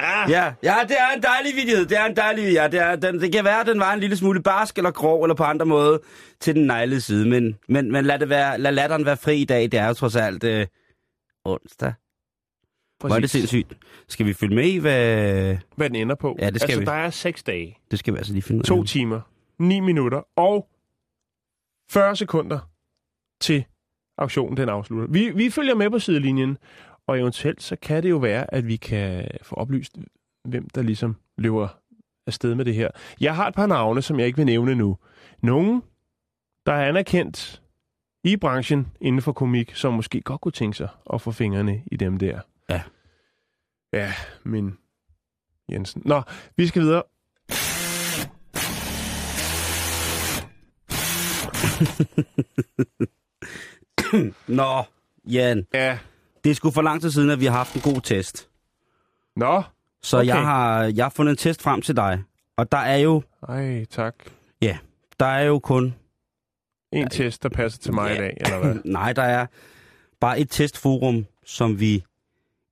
Ah, 0.00 0.30
Ja, 0.30 0.52
ja, 0.62 0.76
det 0.88 0.96
er 1.00 1.16
en 1.16 1.22
dejlig 1.22 1.54
vidighed. 1.54 1.86
Det 1.86 1.98
er 1.98 2.04
en 2.04 2.16
dejlig 2.16 2.52
ja, 2.52 2.68
det, 2.68 2.80
er, 2.80 2.96
den, 2.96 3.20
det 3.20 3.32
kan 3.32 3.44
være, 3.44 3.60
at 3.60 3.66
den 3.66 3.80
var 3.80 3.92
en 3.92 4.00
lille 4.00 4.16
smule 4.16 4.42
barsk 4.42 4.76
eller 4.78 4.90
grov 4.90 5.22
eller 5.22 5.34
på 5.34 5.44
andre 5.44 5.66
måde 5.66 6.00
til 6.40 6.54
den 6.54 6.66
neglede 6.66 7.00
side. 7.00 7.28
Men, 7.28 7.58
men, 7.68 7.92
men 7.92 8.04
lad, 8.04 8.18
det 8.18 8.28
være, 8.28 8.58
lad 8.58 8.72
latteren 8.72 9.06
være 9.06 9.16
fri 9.16 9.36
i 9.36 9.44
dag. 9.44 9.62
Det 9.62 9.74
er 9.74 9.86
jo 9.88 9.94
trods 9.94 10.16
alt 10.16 10.44
øh, 10.44 10.66
onsdag. 11.44 11.92
Hvor 13.00 13.16
er 13.16 13.20
det 13.20 13.30
sindssygt. 13.30 13.78
Skal 14.08 14.26
vi 14.26 14.32
følge 14.32 14.54
med 14.54 14.64
i, 14.64 14.76
hvad... 14.76 15.56
Hvad 15.76 15.90
den 15.90 15.96
ender 15.96 16.14
på. 16.14 16.36
Ja, 16.40 16.50
det 16.50 16.60
skal 16.60 16.70
altså, 16.70 16.80
vi. 16.80 16.86
der 16.86 16.92
er 16.92 17.10
6 17.10 17.42
dage, 17.42 17.78
Det 17.90 17.98
skal 17.98 18.14
vi 18.14 18.18
altså 18.18 18.32
lige 18.32 18.42
finde 18.42 18.58
ud 18.58 18.62
af. 18.62 18.66
2 18.66 18.84
timer, 18.84 19.20
9 19.58 19.80
minutter 19.80 20.22
og 20.36 20.68
40 21.90 22.16
sekunder 22.16 22.58
til 23.40 23.64
auktionen 24.18 24.56
den 24.56 24.68
afslutter. 24.68 25.08
Vi, 25.08 25.30
vi 25.30 25.50
følger 25.50 25.74
med 25.74 25.90
på 25.90 25.98
sidelinjen, 25.98 26.58
og 27.06 27.20
eventuelt 27.20 27.62
så 27.62 27.76
kan 27.76 28.02
det 28.02 28.10
jo 28.10 28.16
være, 28.16 28.54
at 28.54 28.66
vi 28.66 28.76
kan 28.76 29.28
få 29.42 29.54
oplyst, 29.54 29.98
hvem 30.48 30.68
der 30.68 30.82
ligesom 30.82 31.16
løber 31.38 31.68
afsted 32.26 32.54
med 32.54 32.64
det 32.64 32.74
her. 32.74 32.90
Jeg 33.20 33.36
har 33.36 33.48
et 33.48 33.54
par 33.54 33.66
navne, 33.66 34.02
som 34.02 34.18
jeg 34.18 34.26
ikke 34.26 34.36
vil 34.36 34.46
nævne 34.46 34.74
nu. 34.74 34.98
Nogen, 35.42 35.82
der 36.66 36.72
er 36.72 36.88
anerkendt 36.88 37.62
i 38.24 38.36
branchen 38.36 38.86
inden 39.00 39.22
for 39.22 39.32
komik, 39.32 39.74
som 39.74 39.94
måske 39.94 40.20
godt 40.20 40.40
kunne 40.40 40.52
tænke 40.52 40.76
sig 40.76 40.88
at 41.12 41.20
få 41.20 41.32
fingrene 41.32 41.82
i 41.92 41.96
dem 41.96 42.18
der. 42.18 42.40
Ja. 42.70 42.80
Ja, 43.92 44.12
men 44.44 44.78
Jensen. 45.72 46.02
Nå, 46.04 46.22
vi 46.56 46.66
skal 46.66 46.82
videre. 46.82 47.02
Nå, 54.48 54.82
Jan. 55.24 55.66
Ja. 55.74 55.98
Det 56.44 56.50
er 56.50 56.54
sgu 56.54 56.70
for 56.70 56.82
lang 56.82 57.00
tid 57.00 57.10
siden, 57.10 57.30
at 57.30 57.40
vi 57.40 57.44
har 57.46 57.56
haft 57.58 57.74
en 57.74 57.80
god 57.80 58.00
test. 58.00 58.48
Nå. 59.36 59.62
Så 60.02 60.16
Okay. 60.18 60.26
jeg, 60.26 60.42
har, 60.42 60.82
jeg 60.84 61.04
har 61.04 61.10
fundet 61.10 61.30
en 61.32 61.36
test 61.36 61.62
frem 61.62 61.82
til 61.82 61.96
dig. 61.96 62.22
Og 62.56 62.72
der 62.72 62.78
er 62.78 62.96
jo, 62.96 63.22
Ej, 63.48 63.84
tak. 63.84 64.14
der 65.20 65.26
er 65.26 65.42
jo 65.42 65.58
kun... 65.58 65.94
En 66.92 67.08
test, 67.10 67.42
der 67.42 67.48
passer 67.48 67.80
til 67.80 67.94
mig 67.94 68.08
Ja. 68.10 68.14
i 68.14 68.18
dag, 68.18 68.36
eller 68.40 68.58
hvad? 68.58 68.74
Nej, 68.92 69.12
der 69.12 69.22
er 69.22 69.46
bare 70.20 70.38
et 70.40 70.50
testforum, 70.50 71.26
som 71.46 71.80
vi 71.80 72.04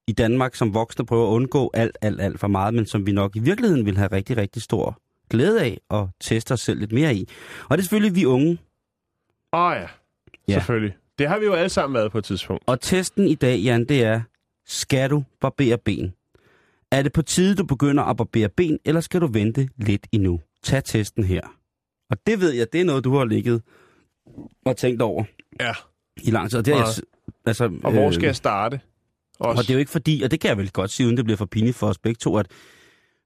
i 0.09 0.13
Danmark 0.13 0.55
som 0.55 0.75
voksne 0.75 1.07
prøver 1.07 1.27
at 1.29 1.33
undgå 1.33 1.71
alt, 1.75 1.99
alt, 2.03 2.21
alt 2.21 2.41
for 2.41 2.49
meget, 2.49 2.75
men 2.75 2.87
som 2.87 3.07
vi 3.07 3.13
nok 3.13 3.37
i 3.37 3.39
virkeligheden 3.39 3.87
vil 3.87 3.97
have 3.99 4.13
rigtig, 4.13 4.37
rigtig 4.37 4.63
stor 4.63 4.99
glæde 5.31 5.63
af 5.63 5.79
at 5.91 6.07
teste 6.21 6.53
os 6.53 6.61
selv 6.61 6.81
lidt 6.81 6.93
mere 6.93 7.15
i. 7.15 7.29
Og 7.69 7.79
det 7.79 7.79
er 7.79 7.83
selvfølgelig 7.83 8.15
vi 8.15 8.25
unge. 8.25 8.59
Åh 9.53 9.61
oh, 9.61 9.75
ja. 9.77 9.87
Ja. 10.49 10.55
selvfølgelig. 10.55 10.97
Det 11.19 11.29
har 11.29 11.39
vi 11.39 11.45
jo 11.45 11.53
alle 11.53 11.69
sammen 11.69 11.95
været 11.95 12.13
på 12.13 12.19
et 12.19 12.25
tidspunkt. 12.25 12.63
Og 12.67 12.81
testen 12.81 13.27
i 13.29 13.35
dag, 13.35 13.59
Jan, 13.59 13.85
det 13.85 14.05
er, 14.05 14.21
skal 14.67 15.11
du 15.11 15.25
barbere 15.41 15.79
ben? 15.79 16.13
Er 16.93 17.03
det 17.03 17.13
på 17.13 17.23
tide, 17.23 17.55
du 17.55 17.65
begynder 17.67 18.03
at 18.05 18.17
barbere 18.17 18.49
ben, 18.49 18.79
eller 18.85 19.01
skal 19.01 19.21
du 19.21 19.27
vente 19.27 19.69
lidt 19.77 20.07
endnu? 20.13 20.41
Tag 20.63 20.85
testen 20.85 21.25
her. 21.25 21.41
Og 22.11 22.17
det 22.27 22.41
ved 22.41 22.51
jeg, 22.51 22.67
det 22.73 22.81
er 22.81 22.85
noget, 22.85 23.05
du 23.05 23.17
har 23.17 23.25
ligget 23.25 23.63
og 24.67 24.77
tænkt 24.77 25.03
over 25.03 25.25
Ja. 25.61 25.73
i 26.23 26.31
lang 26.31 26.51
tid. 26.51 26.59
Og, 26.59 26.67
det 26.67 26.75
er, 26.75 26.77
jeg, 26.77 26.87
altså, 27.47 27.65
Og 27.85 27.93
hvor 27.93 28.07
øh, 28.07 28.13
skal 28.15 28.27
jeg 28.27 28.37
starte? 28.37 28.81
Også. 29.43 29.61
Og 29.61 29.63
det 29.63 29.71
er 29.71 29.75
jo 29.75 29.79
ikke 29.79 29.91
fordi, 29.91 30.23
og 30.25 30.31
det 30.31 30.41
kan 30.41 30.49
jeg 30.49 30.59
vel 30.59 30.71
godt 30.71 30.91
sige, 30.91 31.07
uden 31.07 31.17
det 31.17 31.25
bliver 31.25 31.37
for 31.37 31.47
pinligt 31.47 31.77
for 31.77 31.87
os 31.87 31.99
begge 31.99 32.19
to, 32.19 32.37
at 32.37 32.47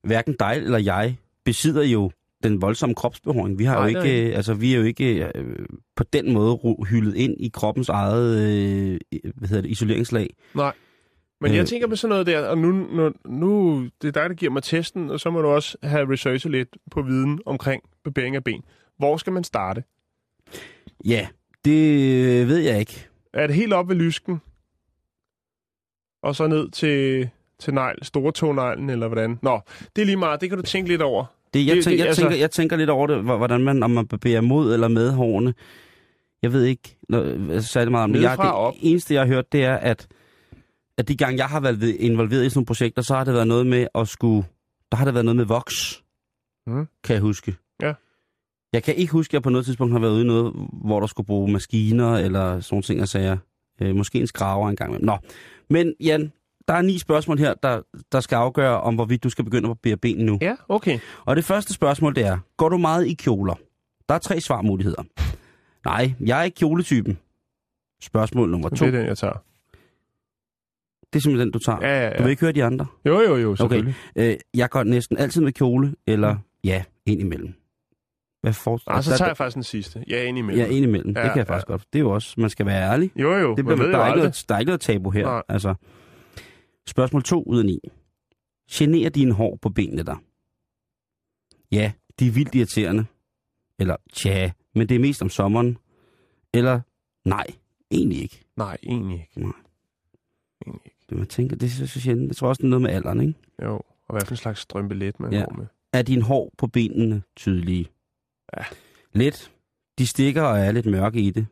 hverken 0.05 0.37
dig 0.41 0.53
eller 0.57 0.79
jeg 0.79 1.17
besidder 1.45 1.83
jo 1.85 2.11
den 2.43 2.63
voldsomme 2.63 2.95
kropsbehåring. 2.95 3.59
Vi 3.59 3.65
har 3.65 3.75
Nej, 3.75 3.89
jo 3.91 3.99
er 3.99 4.03
ikke, 4.03 4.37
altså 4.37 4.55
vi 4.55 4.73
er 4.73 4.77
jo 4.79 4.83
ikke 4.85 5.31
øh, 5.35 5.67
på 5.97 6.05
den 6.13 6.33
måde 6.33 6.59
hyldet 6.91 7.15
ind 7.15 7.35
i 7.41 7.51
kroppens 7.55 7.89
eget 7.89 8.41
øh, 8.43 8.99
hvad 9.35 9.49
hedder 9.49 9.63
det, 9.63 9.71
isoleringslag. 9.71 10.31
Nej. 10.55 10.73
Men 11.41 11.53
jeg 11.53 11.61
Øh. 11.61 11.67
tænker 11.67 11.89
på 11.89 11.97
sådan 11.97 12.09
noget 12.11 12.27
der, 12.27 12.47
og 12.47 12.59
nu, 12.59 12.73
nu, 12.73 13.13
nu 13.27 13.81
det 14.03 14.09
er 14.09 14.13
dig, 14.13 14.31
der 14.31 14.35
giver 14.35 14.53
mig 14.53 14.63
testen, 14.63 15.11
og 15.11 15.21
så 15.21 15.31
må 15.31 15.43
du 15.43 15.49
også 15.49 15.77
have 15.83 16.13
researchet 16.13 16.53
lidt 16.53 16.69
på 16.91 17.03
viden 17.03 17.41
omkring 17.47 17.83
barbering 18.05 18.37
af 18.37 18.45
ben. 18.45 18.63
Hvor 18.99 19.17
skal 19.17 19.33
man 19.33 19.45
starte? 19.45 19.83
Ja, 21.05 21.27
det 21.65 22.49
ved 22.49 22.59
jeg 22.59 22.81
ikke. 22.81 23.07
Er 23.35 23.47
det 23.47 23.57
helt 23.57 23.73
op 23.73 23.89
ved 23.89 23.97
lysken? 23.97 24.41
Og 26.27 26.37
så 26.37 26.47
ned 26.47 26.71
til, 26.71 27.29
til 27.61 27.75
negl, 27.75 27.99
store 28.05 28.33
togneglen, 28.33 28.91
eller 28.91 29.07
hvordan? 29.09 29.39
Nå, 29.43 29.61
det 29.97 30.03
er 30.03 30.07
lige 30.07 30.17
meget. 30.17 30.41
Det 30.41 30.49
kan 30.49 30.59
du 30.59 30.65
tænke 30.65 30.89
lidt 30.89 31.03
over. 31.03 31.25
Det, 31.55 31.67
jeg, 31.67 31.77
Det- 31.77 31.85
tænker, 31.85 31.97
det- 31.97 31.99
jeg, 31.99 32.07
altså- 32.07 32.23
tænker, 32.23 32.37
jeg 32.37 32.51
tænker 32.51 32.77
lidt 32.77 32.91
over 32.91 33.07
det, 33.07 33.23
hvor- 33.23 33.37
hvordan 33.37 33.61
man, 33.61 33.83
om 33.83 33.91
man 33.91 34.07
barberer 34.07 34.41
mod 34.41 34.73
eller 34.75 34.89
med 34.89 35.11
hårene. 35.13 35.55
Jeg 36.43 36.53
ved 36.53 36.65
ikke 36.65 36.97
noget, 37.09 37.65
særlig 37.65 37.91
meget 37.91 38.05
om 38.05 38.13
det. 38.13 38.23
Jeg, 38.23 38.39
og 38.39 38.53
op. 38.55 38.75
det 38.75 38.91
eneste, 38.91 39.15
jeg 39.15 39.23
har 39.23 39.29
hørt, 39.29 39.53
det 39.53 39.65
er, 39.65 39.75
at, 39.75 40.07
at 40.99 41.09
de 41.09 41.17
gange, 41.17 41.37
jeg 41.39 41.47
har 41.47 41.61
været 41.61 41.83
involveret 41.83 42.45
i 42.45 42.49
sådan 42.51 42.59
nogle 42.59 42.67
projekter, 42.67 43.03
så 43.03 43.15
har 43.15 43.25
det 43.25 43.35
været 43.35 43.49
noget 43.49 43.67
med 43.67 43.87
at 43.95 44.09
skulle... 44.09 44.47
Der 44.91 44.97
har 44.97 45.05
det 45.05 45.15
været 45.15 45.25
noget 45.25 45.37
med 45.37 45.45
voks, 45.45 46.03
Mhm. 46.67 46.87
kan 47.05 47.15
jeg 47.15 47.21
huske. 47.23 47.55
Ja. 47.83 47.93
Jeg 48.73 48.83
kan 48.83 48.95
ikke 48.95 49.13
huske, 49.13 49.31
at 49.31 49.35
jeg 49.35 49.43
på 49.43 49.51
noget 49.51 49.65
tidspunkt 49.67 49.93
har 49.93 50.01
været 50.01 50.13
ude 50.13 50.23
i 50.23 50.27
noget, 50.27 50.53
hvor 50.85 51.01
der 51.01 51.07
skulle 51.07 51.27
bruge 51.27 51.53
maskiner 51.53 52.15
eller 52.17 52.61
sådan 52.61 52.75
nogle 52.75 52.83
ting 52.83 53.01
og 53.03 53.09
sager. 53.09 53.37
Øh, 53.83 53.97
måske 53.97 54.19
en 54.21 54.27
skraver 54.27 54.69
engang. 54.69 55.05
Nå, 55.05 55.17
men 55.71 55.95
Jan, 56.01 56.33
Der 56.69 56.75
er 56.75 56.83
ni 56.83 56.99
spørgsmål 56.99 57.39
her, 57.39 57.55
der, 57.55 57.81
der 58.13 58.21
skal 58.21 58.37
afgøre, 58.37 58.81
om 58.81 58.95
hvorvidt 58.95 59.25
du 59.25 59.31
skal 59.31 59.45
begynde 59.45 59.71
at 59.71 59.77
barbere 59.79 59.97
ben 59.97 60.17
nu. 60.27 60.39
Ja, 60.43 60.57
okay. 60.69 60.99
Og 61.25 61.37
det 61.37 61.45
første 61.45 61.75
spørgsmål, 61.75 62.15
det 62.15 62.27
er, 62.27 62.39
går 62.57 62.69
du 62.69 62.79
meget 62.79 63.07
i 63.07 63.15
kjoler? 63.15 63.55
Der 64.09 64.15
er 64.15 64.19
tre 64.19 64.41
svarmuligheder. 64.41 65.03
Nej, 65.85 66.13
jeg 66.21 66.39
er 66.41 66.43
ikke 66.43 66.55
kjoletypen. 66.55 67.19
Spørgsmål 68.03 68.51
nummer 68.51 68.69
to. 68.69 68.87
Det 68.87 68.95
er 68.95 68.99
den, 68.99 69.07
jeg 69.07 69.19
tager. 69.19 69.43
Det 71.13 71.19
er 71.19 71.21
simpelthen 71.21 71.47
den, 71.47 71.53
du 71.53 71.59
tager. 71.59 71.79
Ja, 71.83 72.03
ja, 72.05 72.09
Du 72.11 72.15
ja. 72.19 72.23
vil 72.23 72.31
ikke 72.31 72.41
høre 72.41 72.53
de 72.53 72.65
andre? 72.65 72.87
Jo, 73.05 73.21
jo, 73.21 73.37
jo, 73.37 73.57
selvfølgelig. 73.57 73.95
Øh, 74.17 74.37
jeg 74.55 74.71
går 74.71 74.83
næsten 74.83 75.19
altid 75.19 75.41
med 75.41 75.53
kjole, 75.53 75.95
eller 76.07 76.37
ja, 76.65 76.85
ind 77.07 77.21
imellem. 77.21 77.55
Hvad 78.47 78.53
for... 78.53 78.81
Ah, 78.87 79.03
så 79.03 79.17
tager 79.17 79.29
jeg 79.29 79.37
faktisk 79.37 79.55
den 79.55 79.63
sidste. 79.63 80.05
Jeg 80.07 80.19
er 80.19 80.23
enig 80.23 80.45
med. 80.45 80.57
Ja, 80.57 80.67
ind 80.67 80.85
imellem. 80.85 81.13
Ja, 81.15 81.21
Ja, 81.21 81.25
det 81.25 81.33
kan 81.33 81.39
jeg 81.39 81.49
ja. 81.49 81.53
faktisk 81.53 81.67
godt. 81.67 81.85
Det 81.93 81.99
er 81.99 82.03
jo 82.03 82.11
også, 82.11 82.35
man 82.41 82.51
skal 82.51 82.67
være 82.67 82.91
ærlig. 82.93 83.11
Jo, 83.17 83.33
jo, 83.33 83.55
Det 83.55 83.65
man 83.65 83.75
bliver, 83.75 83.87
ved 83.87 83.93
der, 83.93 83.99
er 83.99 84.07
ikke 84.07 84.19
noget, 84.19 84.45
der 84.49 84.55
er 84.55 84.59
ikke 84.59 84.69
noget 84.69 84.81
tabu 84.81 85.11
her. 85.11 85.25
Nej. 85.25 85.43
Altså, 85.49 85.75
spørgsmål 86.87 87.23
2 87.23 87.43
ud 87.43 87.59
af 87.59 87.65
9. 87.67 87.81
Generer 88.71 89.11
dine 89.11 89.33
hår 89.33 89.59
på 89.63 89.69
benene 89.69 90.03
dig? 90.03 90.17
Ja, 91.73 91.93
de 92.19 92.27
er 92.27 92.31
vildt 92.31 92.55
irriterende. 92.55 93.05
Eller 93.79 93.97
tja, 94.13 94.51
men 94.75 94.89
det 94.89 94.95
er 94.95 94.99
mest 94.99 95.23
om 95.23 95.29
sommeren. 95.29 95.79
Eller 96.55 96.81
nej, 97.25 97.47
egentlig 97.91 98.23
ikke. 98.23 98.45
Nej, 98.57 98.77
egentlig 98.83 99.15
ikke. 99.21 99.41
Nej. 99.41 99.53
Egentlig 100.67 100.83
ikke. 100.85 100.97
Det 101.11 101.19
man 101.19 101.27
tænker, 101.27 101.57
det 101.57 101.67
er 101.83 101.87
så 101.87 102.01
sjældent. 102.01 102.29
Jeg 102.29 102.37
tror 102.37 102.49
også, 102.49 102.61
det 102.61 102.65
er 102.65 102.71
noget 102.71 102.83
med 102.83 102.91
alderen, 102.91 103.21
ikke? 103.21 103.35
Jo, 103.63 103.75
og 104.09 104.13
hvad 104.15 104.21
for 104.25 104.33
en 104.33 104.37
slags 104.37 104.61
strømpelet 104.61 105.21
man 105.21 105.33
Ja. 105.33 105.39
ja. 105.39 105.45
går 105.45 105.57
med. 105.57 105.67
Er 105.93 106.03
dine 106.03 106.23
hår 106.23 106.53
på 106.59 106.67
benene 106.67 107.23
tydelige? 107.37 107.87
Ja. 108.57 108.65
Lidt. 109.13 109.53
De 109.99 110.07
stikker 110.07 110.43
og 110.43 110.59
er 110.59 110.73
lidt 110.73 110.87
mørke 110.87 111.21
i 111.21 111.31
det. 111.31 111.47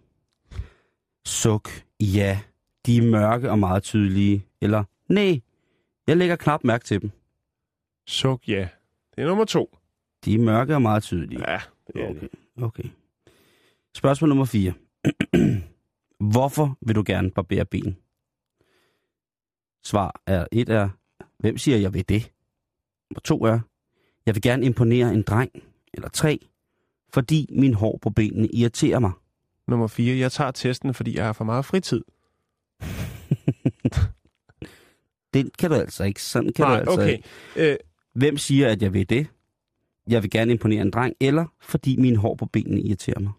Suk. 1.27 1.71
Ja. 2.01 2.41
De 2.87 2.97
er 2.99 3.03
mørke 3.03 3.51
og 3.51 3.59
meget 3.59 3.83
tydelige. 3.83 4.47
Eller 4.61 4.85
nej. 5.09 5.41
Jeg 6.07 6.17
lægger 6.17 6.37
knap 6.37 6.65
mærke 6.65 6.85
til 6.85 7.03
dem. 7.03 7.11
Suk, 8.07 8.49
ja. 8.49 8.69
Det 9.17 9.23
er 9.23 9.27
nummer 9.27 9.45
to. 9.45 9.79
De 10.25 10.35
er 10.35 10.39
mørke 10.39 10.75
og 10.75 10.83
meget 10.83 11.03
tydelige. 11.03 11.51
Ja, 11.51 11.61
det 11.87 12.03
er 12.03 12.09
Okay. 12.09 12.21
det. 12.21 12.29
okay. 12.63 12.85
Spørgsmål 13.95 14.29
nummer 14.29 14.45
4. 14.45 14.73
Hvorfor 16.33 16.79
vil 16.81 16.95
du 16.95 17.03
gerne 17.07 17.31
barbere 17.31 17.65
ben? 17.65 17.97
Svar 19.85 20.21
er 20.27 20.47
et 20.53 20.69
er, 20.69 20.89
hvem 21.39 21.59
siger 21.59 21.77
jeg 21.79 21.95
ved 21.95 22.05
det? 22.05 22.33
Nummer 23.11 23.21
to 23.21 23.45
er, 23.45 23.61
jeg 24.27 24.35
vil 24.35 24.43
gerne 24.43 24.67
imponere 24.67 25.13
en 25.15 25.23
dreng. 25.23 25.51
Eller 25.95 26.09
tre, 26.09 26.39
fordi 27.15 27.47
min 27.53 27.75
hår 27.75 27.99
på 28.03 28.11
benene 28.11 28.49
irriterer 28.49 28.99
mig. 28.99 29.13
Nummer 29.69 29.87
fire. 29.87 30.19
Jeg 30.19 30.33
tager 30.33 30.51
testen, 30.51 30.95
fordi 30.95 31.17
jeg 31.17 31.25
har 31.25 31.33
for 31.33 31.45
meget 31.45 31.65
fritid. 31.65 32.05
Den 35.35 35.51
kan 35.59 35.71
du 35.71 35.77
altså 35.77 36.05
ikke. 36.05 36.23
Sådan 36.23 36.53
kan 36.53 36.65
du 36.65 36.71
Nej, 36.71 36.79
altså 36.79 37.01
okay. 37.01 37.13
ikke. 37.13 37.25
Øh, 37.57 37.77
Hvem 38.15 38.37
siger, 38.37 38.69
at 38.69 38.83
jeg 38.83 38.93
ved 38.93 39.05
det? 39.05 39.27
Jeg 40.09 40.23
vil 40.23 40.31
gerne 40.31 40.53
imponere 40.53 40.83
en 40.83 40.91
dreng, 40.91 41.15
eller 41.21 41.47
fordi 41.63 41.97
min 41.97 42.17
hår 42.17 42.35
på 42.35 42.47
benene 42.47 42.81
irriterer 42.81 43.21
mig. 43.21 43.33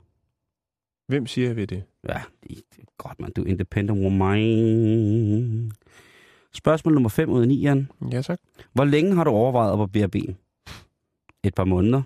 hvem 1.07 1.27
siger 1.27 1.47
jeg 1.47 1.55
ved 1.55 1.67
det? 1.67 1.83
Ja, 2.09 2.21
det 2.43 2.57
er 2.79 2.83
godt, 2.97 3.19
man. 3.19 3.31
Du 3.31 3.43
er 3.43 3.47
independent 3.47 3.99
woman. 4.03 5.71
Spørgsmål 6.53 6.93
nummer 6.93 7.09
5 7.09 7.29
ud 7.29 7.41
af 7.41 7.47
9, 7.47 7.61
Jan. 7.61 7.91
Ja, 8.11 8.21
tak. 8.21 8.39
Hvor 8.73 8.85
længe 8.85 9.15
har 9.15 9.23
du 9.23 9.29
overvejet 9.29 9.71
at 9.71 9.77
barbere 9.77 10.09
ben? 10.09 10.37
Et 11.43 11.55
par 11.55 11.65
måneder. 11.65 12.01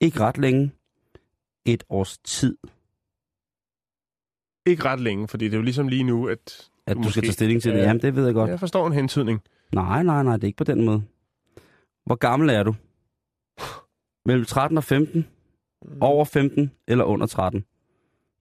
Ikke 0.00 0.20
ret 0.20 0.38
længe. 0.38 0.70
Et 1.66 1.84
års 1.88 2.18
tid, 2.18 2.56
Ikke 4.66 4.84
ret 4.84 5.00
længe, 5.00 5.28
fordi 5.28 5.44
det 5.44 5.52
er 5.52 5.56
jo 5.58 5.62
ligesom 5.62 5.88
lige 5.88 6.04
nu, 6.04 6.28
at 6.28 6.70
at 6.86 6.96
Du 6.96 7.02
du, 7.02 7.10
skal 7.10 7.22
tage 7.22 7.32
stilling 7.32 7.62
til 7.62 7.72
det. 7.72 7.78
Ja. 7.78 7.84
Jamen, 7.84 8.02
det 8.02 8.16
ved 8.16 8.24
jeg 8.24 8.34
godt. 8.34 8.50
jeg 8.50 8.60
forstår 8.60 8.86
en 8.86 8.92
hentydning. 8.92 9.40
Nej, 9.74 10.02
nej, 10.02 10.22
nej, 10.22 10.36
det 10.36 10.42
er 10.44 10.46
ikke 10.46 10.56
på 10.56 10.64
den 10.64 10.84
måde. 10.84 11.02
Hvor 12.06 12.14
gammel 12.14 12.50
er 12.50 12.62
du? 12.62 12.74
Mellem 14.24 14.44
13 14.44 14.78
og 14.78 14.84
15? 14.84 15.26
Over 16.00 16.24
15 16.24 16.72
eller 16.88 17.04
under 17.04 17.26
13? 17.26 17.64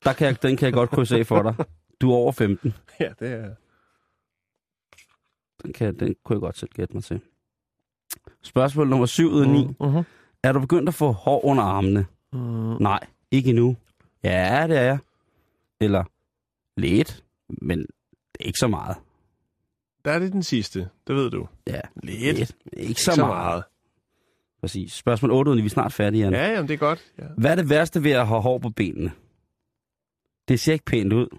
Der 0.04 0.14
kan 0.14 0.28
jeg, 0.28 0.42
den 0.44 0.58
kan 0.58 0.66
jeg 0.66 0.74
godt 0.74 0.90
krydse 0.90 1.18
af 1.20 1.26
for 1.26 1.42
dig. 1.44 1.56
Du 2.02 2.12
er 2.12 2.16
over 2.16 2.32
15. 2.32 2.74
Ja, 3.00 3.10
det 3.20 3.32
er... 3.32 3.56
Den, 5.64 5.74
kan, 5.74 5.86
jeg- 5.86 6.00
den 6.00 6.16
kunne 6.26 6.36
jeg 6.36 6.42
godt 6.42 6.58
selv 6.58 6.70
gætte 6.74 6.94
mig 6.94 7.04
til. 7.04 7.22
Spørgsmål 8.44 8.88
nummer 8.90 9.06
7 9.06 9.30
ud 9.30 9.42
af 9.42 9.50
9. 9.50 9.66
Uh-huh. 9.66 10.04
Er 10.44 10.52
du 10.52 10.60
begyndt 10.60 10.90
at 10.90 10.94
få 10.96 11.12
hår 11.12 11.46
under 11.46 11.64
armene? 11.64 12.06
Mm. 12.34 12.40
Nej, 12.82 13.08
ikke 13.32 13.50
endnu. 13.50 13.78
Ja, 14.24 14.66
det 14.68 14.78
er 14.78 14.82
jeg. 14.82 14.98
Eller 15.80 16.04
lidt, 16.78 17.24
men 17.50 17.86
ikke 18.40 18.60
så 18.60 18.68
meget. 18.68 18.98
Der 20.06 20.12
er 20.12 20.20
det 20.20 20.32
den 20.34 20.44
sidste, 20.44 20.90
det 21.08 21.16
ved 21.16 21.30
du. 21.32 21.48
Ja, 21.68 21.82
Lidt. 22.04 22.38
lidt. 22.38 22.56
Ikke 22.74 23.02
så, 23.02 23.26
meget. 23.26 23.64
Præcis. 24.62 24.94
Spørgsmål 24.94 25.32
8 25.32 25.52
ud 25.52 25.56
af 25.56 25.58
9. 25.58 25.62
Vi 25.62 25.66
er 25.66 25.70
snart 25.70 25.94
færdige, 25.94 26.24
Jan. 26.24 26.34
Ja, 26.34 26.48
jamen 26.52 26.68
det 26.68 26.74
er 26.74 26.78
godt. 26.78 27.12
Ja. 27.18 27.24
Hvad 27.38 27.52
er 27.52 27.56
det 27.56 27.70
værste 27.70 28.04
ved 28.04 28.12
at 28.12 28.28
have 28.28 28.42
hår 28.42 28.58
på 28.58 28.70
benene? 28.70 29.12
Det 30.48 30.60
ser 30.60 30.74
ikke 30.74 30.86
pænt 30.86 31.14
ud. 31.14 31.38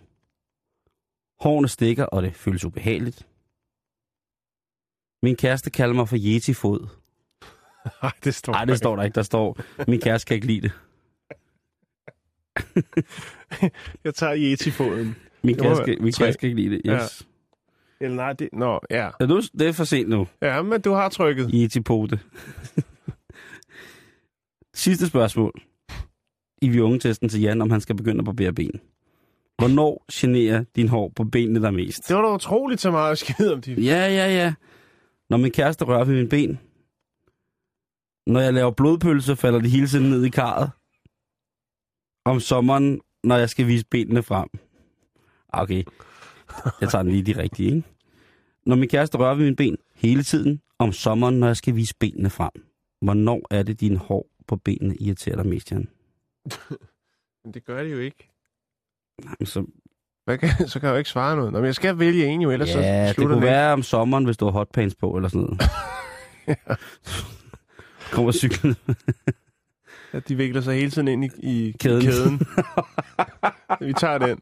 Hårene 1.40 1.68
stikker, 1.68 2.04
og 2.04 2.22
det 2.22 2.34
føles 2.34 2.64
ubehageligt. 2.64 3.26
Min 5.22 5.36
kæreste 5.36 5.70
kalder 5.70 5.94
mig 5.94 6.08
for 6.08 6.16
Yeti-fod. 6.16 6.88
Nej, 8.02 8.12
det 8.24 8.34
står 8.34 8.52
Nej, 8.52 8.64
det 8.64 8.78
står 8.78 8.96
der 8.96 9.02
ikke. 9.02 9.14
Der 9.14 9.22
står, 9.22 9.58
min 9.88 10.00
kæreste 10.00 10.26
kan 10.26 10.34
ikke 10.34 10.46
lide 10.46 10.60
det. 10.60 10.72
Jeg 14.04 14.14
tager 14.14 14.34
Yeti-foden. 14.36 15.16
Min 15.42 15.56
kæreste, 15.56 15.96
min 16.00 16.12
kæreste 16.12 16.40
kan 16.40 16.48
ikke 16.48 16.62
lide 16.62 16.74
det. 16.74 16.82
Yes. 16.86 17.26
Eller 18.00 18.16
nej, 18.16 18.32
det... 18.32 18.48
Nå, 18.52 18.80
ja. 18.90 19.08
Ja. 19.20 19.26
nu, 19.26 19.40
det 19.40 19.68
er 19.68 19.72
for 19.72 19.84
sent 19.84 20.08
nu. 20.08 20.26
Ja, 20.42 20.62
men 20.62 20.80
du 20.80 20.92
har 20.92 21.08
trykket. 21.08 21.50
Yeti-pote. 21.54 22.18
Sidste 24.74 25.06
spørgsmål. 25.06 25.52
I 26.62 26.68
vi 26.68 26.80
unge 26.80 26.98
testen 26.98 27.28
til 27.28 27.40
Jan, 27.40 27.62
om 27.62 27.70
han 27.70 27.80
skal 27.80 27.96
begynde 27.96 28.18
at 28.18 28.24
barbere 28.24 28.52
ben. 28.52 28.80
Hvornår 29.58 30.04
generer 30.12 30.64
din 30.76 30.88
hår 30.88 31.12
på 31.16 31.24
benene 31.24 31.62
der 31.62 31.70
mest? 31.70 32.08
Det 32.08 32.16
var 32.16 32.22
da 32.22 32.34
utroligt 32.34 32.80
så 32.80 32.90
meget 32.90 33.12
at 33.12 33.18
skide 33.18 33.52
om 33.52 33.60
de... 33.60 33.72
Ja, 33.72 34.08
ja, 34.08 34.34
ja. 34.34 34.54
Når 35.30 35.36
min 35.36 35.50
kæreste 35.50 35.84
rører 35.84 36.04
ved 36.04 36.14
mine 36.14 36.28
ben. 36.28 36.58
Når 38.28 38.40
jeg 38.40 38.54
laver 38.54 38.70
blodpølse, 38.70 39.36
falder 39.36 39.60
det 39.60 39.70
hele 39.70 39.86
tiden 39.86 40.10
ned 40.10 40.24
i 40.24 40.28
karret. 40.28 40.70
Om 42.24 42.40
sommeren, 42.40 43.00
når 43.24 43.36
jeg 43.36 43.50
skal 43.50 43.66
vise 43.66 43.84
benene 43.90 44.22
frem. 44.22 44.48
Okay. 45.48 45.84
Jeg 46.80 46.88
tager 46.88 47.02
den 47.02 47.12
lige 47.12 47.34
de 47.34 47.42
rigtige, 47.42 47.74
ikke? 47.76 47.88
Når 48.66 48.76
min 48.76 48.88
kæreste 48.88 49.18
rører 49.18 49.34
ved 49.34 49.44
mine 49.44 49.56
ben 49.56 49.76
hele 49.94 50.22
tiden. 50.22 50.60
Om 50.78 50.92
sommeren, 50.92 51.40
når 51.40 51.46
jeg 51.46 51.56
skal 51.56 51.76
vise 51.76 51.94
benene 52.00 52.30
frem. 52.30 52.50
Hvornår 53.02 53.46
er 53.50 53.62
det, 53.62 53.80
din 53.80 53.96
hår 53.96 54.26
på 54.46 54.56
benene 54.56 54.96
irriterer 54.96 55.36
dig 55.36 55.46
mest, 55.46 55.72
Jan? 55.72 55.88
Men 57.44 57.54
det 57.54 57.64
gør 57.64 57.82
det 57.82 57.92
jo 57.92 57.98
ikke. 57.98 58.30
Nej, 59.24 59.34
men 59.40 59.46
så, 59.46 59.66
Hvad 60.24 60.38
kan, 60.38 60.48
så 60.68 60.80
kan 60.80 60.86
jeg 60.86 60.94
jo 60.94 60.98
ikke 60.98 61.10
svare 61.10 61.36
noget. 61.36 61.52
Nå, 61.52 61.58
men 61.58 61.66
jeg 61.66 61.74
skal 61.74 61.98
vælge 61.98 62.26
en 62.26 62.40
jo, 62.42 62.50
ellers 62.50 62.68
ja, 62.68 62.72
så 62.72 62.78
det 62.80 63.14
slutter 63.14 63.22
kunne 63.22 63.34
den 63.34 63.42
ikke. 63.42 63.52
være 63.52 63.72
om 63.72 63.82
sommeren, 63.82 64.24
hvis 64.24 64.36
du 64.36 64.44
har 64.44 64.52
hotpants 64.52 64.94
på, 64.94 65.16
eller 65.16 65.28
sådan 65.28 65.40
noget. 65.40 65.60
Kommer 68.12 68.32
cyklen 68.32 68.76
At 70.12 70.28
de 70.28 70.34
vikler 70.34 70.60
sig 70.60 70.74
hele 70.74 70.90
tiden 70.90 71.08
ind 71.08 71.24
i, 71.24 71.30
i 71.42 71.74
Kæden. 71.80 72.02
kæden. 72.02 72.40
Vi 73.86 73.92
tager 73.92 74.18
den. 74.18 74.38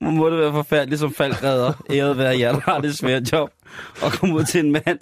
Må 0.00 0.30
det 0.30 0.38
være 0.38 0.52
forfærdeligt 0.52 1.00
som 1.00 1.14
faldredder. 1.14 1.72
Æret 1.90 2.18
være 2.18 2.38
jer, 2.38 2.52
der 2.52 2.60
har 2.60 2.80
det 2.80 2.98
svært 2.98 3.32
job. 3.32 3.50
Og 4.02 4.12
komme 4.12 4.34
ud 4.34 4.44
til 4.44 4.64
en 4.64 4.72
mand 4.72 4.98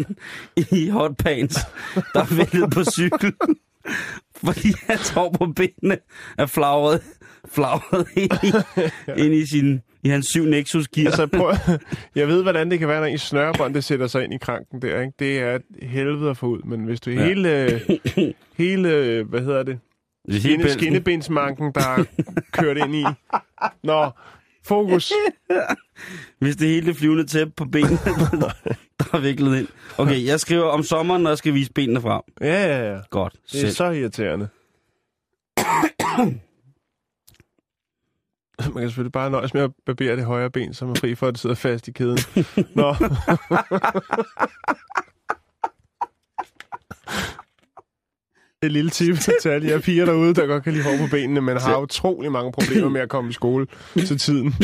i 0.73 0.89
hotpants, 0.89 1.59
der 1.95 2.21
er 2.21 2.35
væltet 2.37 2.71
på 2.71 2.85
cykel. 2.85 3.35
Fordi 4.37 4.73
han 4.87 4.99
tror 4.99 5.31
på 5.31 5.47
benene 5.47 5.99
er 6.39 6.47
flagret, 6.47 7.03
flagret 7.49 8.07
ind, 8.17 8.33
i, 8.43 8.53
ind 9.25 9.35
i, 9.35 9.47
sin, 9.47 9.81
i 10.03 10.09
hans 10.09 10.27
syv 10.27 10.45
Nexus 10.45 10.89
gear. 10.89 11.07
Altså, 11.07 11.27
prøv, 11.27 11.55
jeg 12.17 12.29
ved, 12.29 12.43
hvordan 12.43 12.71
det 12.71 12.79
kan 12.79 12.89
være, 12.89 13.01
når 13.01 13.07
en 13.07 13.19
snørebånd 13.19 13.75
det 13.75 13.85
sætter 13.85 14.07
sig 14.07 14.25
ind 14.25 14.35
i 14.35 14.39
kranken 14.39 14.83
der. 14.83 15.01
Ikke? 15.01 15.13
Det 15.19 15.39
er 15.39 15.59
helvede 15.83 16.31
at 16.31 16.37
få 16.37 16.47
ud. 16.47 16.63
Men 16.65 16.85
hvis 16.85 17.01
du 17.01 17.11
Ja. 17.11 17.25
hele, 17.25 17.81
hele, 18.59 19.23
hvad 19.23 19.41
hedder 19.41 19.63
det, 19.63 19.79
Det 20.27 20.43
Skinne, 20.43 20.71
skinnebensmanken, 20.71 21.73
der 21.75 21.81
er 21.81 22.05
kørt 22.53 22.77
ind 22.77 22.95
i. 22.95 23.05
Nå, 23.83 24.11
fokus. 24.65 25.13
Hvis 26.41 26.57
det 26.57 26.69
hele 26.69 26.95
flyvende 26.95 27.27
tæppe 27.27 27.53
på 27.57 27.65
benene, 27.65 27.99
der 28.99 29.05
er 29.13 29.19
viklet 29.21 29.59
ind. 29.59 29.69
Okay, 29.99 30.27
jeg 30.27 30.41
skriver 30.41 30.65
om 30.65 30.83
sommeren, 30.83 31.23
når 31.23 31.31
jeg 31.31 31.39
skal 31.39 31.55
vise 31.55 31.73
benene 31.73 32.01
frem. 32.01 32.23
Ja, 32.41 32.67
ja, 32.67 32.93
ja. 32.93 32.99
Godt. 33.11 33.33
Det 33.33 33.55
er 33.55 33.59
Selv. 33.61 33.71
så 33.73 33.91
irriterende. 33.91 34.49
Man 38.75 38.83
kan 38.83 38.89
selvfølgelig 38.89 39.13
bare 39.13 39.31
nøjes 39.31 39.55
med 39.55 39.63
at 39.63 39.71
barbere 39.87 40.17
det 40.17 40.25
højre 40.25 40.51
ben, 40.51 40.75
så 40.75 40.85
man 40.85 40.97
er 40.97 41.01
fri 41.01 41.15
for, 41.15 41.27
at 41.27 41.35
det 41.35 41.41
sidder 41.41 41.57
fast 41.57 41.89
i 41.89 41.93
kæden. 41.93 42.19
Nå, 42.75 42.95
Et 48.63 48.73
lille 48.73 48.91
tip 48.91 49.17
til 49.43 49.49
alle 49.49 49.69
jer 49.69 49.81
piger 49.81 50.05
derude, 50.05 50.35
der 50.35 50.47
godt 50.47 50.65
kan 50.65 50.73
lide 50.73 50.85
hår 50.85 51.07
på 51.07 51.11
benene, 51.11 51.41
men 51.41 51.57
har 51.57 51.79
utrolig 51.79 52.33
mange 52.33 52.53
problemer 52.53 52.89
med 52.89 53.01
at 53.01 53.09
komme 53.09 53.31
i 53.31 53.33
skole 53.33 53.67
til 54.07 54.19
tiden. 54.19 54.55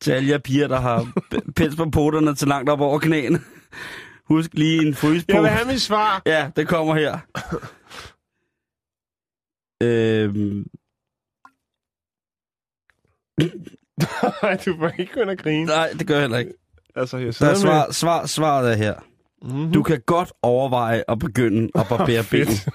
Til 0.00 0.12
alle 0.12 0.28
jer 0.28 0.38
piger, 0.38 0.68
der 0.68 0.80
har 0.80 1.12
pels 1.56 1.76
på 1.76 1.90
poterne 1.90 2.34
til 2.34 2.48
langt 2.48 2.70
op 2.70 2.80
over 2.80 2.98
knæene. 2.98 3.40
Husk 4.24 4.50
lige 4.54 4.86
en 4.86 4.94
frysepose. 4.94 5.34
Jeg 5.34 5.42
vil 5.42 5.50
have 5.50 5.66
mit 5.68 5.80
svar. 5.80 6.22
Ja, 6.26 6.50
det 6.56 6.68
kommer 6.68 6.94
her. 6.94 7.18
øhm, 9.82 10.64
Nej, 14.42 14.58
du 14.66 14.74
må 14.76 14.90
ikke 14.98 15.20
ind 15.20 15.30
og 15.30 15.38
grine. 15.38 15.64
nej, 15.66 15.90
det 15.98 16.06
gør 16.06 16.14
jeg 16.14 16.22
heller 16.22 16.38
ikke. 16.38 16.52
Altså, 16.96 17.16
jeg 17.18 17.34
Der 17.38 17.46
er 17.46 17.54
svar, 17.54 17.92
svar, 17.92 18.26
svaret 18.26 18.72
er 18.72 18.76
her. 18.76 18.94
Mm-hmm. 19.42 19.72
Du 19.72 19.82
kan 19.82 20.00
godt 20.06 20.32
overveje 20.42 21.02
at 21.08 21.18
begynde 21.18 21.68
at 21.74 21.86
barbere 21.90 22.24
Fedt. 22.24 22.68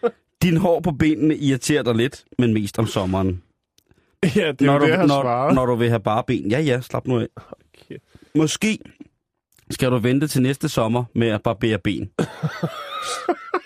ben. 0.00 0.10
Din 0.42 0.56
hår 0.56 0.80
på 0.80 0.90
benene 0.90 1.36
irriterer 1.36 1.82
dig 1.82 1.94
lidt, 1.94 2.24
men 2.38 2.54
mest 2.54 2.78
om 2.78 2.86
sommeren. 2.86 3.42
Ja, 4.36 4.52
det 4.52 4.62
er 4.62 4.66
når, 4.66 4.72
jo 4.72 4.78
du, 4.78 4.84
det, 4.84 4.90
jeg 4.90 5.06
når, 5.06 5.22
svaret. 5.22 5.54
når 5.54 5.66
du 5.66 5.74
vil 5.74 5.88
have 5.88 6.00
bare 6.00 6.24
ben. 6.26 6.50
Ja, 6.50 6.60
ja, 6.60 6.80
slap 6.80 7.06
nu 7.06 7.20
af. 7.20 7.26
Okay. 7.36 7.96
Måske 8.34 8.78
skal 9.70 9.90
du 9.90 9.98
vente 9.98 10.28
til 10.28 10.42
næste 10.42 10.68
sommer 10.68 11.04
med 11.14 11.28
at 11.28 11.42
barbere 11.42 11.78
ben. 11.78 12.10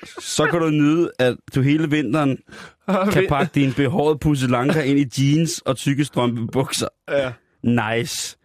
Så 0.06 0.46
kan 0.46 0.60
du 0.60 0.70
nyde, 0.70 1.10
at 1.18 1.36
du 1.54 1.60
hele 1.60 1.90
vinteren 1.90 2.38
kan 3.12 3.26
pakke 3.28 3.50
din 3.54 3.72
behårede 3.72 4.18
pusselanker 4.18 4.80
ind 4.80 4.98
i 4.98 5.22
jeans 5.22 5.58
og 5.58 5.76
tykke 5.76 6.04
strømpebukser. 6.04 6.88
Ja, 7.08 7.32
Nice. 7.62 8.36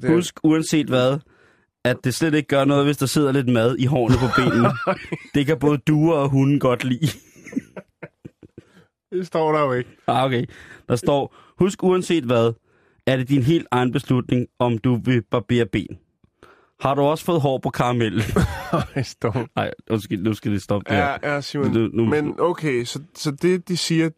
det 0.00 0.10
Husk, 0.10 0.34
uanset 0.42 0.86
hvad, 0.86 1.18
at 1.84 1.96
det 2.04 2.14
slet 2.14 2.34
ikke 2.34 2.48
gør 2.48 2.64
noget, 2.64 2.84
hvis 2.84 2.96
der 2.96 3.06
sidder 3.06 3.32
lidt 3.32 3.48
mad 3.48 3.76
i 3.78 3.84
hårene 3.84 4.16
på 4.18 4.26
benene. 4.36 4.68
Det 5.34 5.46
kan 5.46 5.58
både 5.58 5.78
duer 5.78 6.16
og 6.16 6.28
hunden 6.28 6.60
godt 6.60 6.84
lide. 6.84 7.06
det 9.12 9.26
står 9.26 9.52
der 9.52 9.60
jo 9.60 9.72
ikke. 9.72 9.90
Ah, 10.06 10.24
okay. 10.24 10.44
Der 10.88 10.96
står, 10.96 11.36
husk 11.58 11.82
uanset 11.82 12.24
hvad, 12.24 12.52
er 13.06 13.16
det 13.16 13.28
din 13.28 13.42
helt 13.42 13.66
egen 13.70 13.92
beslutning, 13.92 14.46
om 14.58 14.78
du 14.78 15.00
vil 15.04 15.22
barbere 15.30 15.66
ben. 15.66 15.98
Har 16.80 16.94
du 16.94 17.02
også 17.02 17.24
fået 17.24 17.40
hår 17.40 17.58
på 17.58 17.70
karamellen? 17.70 18.22
Nej, 18.94 19.02
står. 19.16 19.46
Nej, 19.56 19.70
undskyld, 19.90 20.22
nu 20.22 20.34
skal 20.34 20.52
det 20.52 20.62
stoppe 20.62 20.92
der. 20.92 20.98
Ja, 20.98 21.34
ja, 21.34 21.40
Simon. 21.40 21.70
Nu- 21.70 21.88
nu- 21.92 22.04
Men 22.04 22.34
okay, 22.40 22.84
så, 22.84 23.00
så 23.16 23.30
det, 23.30 23.68
de 23.68 23.76
siger... 23.76 24.10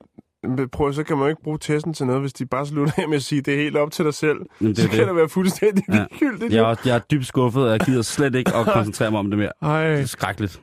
Prøv, 0.72 0.92
så 0.92 1.02
kan 1.04 1.16
man 1.16 1.24
jo 1.24 1.28
ikke 1.28 1.42
bruge 1.42 1.58
testen 1.60 1.94
til 1.94 2.06
noget, 2.06 2.20
hvis 2.20 2.32
de 2.32 2.46
bare 2.46 2.66
slutter 2.66 2.92
af 2.96 3.08
med 3.08 3.16
at 3.16 3.22
sige, 3.22 3.40
det 3.40 3.54
er 3.54 3.58
helt 3.58 3.76
op 3.76 3.90
til 3.90 4.04
dig 4.04 4.14
selv. 4.14 4.38
Men 4.60 4.68
det 4.68 4.76
så 4.78 4.84
er 4.84 4.88
kan 4.88 4.98
det. 4.98 5.06
det 5.08 5.16
være 5.16 5.28
fuldstændig 5.28 5.84
Ja. 5.88 6.04
ligegyldigt. 6.10 6.52
Jeg 6.54 6.70
er, 6.70 6.74
jeg 6.84 6.94
er 6.94 6.98
dybt 6.98 7.26
skuffet, 7.26 7.64
og 7.64 7.70
jeg 7.70 7.80
gider 7.80 8.02
slet 8.02 8.34
ikke 8.34 8.54
at 8.56 8.66
koncentrere 8.66 9.10
mig 9.10 9.20
om 9.20 9.30
det 9.30 9.38
mere. 9.38 9.52
Ej, 9.62 9.88
Det 9.90 10.00
er 10.00 10.06
skrækkeligt. 10.06 10.60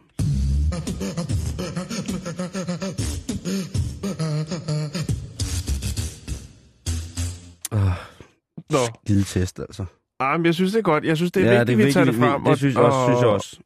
nå. 8.70 8.80
Lille 9.08 9.24
test, 9.24 9.60
altså. 9.60 9.86
Ej, 10.20 10.38
men 10.38 10.46
jeg 10.46 10.54
synes, 10.54 10.72
det 10.72 10.80
er 10.80 10.84
godt. 10.84 11.04
Jeg 11.04 11.18
synes, 11.18 11.32
det 11.32 11.48
er 11.48 11.52
ja, 11.52 11.58
vigtigt, 11.60 11.78
vi 11.88 11.92
tager 11.92 12.06
det 12.06 12.16
frem. 12.16 12.44
Det 12.44 12.58
synes 12.58 12.76
jeg 12.76 12.84
også. 12.84 13.06
Synes 13.08 13.22
jeg 13.22 13.30
også. 13.30 13.60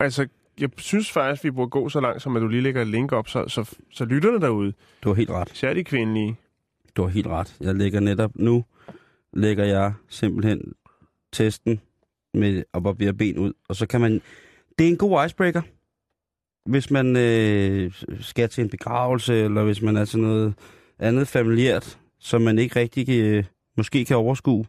Altså, 0.00 0.26
jeg 0.60 0.70
synes 0.78 1.10
faktisk, 1.12 1.44
vi 1.44 1.50
burde 1.50 1.70
gå 1.70 1.88
så 1.88 2.00
langt, 2.00 2.22
som 2.22 2.36
at 2.36 2.42
du 2.42 2.48
lige 2.48 2.62
lægger 2.62 2.82
et 2.82 2.88
link 2.88 3.12
op, 3.12 3.28
så, 3.28 3.48
så, 3.48 3.76
så 3.90 4.04
lytterne 4.04 4.40
derude, 4.40 4.72
Du 5.02 5.08
har 5.08 5.14
helt 5.14 5.30
ret. 5.30 5.52
især 5.52 5.74
de 5.74 5.84
kvindelige, 5.84 6.36
Du 6.96 7.02
har 7.02 7.08
helt 7.08 7.26
ret. 7.26 7.56
Jeg 7.60 7.74
lægger 7.74 8.00
netop 8.00 8.30
nu, 8.34 8.64
lægger 9.32 9.64
jeg 9.64 9.92
simpelthen 10.08 10.72
testen 11.32 11.80
med 12.34 12.62
at 12.74 12.82
barbere 12.82 13.12
ben 13.14 13.38
ud. 13.38 13.52
Og 13.68 13.76
så 13.76 13.86
kan 13.86 14.00
man... 14.00 14.22
Det 14.78 14.84
er 14.86 14.90
en 14.90 14.96
god 14.96 15.26
icebreaker, 15.26 15.62
hvis 16.70 16.90
man 16.90 17.16
øh, 17.16 17.92
skal 18.20 18.48
til 18.48 18.64
en 18.64 18.70
begravelse, 18.70 19.34
eller 19.44 19.64
hvis 19.64 19.82
man 19.82 19.96
er 19.96 20.04
til 20.04 20.20
noget 20.20 20.54
andet 20.98 21.28
familiært, 21.28 21.98
som 22.18 22.42
man 22.42 22.58
ikke 22.58 22.80
rigtig 22.80 23.08
øh, 23.22 23.44
måske 23.76 24.04
kan 24.04 24.16
overskue. 24.16 24.64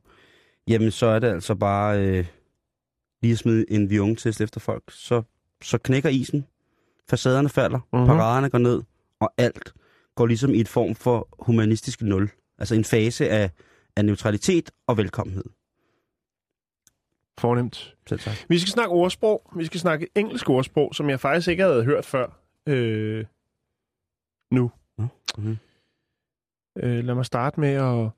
Jamen, 0.67 0.91
så 0.91 1.05
er 1.05 1.19
det 1.19 1.27
altså 1.27 1.55
bare 1.55 1.99
øh, 2.07 2.25
lige 3.21 3.31
at 3.31 3.37
smide 3.37 3.65
en 3.71 3.89
viungetest 3.89 4.41
efter 4.41 4.59
folk. 4.59 4.83
Så, 4.89 5.23
så 5.61 5.77
knækker 5.77 6.09
isen, 6.09 6.47
facaderne 7.09 7.49
falder, 7.49 7.77
Mhm. 7.77 7.87
mm-hmm. 7.91 8.07
paraderne 8.07 8.49
går 8.49 8.57
ned, 8.57 8.83
og 9.19 9.33
alt 9.37 9.73
går 10.15 10.25
ligesom 10.25 10.53
i 10.53 10.59
et 10.59 10.67
form 10.67 10.95
for 10.95 11.27
humanistisk 11.39 12.01
nul. 12.01 12.29
Altså 12.57 12.75
en 12.75 12.83
fase 12.85 13.29
af, 13.29 13.51
af 13.95 14.05
neutralitet 14.05 14.71
og 14.87 14.97
velkommenhed. 14.97 15.43
fornemt. 17.39 17.95
Selv 18.09 18.19
tak. 18.19 18.35
Vi 18.49 18.59
skal 18.59 18.71
snakke 18.71 18.91
ordsprog. 18.91 19.51
Vi 19.55 19.65
skal 19.65 19.79
snakke 19.79 20.07
engelsk 20.15 20.49
ordsprog, 20.49 20.95
som 20.95 21.09
jeg 21.09 21.19
faktisk 21.19 21.47
ikke 21.47 21.63
havde 21.63 21.83
hørt 21.83 22.05
før. 22.05 22.39
Øh, 22.67 23.25
nu. 24.51 24.71
Mm-hmm. 24.97 25.57
Øh, 26.77 27.03
lad 27.03 27.15
mig 27.15 27.25
starte 27.25 27.59
med 27.59 27.69
at 27.69 28.09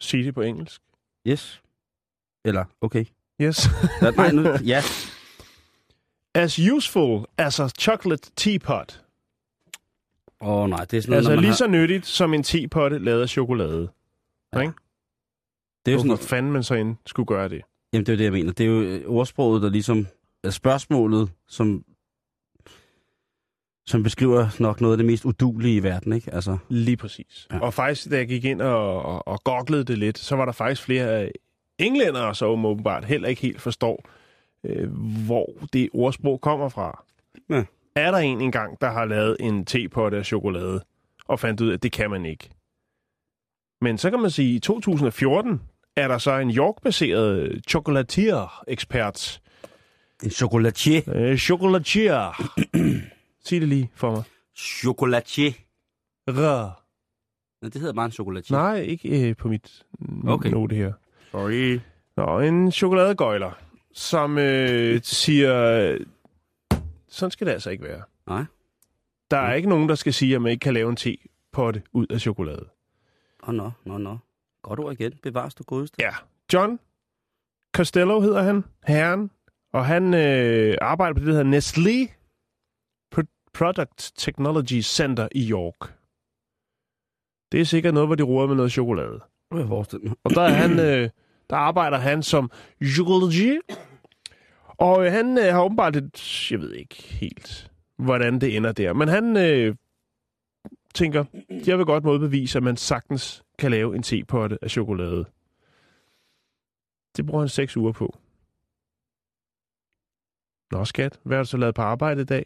sige 0.00 0.24
det 0.24 0.34
på 0.34 0.42
engelsk. 0.42 0.82
Yes. 1.28 1.62
Eller, 2.44 2.64
okay. 2.80 3.04
Yes. 3.40 3.68
Ja, 4.02 4.10
nej, 4.10 4.32
nu, 4.32 4.42
ja. 4.72 4.82
As 6.34 6.58
useful 6.58 7.24
as 7.38 7.60
a 7.60 7.68
chocolate 7.78 8.30
teapot. 8.36 9.04
Åh 10.40 10.48
oh, 10.48 10.68
nej, 10.70 10.84
det 10.84 10.96
er 10.96 11.00
sådan 11.00 11.10
noget, 11.10 11.26
Altså 11.26 11.36
lige 11.40 11.48
har, 11.48 11.56
så 11.56 11.66
nyttigt 11.66 12.06
som 12.06 12.34
en 12.34 12.42
teapot 12.42 12.92
lavet 12.92 13.22
af 13.22 13.28
chokolade. 13.28 13.88
det 15.86 15.90
er 15.90 15.92
jo 15.92 15.98
sådan, 15.98 16.10
Hvorfor 16.10 16.26
fanden 16.26 16.52
man 16.52 16.62
så 16.62 16.74
end 16.74 16.96
skulle 17.06 17.26
gøre 17.26 17.48
det? 17.48 17.62
Jamen, 17.92 18.06
det 18.06 18.12
er 18.12 18.16
jo 18.16 18.18
det, 18.18 18.24
jeg 18.24 18.32
mener. 18.32 18.52
Det 18.52 18.66
er 18.66 18.70
jo 18.70 18.82
øh, 18.82 19.02
ordsproget, 19.06 19.62
der 19.62 19.70
ligesom 19.70 20.06
er 20.44 20.50
spørgsmålet, 20.50 21.30
som, 21.48 21.84
som 23.86 24.02
beskriver 24.02 24.48
nok 24.60 24.80
noget 24.80 24.94
af 24.94 24.96
det 24.96 25.06
mest 25.06 25.24
udulige 25.24 25.76
i 25.76 25.82
verden, 25.82 26.12
ikke? 26.12 26.34
Altså, 26.34 26.58
Lige 26.68 26.96
præcis. 26.96 27.46
Ja. 27.50 27.56
Ja. 27.56 27.62
Og 27.62 27.74
faktisk, 27.74 28.10
da 28.10 28.16
jeg 28.16 28.28
gik 28.28 28.44
ind 28.44 28.62
og, 28.62 29.02
og, 29.02 29.28
og 29.28 29.44
googlede 29.44 29.84
det 29.84 29.98
lidt, 29.98 30.18
så 30.18 30.36
var 30.36 30.44
der 30.44 30.52
faktisk 30.52 30.82
flere 30.82 31.30
englændere, 31.78 32.34
som 32.34 32.64
åbenbart 32.66 33.04
heller 33.04 33.28
ikke 33.28 33.42
helt 33.42 33.60
forstår, 33.60 34.04
øh, 34.64 34.90
hvor 35.26 35.50
det 35.72 35.88
ordsprog 35.92 36.40
kommer 36.40 36.68
fra. 36.68 37.04
Ja. 37.50 37.64
Er 37.96 38.10
der 38.10 38.18
en 38.18 38.40
engang, 38.40 38.80
der 38.80 38.90
har 38.90 39.04
lavet 39.04 39.36
en 39.40 39.64
tepotte 39.64 40.16
af 40.16 40.26
chokolade, 40.26 40.84
og 41.28 41.40
fandt 41.40 41.60
ud 41.60 41.68
af, 41.68 41.74
at 41.74 41.82
det 41.82 41.92
kan 41.92 42.10
man 42.10 42.24
ikke? 42.26 42.50
Men 43.80 43.98
så 43.98 44.10
kan 44.10 44.20
man 44.20 44.30
sige, 44.30 44.50
at 44.50 44.56
i 44.56 44.58
2014 44.58 45.60
er 45.96 46.08
der 46.08 46.18
så 46.18 46.38
en 46.38 46.50
York-baseret 46.50 47.62
chocolatier-ekspert. 47.68 49.40
en 50.24 50.30
chocolatier. 50.30 51.02
Øh, 51.14 51.38
chocolatier. 51.38 52.42
Sig 53.44 53.60
det 53.60 53.68
lige 53.68 53.90
for 53.94 54.10
mig. 54.10 54.22
Chocolatier. 54.56 55.52
Rør. 56.28 56.82
Ja, 57.62 57.68
det 57.68 57.80
hedder 57.80 57.92
bare 57.94 58.06
en 58.06 58.12
chocolatier. 58.12 58.56
Nej, 58.58 58.80
ikke 58.80 59.28
øh, 59.28 59.36
på 59.36 59.48
mit 59.48 59.82
Okay. 60.22 60.28
okay. 60.32 60.50
note 60.50 60.76
her. 60.76 60.92
Sorry. 61.34 61.80
Nå, 62.16 62.40
en 62.40 62.72
chokoladegøjler, 62.72 63.52
som 63.92 64.38
øh, 64.38 65.00
siger, 65.02 65.98
sådan 67.08 67.30
skal 67.30 67.46
det 67.46 67.52
altså 67.52 67.70
ikke 67.70 67.84
være. 67.84 68.02
Nej. 68.26 68.44
Der 69.30 69.36
er 69.36 69.54
ikke 69.54 69.68
nogen, 69.68 69.88
der 69.88 69.94
skal 69.94 70.14
sige, 70.14 70.34
at 70.34 70.42
man 70.42 70.50
ikke 70.52 70.62
kan 70.62 70.74
lave 70.74 70.90
en 70.90 70.96
tepotte 70.96 71.82
ud 71.92 72.06
af 72.06 72.20
chokolade. 72.20 72.68
Åh, 73.42 73.48
oh, 73.48 73.54
nå, 73.54 73.70
nå, 73.84 73.98
nå. 73.98 74.18
Godt 74.62 74.80
ord 74.80 74.92
igen. 74.92 75.12
Bevares 75.22 75.54
du 75.54 75.62
godeste. 75.62 75.96
Ja. 76.02 76.10
John 76.52 76.78
Costello 77.76 78.20
hedder 78.20 78.42
han, 78.42 78.64
herren, 78.86 79.30
og 79.72 79.86
han 79.86 80.14
øh, 80.14 80.76
arbejder 80.80 81.14
på 81.14 81.20
det, 81.20 81.26
der 81.26 81.44
hedder 81.44 81.58
Nestlé 81.58 82.10
Pro- 83.16 83.50
Product 83.54 84.12
Technology 84.16 84.80
Center 84.82 85.28
i 85.32 85.50
York. 85.50 85.94
Det 87.52 87.60
er 87.60 87.64
sikkert 87.64 87.94
noget, 87.94 88.08
hvor 88.08 88.14
de 88.16 88.22
roder 88.22 88.46
med 88.48 88.56
noget 88.56 88.72
chokolade. 88.72 89.20
Jeg. 89.54 89.70
Og 90.24 90.30
der, 90.34 90.42
er 90.42 90.48
han, 90.48 90.80
øh, 90.80 91.10
der 91.54 91.60
arbejder 91.60 91.98
han 91.98 92.22
som 92.22 92.50
psykologi. 92.80 93.58
Og 94.66 95.06
øh, 95.06 95.12
han 95.12 95.38
øh, 95.38 95.44
har 95.44 95.62
åbenbart 95.62 95.96
et, 95.96 96.50
jeg 96.50 96.60
ved 96.60 96.72
ikke 96.72 97.02
helt, 97.02 97.70
hvordan 97.96 98.40
det 98.40 98.56
ender 98.56 98.72
der. 98.72 98.92
Men 98.92 99.08
han 99.08 99.36
øh, 99.36 99.74
tænker, 100.94 101.24
jeg 101.66 101.78
vil 101.78 101.86
godt 101.86 102.04
modbevise, 102.04 102.58
at 102.58 102.62
man 102.62 102.76
sagtens 102.76 103.42
kan 103.58 103.70
lave 103.70 103.96
en 103.96 104.02
tepotte 104.02 104.58
af 104.62 104.70
chokolade. 104.70 105.24
Det 107.16 107.26
bruger 107.26 107.40
han 107.40 107.48
seks 107.48 107.76
uger 107.76 107.92
på. 107.92 108.18
Nå 110.70 110.84
skat, 110.84 111.20
hvad 111.22 111.36
har 111.36 111.44
du 111.44 111.48
så 111.48 111.56
lavet 111.56 111.74
på 111.74 111.82
arbejde 111.82 112.22
i 112.22 112.24
dag? 112.24 112.44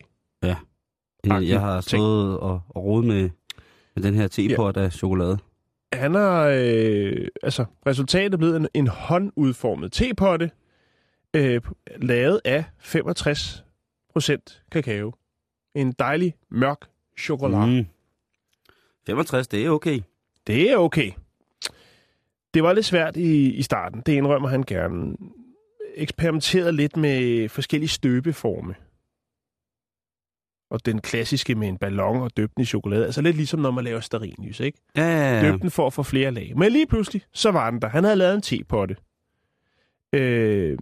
Inden 1.25 1.43
Jeg 1.49 1.61
har 1.61 1.81
ting. 1.81 2.01
stået 2.01 2.39
og, 2.39 2.63
og 2.69 2.85
rodet 2.85 3.07
med, 3.09 3.31
med 3.95 4.03
den 4.03 4.15
her 4.15 4.29
tepot 4.29 4.77
af 4.77 4.93
chokolade. 4.93 5.39
Han 5.93 6.15
har, 6.15 6.49
øh, 6.55 7.29
altså 7.43 7.65
resultatet 7.87 8.35
er 8.35 8.39
blevet 8.39 8.57
en, 8.57 8.69
en 8.75 8.87
håndudformet 8.87 9.93
tepotte, 9.93 10.51
øh, 11.35 11.61
lavet 11.97 12.41
af 12.45 12.65
65% 12.79 14.65
kakao. 14.73 15.15
En 15.75 15.93
dejlig 15.93 16.35
mørk 16.51 16.81
chokolade. 17.19 17.67
Mm. 17.67 17.73
Mm. 17.73 17.87
65, 19.07 19.49
det 19.49 19.67
er 19.67 19.71
okay. 19.71 20.01
Det 20.47 20.71
er 20.71 20.77
okay. 20.77 21.13
Det 22.55 22.63
var 22.63 22.73
lidt 22.73 22.87
svært 22.87 23.17
i, 23.17 23.55
i 23.55 23.63
starten, 23.63 24.03
det 24.07 24.13
indrømmer 24.13 24.49
han 24.49 24.63
gerne. 24.63 25.17
Eksperimenterede 25.95 26.73
lidt 26.73 26.97
med 26.97 27.49
forskellige 27.49 27.89
støbeforme. 27.89 28.75
Og 30.71 30.87
den 30.87 31.01
klassiske 31.01 31.55
med 31.55 31.69
en 31.69 31.79
ballon 31.79 32.23
og 32.23 32.31
døbe 32.37 32.53
den 32.57 32.63
i 32.63 32.65
chokolade. 32.65 33.05
Altså 33.05 33.23
lidt 33.23 33.37
ligesom 33.37 33.61
når 33.61 33.71
man 33.71 33.85
laver 33.85 34.01
stearinlys, 34.01 34.61
ikke? 34.61 34.79
Ja, 34.97 35.03
ja, 35.03 35.35
ja. 35.35 35.51
Døb 35.53 35.63
den 35.63 35.71
for 35.71 35.87
at 35.87 35.93
få 35.93 36.03
flere 36.03 36.31
lag. 36.31 36.53
Men 36.57 36.73
lige 36.73 36.87
pludselig, 36.87 37.23
så 37.33 37.51
var 37.51 37.71
den 37.71 37.83
der. 37.83 37.89
Han 37.89 38.05
havde 38.05 38.17
lavet 38.17 38.35
en 38.35 38.43
tepotte. 38.43 38.97
Øh, 40.13 40.79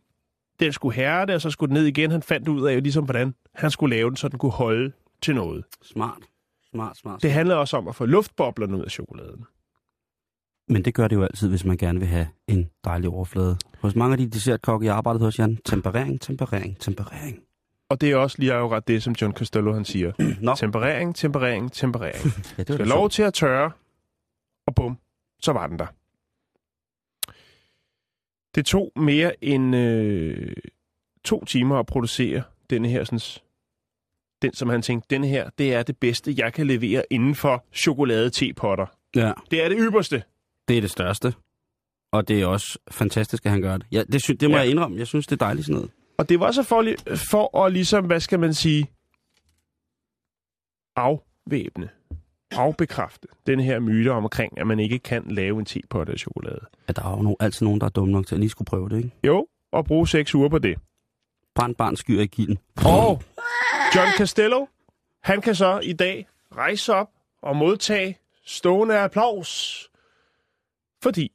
den 0.61 0.72
skulle 0.72 0.94
hærde, 0.94 1.35
og 1.35 1.40
så 1.40 1.51
skulle 1.51 1.68
den 1.68 1.83
ned 1.83 1.85
igen. 1.85 2.11
Han 2.11 2.22
fandt 2.22 2.49
ud 2.49 2.66
af, 2.66 2.83
ligesom 2.83 3.05
hvordan 3.05 3.35
han 3.55 3.70
skulle 3.70 3.96
lave 3.96 4.09
den, 4.09 4.16
så 4.16 4.29
den 4.29 4.38
kunne 4.38 4.53
holde 4.53 4.92
til 5.22 5.35
noget. 5.35 5.64
Smart. 5.83 6.22
Smart, 6.70 6.96
smart. 6.96 7.22
Det 7.22 7.33
handler 7.33 7.55
også 7.55 7.77
om 7.77 7.88
at 7.88 7.94
få 7.94 8.07
luftboblerne 8.07 8.77
ud 8.77 8.83
af 8.83 8.90
chokoladen. 8.90 9.44
Men 10.68 10.85
det 10.85 10.94
gør 10.94 11.09
det 11.09 11.16
jo 11.16 11.22
altid, 11.22 11.49
hvis 11.49 11.64
man 11.64 11.77
gerne 11.77 11.99
vil 11.99 12.09
have 12.09 12.29
en 12.49 12.70
dejlig 12.85 13.09
overflade. 13.11 13.57
Hos 13.81 13.94
mange 13.94 14.12
af 14.12 14.18
de 14.18 14.31
dessertkokke, 14.31 14.87
jeg 14.87 14.96
arbejdet 14.96 15.22
hos, 15.22 15.38
Jan, 15.38 15.59
temperering, 15.64 16.20
temperering, 16.20 16.81
temperering. 16.81 17.45
Og 17.88 18.01
det 18.01 18.11
er 18.11 18.16
også 18.16 18.37
lige 18.38 18.53
akkurat 18.53 18.88
det, 18.88 19.03
som 19.03 19.14
John 19.22 19.33
Costello 19.35 19.72
han 19.72 19.85
siger. 19.85 20.12
Nå, 20.40 20.55
Temperering, 20.55 21.16
temperering, 21.16 21.72
temperering. 21.72 22.25
ja, 22.59 22.62
det 22.62 22.75
Skal 22.75 22.87
lov 22.87 23.11
til 23.11 23.22
at 23.22 23.35
tørre, 23.35 23.70
og 24.66 24.75
bum, 24.75 24.99
så 25.42 25.53
var 25.53 25.66
den 25.66 25.79
der. 25.79 25.87
Det 28.55 28.66
tog 28.66 28.92
mere 28.96 29.44
end 29.44 29.77
øh, 29.77 30.53
to 31.25 31.44
timer 31.44 31.79
at 31.79 31.87
producere 31.87 32.42
denne 32.70 32.88
her, 32.88 33.05
sådan, 33.05 33.20
den 34.42 34.55
som 34.55 34.68
han 34.68 34.83
tænkte, 34.83 35.07
denne 35.11 35.27
her, 35.27 35.51
det 35.59 35.75
er 35.75 35.83
det 35.83 35.96
bedste, 35.99 36.35
jeg 36.37 36.53
kan 36.53 36.66
levere 36.66 37.03
inden 37.11 37.35
for 37.35 37.64
chokolade-tepotter. 37.72 38.87
Ja, 39.16 39.33
Det 39.51 39.64
er 39.64 39.68
det 39.68 39.79
ypperste. 39.81 40.22
det 40.68 40.77
er 40.77 40.81
det 40.81 40.90
største. 40.90 41.35
Og 42.12 42.29
det 42.29 42.42
er 42.42 42.46
også 42.46 42.79
fantastisk, 42.90 43.46
at 43.46 43.53
han 43.53 43.62
gør 43.62 43.77
det. 43.77 43.87
Ja, 43.92 44.03
det, 44.12 44.22
sy- 44.22 44.31
det 44.31 44.51
må 44.51 44.57
ja. 44.57 44.62
jeg 44.62 44.70
indrømme. 44.70 44.99
Jeg 44.99 45.07
synes, 45.07 45.27
det 45.27 45.33
er 45.33 45.44
dejligt 45.46 45.66
sådan 45.66 45.75
noget. 45.75 45.90
Og 46.18 46.29
det 46.29 46.40
var 46.40 46.50
så 46.52 46.62
for, 46.62 46.85
for 47.31 47.64
at 47.64 47.72
ligesom, 47.72 48.07
hvad 48.07 48.20
skal 48.20 48.40
man 48.40 48.55
sige, 48.55 48.90
afvæbne, 50.96 51.88
afbekræfte 52.50 53.29
den 53.46 53.61
her 53.61 53.79
myte 53.81 54.12
omkring, 54.12 54.59
at 54.59 54.66
man 54.66 54.81
ikke 54.81 54.98
kan 54.98 55.24
lave 55.31 55.59
en 55.59 55.64
tepotte 55.64 56.12
af 56.12 56.18
chokolade. 56.18 56.61
Ja, 56.88 56.92
der 56.92 57.02
er 57.02 57.11
jo 57.11 57.31
no- 57.31 57.37
altid 57.40 57.66
nogen, 57.66 57.81
der 57.81 57.87
er 57.87 57.90
dumme 57.90 58.12
nok 58.12 58.26
til 58.26 58.35
at 58.35 58.40
lige 58.40 58.50
skulle 58.50 58.66
prøve 58.66 58.88
det, 58.88 58.96
ikke? 58.96 59.11
Jo, 59.24 59.46
og 59.72 59.85
bruge 59.85 60.09
seks 60.09 60.35
uger 60.35 60.48
på 60.48 60.59
det. 60.59 60.79
Brand 61.55 61.74
barn 61.74 61.96
skyr 61.96 62.20
i 62.20 62.26
kilden. 62.26 62.59
Og 62.87 63.22
John 63.96 64.11
Costello, 64.16 64.66
han 65.22 65.40
kan 65.40 65.55
så 65.55 65.79
i 65.79 65.92
dag 65.92 66.29
rejse 66.57 66.94
op 66.94 67.11
og 67.42 67.57
modtage 67.57 68.18
stående 68.44 68.98
applaus. 68.98 69.83
Fordi 71.02 71.33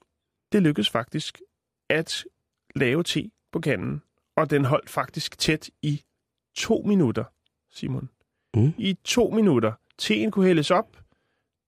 det 0.52 0.62
lykkedes 0.62 0.90
faktisk 0.90 1.42
at 1.90 2.24
lave 2.76 3.04
te 3.04 3.32
på 3.52 3.60
kanden. 3.60 4.02
Og 4.42 4.50
den 4.50 4.66
holdt 4.66 4.90
faktisk 4.90 5.38
tæt 5.38 5.70
i 5.82 6.02
to 6.56 6.84
minutter, 6.86 7.24
Simon. 7.72 8.10
Mm. 8.54 8.74
I 8.78 8.98
to 9.04 9.30
minutter. 9.30 9.72
Teen 9.98 10.32
kunne 10.32 10.46
hældes 10.46 10.72
op, 10.72 10.98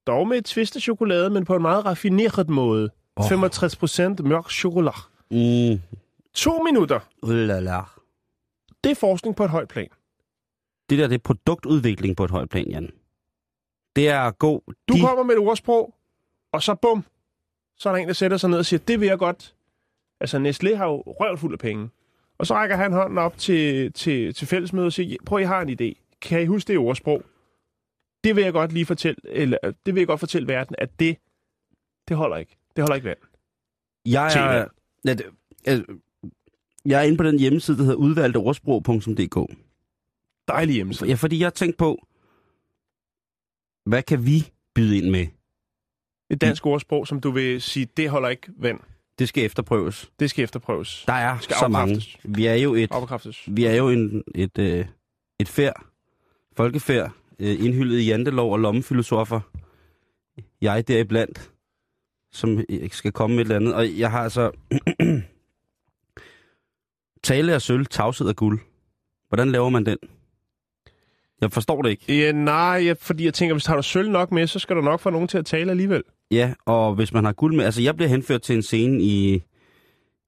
dog 0.08 0.28
med 0.28 0.38
et 0.38 0.46
twist 0.46 0.76
af 0.76 0.82
chokolade, 0.82 1.30
men 1.30 1.46
på 1.46 1.56
en 1.56 1.62
meget 1.62 1.86
raffineret 1.86 2.50
måde. 2.50 2.90
Åh. 3.18 3.26
65% 3.26 4.22
mørk 4.24 4.50
chokolade. 4.50 4.96
Mm. 5.32 5.82
To 6.34 6.64
minutter. 6.64 7.00
Ulala. 7.22 7.82
Det 8.84 8.92
er 8.92 8.96
forskning 8.96 9.36
på 9.36 9.44
et 9.44 9.50
højt 9.50 9.68
plan. 9.68 9.90
Det 10.90 10.98
der, 11.00 11.08
det 11.08 11.16
er 11.16 11.24
produktudvikling 11.24 12.18
på 12.18 12.24
et 12.24 12.32
højt 12.32 12.50
plan, 12.50 12.68
Jan. 12.68 12.90
Det 13.96 14.10
er 14.10 14.32
gå... 14.32 14.64
Du 14.88 14.94
de... 14.94 15.02
kommer 15.02 15.24
med 15.24 15.36
et 15.36 15.40
ordsprog, 15.40 15.94
og 16.52 16.64
så 16.64 16.76
bum, 16.76 17.06
så 17.78 17.90
er 17.90 17.94
der 17.94 18.02
en, 18.02 18.08
der 18.08 18.14
sætter 18.14 18.38
sig 18.38 18.50
ned 18.50 18.58
og 18.58 18.66
siger, 18.66 18.80
det 18.80 19.00
vil 19.00 19.08
jeg 19.08 19.18
godt. 19.18 19.56
Altså, 20.20 20.38
Nestlé 20.38 20.76
har 20.76 20.86
jo 20.86 21.04
røvt 21.06 21.40
fuld 21.40 21.54
af 21.54 21.60
penge. 21.60 21.90
Og 22.44 22.48
så 22.48 22.54
rækker 22.54 22.76
han 22.76 22.94
hånden 22.94 23.18
op 23.18 23.38
til, 23.38 23.94
til, 23.94 24.34
til 24.34 24.48
fællesmødet 24.48 24.86
og 24.86 24.94
siger, 24.94 25.18
prøv, 25.26 25.40
jeg 25.40 25.48
har 25.48 25.62
en 25.62 25.70
idé. 25.70 26.18
Kan 26.22 26.42
I 26.42 26.46
huske 26.46 26.68
det 26.68 26.78
ordsprog? 26.78 27.24
Det 28.24 28.36
vil 28.36 28.44
jeg 28.44 28.54
godt 28.54 28.72
lige 28.72 28.86
fortælle, 28.86 29.18
eller 29.24 29.58
det 29.86 29.96
vil 29.96 30.02
jeg 30.02 30.08
godt 30.08 30.20
fortælle 30.20 30.48
verden, 30.48 30.76
at 30.80 31.00
det, 31.00 31.18
det 32.08 32.18
holder 32.18 32.38
ikke. 32.38 32.58
Det 32.76 32.82
holder 32.82 32.96
ikke 32.96 33.08
vand. 33.08 33.18
Jeg 34.06 34.26
er, 34.26 34.58
vand. 34.58 34.70
ja, 35.06 35.14
det, 35.14 35.26
altså, 35.66 35.86
jeg 36.86 37.00
er 37.00 37.04
inde 37.04 37.18
på 37.18 37.24
den 37.24 37.40
hjemmeside, 37.40 37.78
der 37.78 37.84
hedder 37.84 37.98
udvalgteordsprog.dk. 37.98 39.58
Dejlig 40.48 40.76
hjemmeside. 40.76 41.10
Ja, 41.10 41.16
fordi 41.16 41.40
jeg 41.40 41.46
har 41.46 41.52
tænkt 41.52 41.78
på, 41.78 42.08
hvad 43.86 44.04
kan 44.04 44.26
vi 44.26 44.52
byde 44.76 44.98
ind 44.98 45.10
med? 45.10 45.28
Et 46.30 46.42
dansk 46.42 46.66
ordsprog, 46.66 47.08
som 47.08 47.22
du 47.22 47.32
vil 47.32 47.62
sige, 47.62 47.86
det 47.98 48.10
holder 48.10 48.30
ikke 48.30 48.52
vand. 48.58 48.80
Det 49.20 49.30
skal 49.30 49.46
efterprøves. 49.46 50.12
Det 50.20 50.30
skal 50.30 50.44
efterprøves. 50.44 51.04
Der 51.08 51.14
er 51.14 51.40
Skal 51.40 51.56
så 51.56 51.68
mange. 51.68 52.02
Vi 52.24 52.46
er 52.46 52.54
jo 52.56 52.74
et, 52.74 52.90
vi 53.48 53.66
er 53.66 53.74
jo 53.74 53.90
en, 53.90 54.24
et, 54.36 54.58
øh, 54.58 54.86
et 55.40 55.50
færd, 55.50 55.86
folkefærd, 56.58 57.12
øh, 57.40 57.66
indhyldet 57.66 58.00
i 58.00 58.06
jantelov 58.06 58.52
og 58.54 58.60
lommefilosofer. 58.60 59.40
Jeg 60.62 60.88
deriblandt, 60.88 61.52
som 62.32 62.60
skal 62.92 63.12
komme 63.12 63.36
med 63.36 63.46
et 63.46 63.46
eller 63.46 63.56
andet. 63.56 63.74
Og 63.74 64.00
jeg 64.00 64.12
har 64.12 64.24
altså... 64.24 64.52
tale 67.24 67.54
af 67.54 67.62
sølv, 67.62 67.86
tavshed 67.86 68.28
af 68.28 68.36
guld. 68.36 68.60
Hvordan 69.28 69.52
laver 69.52 69.70
man 69.70 69.86
den? 69.86 69.98
Jeg 71.42 71.52
forstår 71.52 71.82
det 71.82 71.90
ikke. 71.90 72.18
Ja, 72.18 72.32
nej, 72.32 72.82
ja, 72.86 72.94
fordi 73.00 73.26
jeg 73.26 73.34
tænker, 73.34 73.54
hvis 73.54 73.64
du 73.64 73.70
har 73.70 73.76
du 73.76 73.84
sølv 73.84 74.10
nok 74.10 74.32
med, 74.32 74.48
så 74.48 74.60
skal 74.60 74.76
du 74.76 74.82
nok 74.82 75.00
få 75.00 75.10
nogen 75.10 75.28
til 75.28 75.38
at 75.38 75.46
tale 75.46 75.72
alligevel. 75.72 76.04
Ja, 76.32 76.54
og 76.66 76.96
hvis 76.96 77.14
man 77.14 77.26
har 77.26 77.34
guld 77.34 77.56
med... 77.56 77.66
Altså, 77.66 77.82
jeg 77.82 77.96
bliver 77.96 78.10
henført 78.10 78.42
til 78.42 78.56
en 78.56 78.62
scene 78.62 79.02
i... 79.02 79.44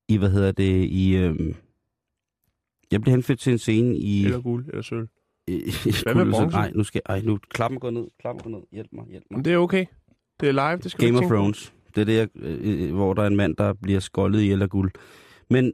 I, 0.07 0.17
hvad 0.17 0.29
hedder 0.29 0.51
det, 0.51 0.85
i... 0.85 1.15
Øhm, 1.15 1.55
jeg 2.91 3.01
bliver 3.01 3.15
henført 3.15 3.39
til 3.39 3.51
en 3.51 3.57
scene 3.57 3.97
i... 3.97 4.25
Eller 4.25 4.41
guld, 4.41 4.65
eller 4.67 4.81
sølv. 4.81 5.07
i, 5.47 5.61
Hvad 6.03 6.15
med 6.15 6.31
bronze? 6.31 6.57
Nej, 6.57 6.71
nu 6.75 6.83
skal... 6.83 7.01
Ej, 7.05 7.21
nu 7.21 7.39
klappen 7.49 7.79
gå 7.79 7.89
ned. 7.89 8.05
Klappen 8.21 8.43
gå 8.43 8.49
ned. 8.49 8.65
Hjælp 8.71 8.87
mig, 8.93 9.05
hjælp 9.09 9.23
mig. 9.31 9.37
Men 9.37 9.45
det 9.45 9.53
er 9.53 9.57
okay. 9.57 9.85
Det 10.39 10.49
er 10.49 10.51
live, 10.51 10.81
det 10.83 10.91
skal 10.91 11.05
Game 11.05 11.19
of. 11.19 11.31
Thrones. 11.31 11.73
Det 11.95 12.01
er 12.01 12.05
det, 12.05 12.17
jeg, 12.17 12.27
øh, 12.35 12.93
hvor 12.93 13.13
der 13.13 13.23
er 13.23 13.27
en 13.27 13.35
mand, 13.35 13.55
der 13.55 13.73
bliver 13.73 13.99
skoldet 13.99 14.41
i 14.41 14.51
el 14.51 14.61
af 14.61 14.69
guld. 14.69 14.91
Men 15.49 15.73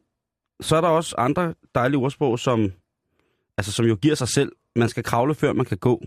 så 0.62 0.76
er 0.76 0.82
der 0.82 0.88
også 0.88 1.16
andre 1.18 1.54
dejlige 1.76 2.00
ordsprog, 2.00 2.40
som, 2.40 2.72
altså, 3.58 3.72
som 3.72 3.86
jo 3.86 3.96
giver 3.96 4.16
sig 4.16 4.28
selv. 4.28 4.52
Man 4.76 4.90
skal 4.90 5.04
kravle, 5.04 5.36
før 5.36 5.54
man 5.54 5.66
kan 5.66 5.78
gå. 5.78 6.04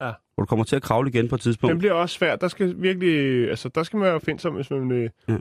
Ja. 0.00 0.12
Hvor 0.34 0.42
du 0.42 0.46
kommer 0.46 0.64
til 0.64 0.76
at 0.76 0.82
kravle 0.82 1.10
igen 1.10 1.28
på 1.28 1.34
et 1.34 1.40
tidspunkt. 1.40 1.70
Den 1.70 1.78
bliver 1.78 1.92
også 1.94 2.14
svært. 2.14 2.40
Der 2.40 2.48
skal 2.48 2.82
virkelig, 2.82 3.48
altså 3.50 3.68
der 3.68 3.82
skal 3.82 3.96
man 3.96 4.04
være 4.06 4.14
opfindsom, 4.14 4.54
hvis 4.54 4.70
man 4.70 4.90
øh, 4.90 5.10
Ja. 5.28 5.38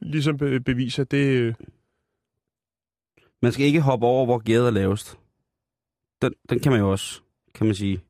ligesom 0.00 0.38
be- 0.38 0.60
beviser 0.60 1.04
det. 1.04 1.26
Øh, 1.26 1.54
Man 3.42 3.52
skal 3.52 3.66
ikke 3.66 3.80
hoppe 3.80 4.06
over, 4.06 4.24
hvor 4.24 4.38
gæret 4.38 4.66
er 4.66 4.70
lavest. 4.70 5.18
Den, 6.22 6.34
den 6.50 6.60
kan 6.60 6.72
man 6.72 6.80
jo 6.80 6.90
også, 6.90 7.20
kan 7.54 7.66
man 7.66 7.74
sige. 7.74 8.00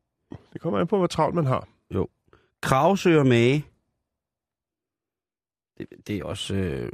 det 0.53 0.61
kommer 0.61 0.79
an 0.81 0.87
på, 0.87 0.97
hvor 0.99 1.07
travlt 1.07 1.35
man 1.35 1.47
har. 1.47 1.69
Kravsøger 2.63 3.25
mage. 3.25 3.65
Det, 5.79 5.87
det 6.07 6.17
er 6.19 6.25
også... 6.25 6.55
Øh... 6.55 6.93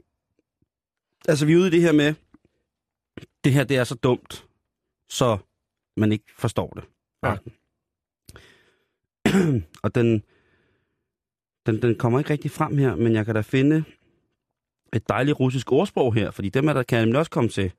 Altså, 1.28 1.46
vi 1.46 1.52
er 1.52 1.56
ude 1.56 1.66
i 1.68 1.70
det 1.70 1.80
her 1.82 1.92
med, 1.92 2.14
det 3.44 3.52
her 3.52 3.64
det 3.64 3.76
er 3.76 3.84
så 3.84 3.94
dumt, 3.94 4.46
så 5.08 5.38
man 5.96 6.12
ikke 6.12 6.24
forstår 6.38 6.70
det. 6.70 6.84
Ja. 7.22 7.36
Og 9.82 9.94
den, 9.94 10.22
den, 11.66 11.82
den 11.82 11.94
kommer 11.98 12.18
ikke 12.18 12.30
rigtig 12.30 12.50
frem 12.50 12.78
her, 12.78 12.96
men 12.96 13.12
jeg 13.12 13.26
kan 13.26 13.34
da 13.34 13.40
finde 13.40 13.84
et 14.92 15.08
dejligt 15.08 15.40
russisk 15.40 15.72
ordsprog 15.72 16.14
her, 16.14 16.30
fordi 16.30 16.48
dem 16.48 16.68
er 16.68 16.72
der 16.72 16.82
kan 16.82 16.96
jeg 16.96 17.06
nemlig 17.06 17.18
også 17.18 17.30
komme 17.30 17.50
til. 17.50 17.72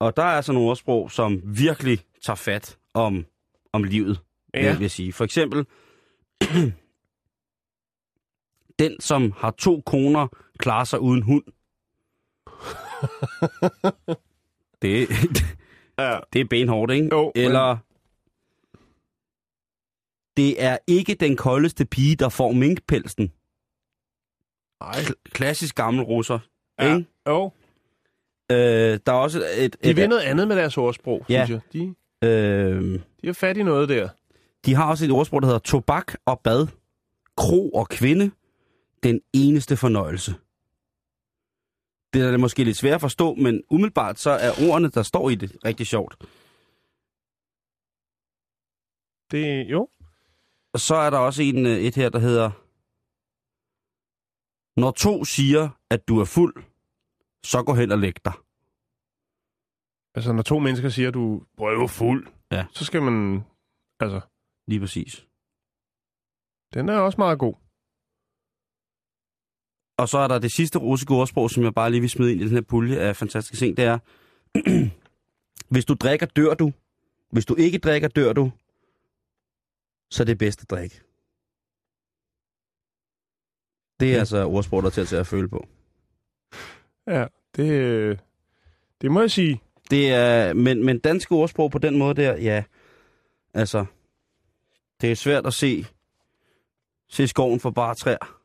Og 0.00 0.16
der 0.16 0.22
er 0.22 0.36
altså 0.36 0.52
nogle 0.52 0.68
ordsprog, 0.68 1.10
som 1.10 1.42
virkelig 1.44 1.98
tager 2.22 2.36
fat 2.36 2.78
om, 2.94 3.26
om 3.72 3.84
livet. 3.84 4.20
Ja, 4.54 4.72
vil 4.72 4.80
jeg 4.80 4.90
sige. 4.90 5.12
For 5.12 5.24
eksempel, 5.24 5.66
den, 8.78 9.00
som 9.00 9.32
har 9.36 9.50
to 9.50 9.82
koner, 9.86 10.28
klarer 10.58 10.84
sig 10.84 11.00
uden 11.00 11.22
hund. 11.22 11.44
det, 14.82 15.08
ja. 15.98 16.18
det 16.32 16.40
er 16.40 16.44
benhårdt, 16.50 16.92
ikke? 16.92 17.08
Jo, 17.12 17.32
men- 17.36 17.44
Eller, 17.44 17.76
det 20.36 20.62
er 20.62 20.78
ikke 20.86 21.14
den 21.14 21.36
koldeste 21.36 21.84
pige, 21.84 22.16
der 22.16 22.28
får 22.28 22.52
minkpelsen. 22.52 23.32
Ej. 24.80 24.92
Kl- 25.00 25.22
klassisk 25.32 25.74
gammel 25.74 26.04
russer. 26.04 26.38
Ja. 26.80 26.96
Ikke? 26.96 27.08
Jo, 27.28 27.50
Øh, 28.52 28.98
der 29.06 29.12
er 29.12 29.16
også 29.16 29.38
et... 29.58 29.76
de 29.84 29.90
et, 29.90 29.96
vil 29.96 30.08
noget 30.08 30.22
andet 30.22 30.48
med 30.48 30.56
deres 30.56 30.78
ordsprog, 30.78 31.24
Ja. 31.28 31.44
synes 31.46 31.62
jeg. 31.74 31.82
De, 32.22 32.28
øh, 32.28 33.00
de 33.22 33.26
har 33.26 33.32
fat 33.32 33.56
i 33.56 33.62
noget 33.62 33.88
der. 33.88 34.08
de 34.66 34.74
har 34.74 34.90
også 34.90 35.04
et 35.04 35.10
ordsprog, 35.10 35.42
der 35.42 35.46
hedder 35.48 35.58
tobak 35.58 36.14
og 36.26 36.40
bad, 36.40 36.66
kro 37.36 37.70
og 37.70 37.88
kvinde, 37.88 38.30
den 39.02 39.20
eneste 39.32 39.76
fornøjelse. 39.76 40.34
Det 42.12 42.22
er 42.22 42.30
da 42.30 42.36
måske 42.36 42.64
lidt 42.64 42.76
svært 42.76 42.94
at 42.94 43.00
forstå, 43.00 43.34
men 43.34 43.62
umiddelbart 43.70 44.18
så 44.18 44.30
er 44.30 44.50
ordene, 44.70 44.90
der 44.90 45.02
står 45.02 45.30
i 45.30 45.34
det, 45.34 45.56
rigtig 45.64 45.86
sjovt. 45.86 46.14
Det, 49.30 49.70
jo, 49.70 49.88
Og 50.72 50.80
så 50.80 50.94
er 50.94 51.10
der 51.10 51.18
også 51.18 51.42
en, 51.42 51.66
øh, 51.66 51.72
et 51.72 51.94
her, 51.94 52.08
der 52.08 52.18
hedder... 52.18 52.50
Når 54.80 54.90
to 54.90 55.24
siger, 55.24 55.68
at 55.90 56.08
du 56.08 56.20
er 56.20 56.24
fuld, 56.24 56.54
så 57.44 57.62
gå 57.66 57.74
hen 57.74 57.92
og 57.92 57.98
læg 57.98 58.24
dig. 58.24 58.32
altså 60.14 60.32
når 60.32 60.42
to 60.42 60.58
mennesker 60.58 60.88
siger, 60.88 61.08
at 61.08 61.14
du 61.14 61.38
er 61.58 61.86
fuld, 61.86 62.26
Ja. 62.52 62.66
så 62.72 62.84
skal 62.84 63.02
man... 63.02 63.44
Altså, 64.00 64.20
Lige 64.66 64.80
præcis. 64.80 65.26
den 66.74 66.88
er 66.88 66.96
også 66.98 67.18
meget 67.18 67.38
god. 67.38 67.54
Og 70.02 70.08
så 70.08 70.18
er 70.18 70.28
der 70.28 70.38
det 70.38 70.52
sidste 70.52 70.78
russiske 70.78 71.14
ordsprog, 71.14 71.50
som 71.50 71.64
jeg 71.64 71.74
bare 71.74 71.90
lige 71.90 72.00
vil 72.00 72.10
smide 72.10 72.32
ind 72.32 72.40
i 72.40 72.44
den 72.44 72.52
her 72.52 72.60
pulje 72.60 72.98
af 72.98 73.16
fantastiske 73.16 73.56
ting, 73.56 73.76
det 73.76 73.84
er, 73.84 73.98
hvis 75.72 75.84
du 75.84 75.94
drikker, 75.94 76.26
dør 76.26 76.54
du. 76.54 76.72
Hvis 77.30 77.46
du 77.46 77.54
ikke 77.54 77.78
drikker, 77.78 78.08
dør 78.08 78.32
du. 78.32 78.52
Så 80.10 80.22
er 80.22 80.24
det 80.24 80.38
bedste 80.38 80.66
drik. 80.66 81.02
Det 84.00 84.08
er 84.08 84.12
Okay. 84.12 84.18
altså 84.18 84.46
ordsprog, 84.46 84.82
der 84.82 84.86
er 84.86 84.90
til 84.90 85.00
at 85.00 85.12
at 85.12 85.26
føle 85.26 85.48
på. 85.48 85.66
Ja, 87.06 87.26
det, 87.56 88.20
det 89.00 89.10
må 89.10 89.20
jeg 89.20 89.30
sige. 89.30 89.62
Det 89.90 90.12
er, 90.12 90.52
men, 90.54 90.84
men 90.84 90.98
danske 90.98 91.34
ordsprog 91.34 91.70
på 91.70 91.78
den 91.78 91.98
måde 91.98 92.14
der, 92.14 92.36
ja, 92.36 92.64
altså, 93.54 93.84
det 95.00 95.10
er 95.10 95.16
svært 95.16 95.46
at 95.46 95.54
se, 95.54 95.86
se 97.08 97.28
skoven 97.28 97.60
for 97.60 97.70
bare 97.70 97.94
træer. 97.94 98.41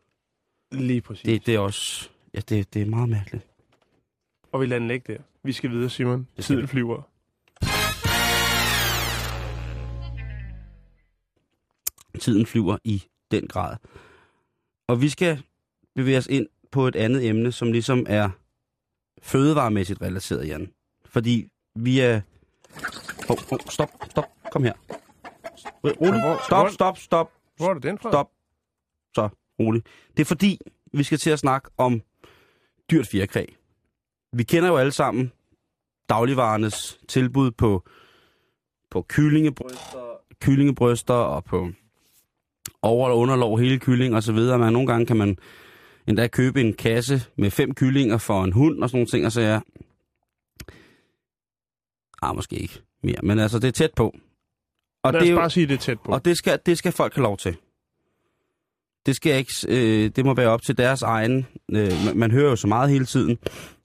Lige 0.72 1.01
præcis. 1.01 1.24
Det, 1.24 1.45
det 1.45 1.55
er 1.55 1.59
også, 1.59 2.09
ja, 2.34 2.39
det, 2.39 2.74
det 2.74 2.82
er 2.82 2.86
meget 2.86 3.09
mærkeligt. 3.09 3.47
Og 4.51 4.61
vi 4.61 4.65
lader 4.65 4.80
den 4.80 4.88
ligge 4.88 5.13
der. 5.13 5.20
Vi 5.43 5.51
skal 5.51 5.70
videre, 5.70 5.89
Simon. 5.89 6.28
Tiden 6.39 6.68
flyver. 6.68 7.01
Tiden 12.20 12.45
flyver 12.45 12.78
i 12.84 13.03
den 13.32 13.47
grad. 13.47 13.76
Og 14.88 15.01
vi 15.01 15.09
skal 15.09 15.43
bevæge 15.95 16.18
os 16.18 16.28
ind 16.28 16.47
på 16.72 16.88
et 16.88 16.95
andet 16.95 17.26
emne, 17.28 17.51
som 17.51 17.72
ligesom 17.72 18.05
er 18.09 18.30
fødevaremæssigt 19.22 20.01
relateret, 20.01 20.47
Jan. 20.47 20.72
Fordi 21.05 21.49
vi 21.76 21.99
er... 21.99 22.22
Oh, 23.30 23.38
oh, 23.51 23.59
stop, 23.70 23.89
stop, 24.11 24.26
kom 24.51 24.63
her. 24.63 24.74
Rolig. 25.84 26.39
Stop, 26.45 26.70
stop, 26.70 26.97
stop, 26.97 27.32
Hvor 27.57 27.70
er 27.70 27.74
det 27.74 27.84
den 27.84 27.99
fra? 27.99 28.09
stop. 28.09 28.32
Så, 29.15 29.30
rolig. 29.60 29.84
Det 30.18 30.20
er 30.22 30.26
fordi, 30.26 30.60
vi 30.93 31.03
skal 31.03 31.18
til 31.18 31.30
at 31.30 31.39
snakke 31.39 31.70
om 31.78 32.01
dyrt 32.91 33.08
fjerkræ. 33.08 33.45
Vi 34.34 34.43
kender 34.43 34.70
jo 34.70 34.78
alle 34.78 34.91
sammen 34.91 35.32
dagligvarenes 36.10 36.99
tilbud 37.08 37.51
på, 37.51 37.84
på 38.91 39.05
kyllingebryster, 39.10 40.18
kyllingebryster 40.41 41.14
og 41.14 41.43
på 41.43 41.70
over- 42.82 43.10
og 43.10 43.18
underlov, 43.18 43.60
hele 43.60 43.80
kylling 43.80 44.16
og 44.16 44.24
så 44.24 44.34
videre. 44.34 44.60
Men 44.60 44.74
nogle 44.74 44.88
gange 44.88 45.05
kan 45.05 45.18
man 45.18 45.38
endda 46.08 46.28
købe 46.28 46.62
en 46.62 46.74
kasse 46.74 47.22
med 47.38 47.51
fem 47.51 47.74
kyllinger 47.74 48.18
for 48.18 48.43
en 48.43 48.53
hund 48.53 48.84
og 48.84 48.89
sådan 48.89 48.97
nogle 48.97 49.08
ting, 49.08 49.26
og 49.26 49.32
så 49.32 49.41
er 49.41 49.60
Ah, 52.22 52.36
måske 52.36 52.55
ikke 52.55 52.82
mere, 53.03 53.16
men 53.24 53.39
altså, 53.39 53.60
det 53.60 53.68
er 53.68 53.72
tæt 53.72 53.93
på. 53.95 54.16
Og 55.03 55.14
Lad 55.14 55.22
det 55.22 55.26
os 55.26 55.28
er 55.30 55.32
jo, 55.32 55.38
bare 55.39 55.49
sige, 55.49 55.68
det 55.68 55.74
er 55.74 55.78
tæt 55.78 55.99
på. 55.99 56.12
og 56.12 56.26
det 56.26 56.38
skal, 56.38 56.60
det 56.66 56.78
skal 56.78 56.91
folk 56.91 57.16
have 57.16 57.24
lov 57.24 57.38
til. 57.38 57.58
Det 59.08 59.16
skal 59.16 59.38
ikke, 59.38 59.53
øh, 59.68 60.12
det 60.16 60.26
må 60.26 60.34
være 60.34 60.47
op 60.47 60.62
til 60.62 60.78
deres 60.78 61.01
egen. 61.01 61.47
Øh, 61.72 61.91
man, 62.05 62.18
man 62.18 62.32
hører 62.32 62.49
jo 62.49 62.55
så 62.55 62.68
meget 62.68 62.89
hele 62.89 63.05
tiden. 63.05 63.38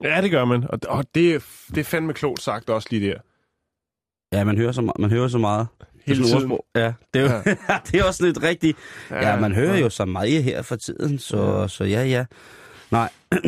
Ja, 0.02 0.20
det 0.20 0.30
gør 0.30 0.44
man. 0.44 0.64
Og, 0.68 0.78
og 0.88 1.04
det, 1.14 1.42
det 1.68 1.78
er 1.78 1.84
fandme 1.84 2.14
klogt 2.14 2.42
sagt 2.42 2.70
også 2.70 2.88
lige 2.90 3.08
der. 3.08 3.18
Ja, 4.32 4.44
man 4.44 4.56
hører 4.56 4.72
så, 4.72 4.92
man 4.98 5.10
hører 5.10 5.28
så 5.28 5.38
meget. 5.38 5.66
Hele 6.06 6.20
er 6.20 6.24
tiden. 6.24 6.36
ordsprog. 6.36 6.66
Ja, 6.74 6.92
det 7.14 7.22
er, 7.22 7.24
jo, 7.24 7.30
ja. 7.68 7.78
det 7.86 8.00
er 8.00 8.04
også 8.04 8.26
et 8.26 8.42
rigtigt... 8.42 8.78
Ja, 9.10 9.40
man 9.40 9.52
hører 9.52 9.74
ja. 9.74 9.80
jo 9.80 9.90
så 9.90 10.04
meget 10.04 10.42
her 10.42 10.62
for 10.62 10.76
tiden, 10.76 11.18
så 11.18 11.36
Ja. 11.36 11.60
ja, 11.60 11.68
så 11.68 11.84
ja, 11.84 12.04
ja. 12.04 12.24
Nej. 12.90 13.10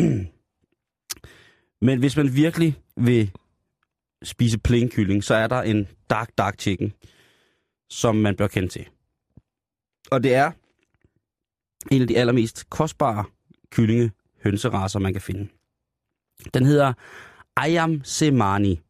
Men 1.87 1.99
hvis 1.99 2.17
man 2.17 2.37
virkelig 2.37 2.77
vil 2.97 3.31
spise 4.23 4.59
plain 4.59 4.89
kylling, 4.89 5.25
så 5.25 5.35
er 5.35 5.47
der 5.47 5.63
en 5.63 5.89
dark, 6.11 6.31
dark 6.39 6.61
chicken, 6.61 6.93
som 7.91 8.17
man 8.17 8.37
bør 8.37 8.47
kende 8.47 8.69
til. 8.69 8.87
Og 10.11 10.23
det 10.23 10.35
er 10.35 10.51
en 11.93 12.03
af 12.03 12.09
de 12.09 12.17
allermest 12.19 12.71
kostbare 12.71 13.25
kyllinge 13.71 14.11
hønseraser, 14.45 14.99
man 14.99 15.13
kan 15.13 15.23
finde. 15.23 15.49
Den 16.55 16.67
hedder 16.67 16.93
Ayam 17.57 18.01
Semani. 18.05 18.81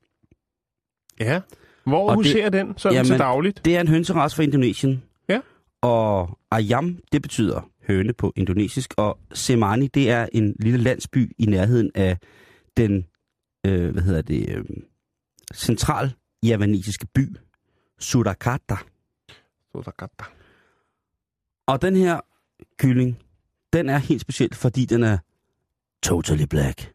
Ja. 1.21 1.41
Hvor 1.85 2.11
Og 2.11 2.11
det- 2.11 2.17
huserer 2.17 2.49
den 2.51 2.75
sådan 2.79 2.97
Jamen, 2.97 3.07
til 3.11 3.19
dagligt? 3.19 3.65
Det 3.65 3.77
er 3.77 3.81
en 3.81 3.89
hønserace 3.89 4.37
fra 4.37 4.43
Indonesien. 4.43 5.03
Ja. 5.29 5.41
Og 5.83 6.39
Ayam, 6.51 6.99
det 7.13 7.23
betyder 7.23 7.71
høne 7.87 8.13
på 8.13 8.33
indonesisk, 8.37 8.95
og 8.97 9.19
Semani, 9.33 9.87
det 9.87 10.11
er 10.11 10.29
en 10.33 10.57
lille 10.61 10.79
landsby 10.79 11.33
i 11.39 11.47
nærheden 11.47 11.91
af 11.95 12.19
den, 12.77 13.07
øh, 13.67 13.91
hvad 13.93 14.03
hedder 14.03 14.23
det, 14.23 14.49
øh, 14.57 14.65
central 15.55 16.15
javanesiske 16.43 17.07
by, 17.15 17.37
Surakarta. 17.99 18.77
Surakarta. 19.73 20.25
Og 21.67 21.83
den 21.83 21.97
her 21.97 22.21
kylling, 22.79 23.19
den 23.73 23.89
er 23.89 23.99
helt 23.99 24.21
speciel, 24.21 24.55
fordi 24.55 24.85
den 24.85 25.03
er 25.03 25.19
totally 26.03 26.45
black. 26.45 26.93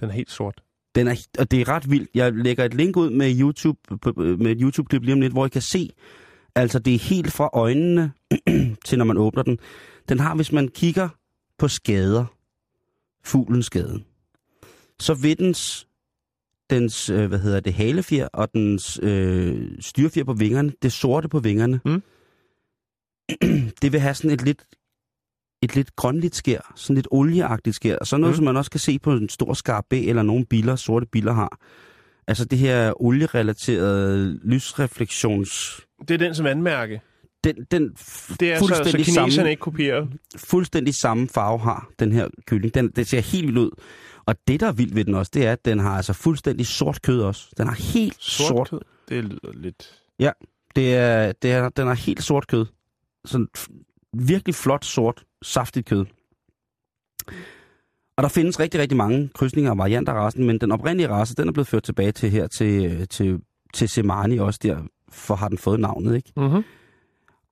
Den 0.00 0.08
er 0.08 0.12
helt 0.12 0.30
sort. 0.30 0.62
Den 0.94 1.08
er, 1.08 1.26
og 1.38 1.50
det 1.50 1.60
er 1.60 1.68
ret 1.68 1.90
vildt. 1.90 2.10
Jeg 2.14 2.32
lægger 2.32 2.64
et 2.64 2.74
link 2.74 2.96
ud 2.96 3.10
med 3.10 3.40
YouTube 3.40 3.78
med 4.16 4.50
et 4.50 4.58
YouTube-klip 4.60 5.02
lige 5.02 5.12
om 5.12 5.20
lidt, 5.20 5.32
hvor 5.32 5.46
I 5.46 5.48
kan 5.48 5.62
se, 5.62 5.90
altså 6.54 6.78
det 6.78 6.94
er 6.94 6.98
helt 6.98 7.32
fra 7.32 7.50
øjnene 7.52 8.12
til 8.86 8.98
når 8.98 9.04
man 9.04 9.16
åbner 9.16 9.42
den. 9.42 9.58
Den 10.08 10.20
har, 10.20 10.34
hvis 10.34 10.52
man 10.52 10.68
kigger 10.68 11.08
på 11.58 11.68
skader, 11.68 12.24
fuglens 13.24 13.66
skade, 13.66 14.02
så 15.00 15.14
vil 15.14 15.38
dens, 15.38 15.88
dens 16.70 17.10
øh, 17.10 17.28
hvad 17.28 17.38
hedder 17.38 17.60
det, 17.60 17.74
halefjer 17.74 18.28
og 18.32 18.52
dens 18.52 19.00
øh, 19.02 19.70
styrfjer 19.80 20.24
på 20.24 20.32
vingerne, 20.32 20.72
det 20.82 20.92
sorte 20.92 21.28
på 21.28 21.38
vingerne, 21.38 21.80
Mm. 21.84 22.02
det 23.82 23.92
vil 23.92 24.00
have 24.00 24.14
sådan 24.14 24.30
et 24.30 24.42
lidt 24.42 24.64
et 25.62 25.74
lidt 25.76 25.96
grønligt 25.96 26.34
skær, 26.36 26.72
sådan 26.76 26.94
lidt 26.94 27.08
olieagtigt 27.10 27.76
skær. 27.76 28.04
Sådan 28.04 28.20
noget, 28.20 28.32
Mm. 28.34 28.36
som 28.36 28.44
man 28.44 28.56
også 28.56 28.70
kan 28.70 28.80
se 28.80 28.98
på 28.98 29.12
en 29.12 29.28
stor 29.28 29.54
skarpe 29.54 30.04
eller 30.06 30.22
nogle 30.22 30.46
biler, 30.46 30.76
sorte 30.76 31.06
biler 31.06 31.32
har. 31.32 31.58
Altså 32.28 32.44
det 32.44 32.58
her 32.58 33.02
olierelaterede 33.02 34.40
lysreflektions... 34.44 35.80
Det 36.08 36.10
er 36.14 36.18
den 36.18 36.34
som 36.34 36.46
anmærke. 36.46 37.00
Den, 37.44 37.56
den 37.70 37.88
Det 38.40 38.52
er 38.52 38.58
så, 38.58 38.66
så 38.66 38.74
fuldstændig, 38.74 39.04
kineserne 39.04 39.32
samme, 39.32 39.50
ikke 39.50 39.60
kopierer. 39.60 40.06
fuldstændig 40.36 40.94
samme 40.94 41.28
farve 41.28 41.58
har 41.58 41.88
den 41.98 42.12
her 42.12 42.28
kylling. 42.46 42.74
Den, 42.74 42.90
det 42.90 43.06
ser 43.06 43.20
helt 43.20 43.46
vildt 43.46 43.58
ud. 43.58 43.70
Og 44.26 44.34
det, 44.48 44.60
der 44.60 44.66
er 44.66 44.72
vildt 44.72 44.94
ved 44.94 45.04
den 45.04 45.14
også, 45.14 45.30
det 45.34 45.46
er, 45.46 45.52
at 45.52 45.64
den 45.64 45.78
har 45.78 45.96
altså 45.96 46.12
fuldstændig 46.12 46.66
sort 46.66 47.02
kød 47.02 47.20
også. 47.22 47.48
Den 47.58 47.66
har 47.66 47.74
helt 47.92 48.16
Sort, 48.18 48.48
sort. 48.48 48.70
kød. 48.70 48.80
Det 49.08 49.24
lyder 49.24 49.52
lidt... 49.54 49.94
Det 50.76 50.94
er, 50.94 51.32
det 51.32 51.52
er, 51.52 51.68
den 51.68 51.86
har 51.86 51.94
helt 51.94 52.22
sort 52.22 52.46
kød. 52.46 52.66
Sådan 53.26 53.48
virkelig 54.12 54.54
flot, 54.54 54.84
sort, 54.84 55.24
saftigt 55.42 55.86
kød. 55.86 56.04
Og 58.16 58.22
der 58.22 58.28
findes 58.28 58.60
rigtig, 58.60 58.80
rigtig 58.80 58.96
mange 58.96 59.30
krydsninger 59.34 59.70
og 59.70 59.78
varianter 59.78 60.12
af 60.12 60.16
rasen, 60.16 60.44
men 60.44 60.60
den 60.60 60.72
oprindelige 60.72 61.08
race, 61.08 61.34
den 61.34 61.48
er 61.48 61.52
blevet 61.52 61.68
ført 61.68 61.82
tilbage 61.82 62.12
til 62.12 62.30
her 62.30 62.46
til, 62.46 62.84
øh, 62.84 63.08
til, 63.08 63.40
til 63.74 63.88
Semani 63.88 64.38
også 64.38 64.60
der, 64.62 64.78
for 65.12 65.34
har 65.34 65.48
den 65.48 65.58
fået 65.58 65.80
navnet, 65.80 66.16
ikke? 66.16 66.32
Mm-hmm. 66.36 66.62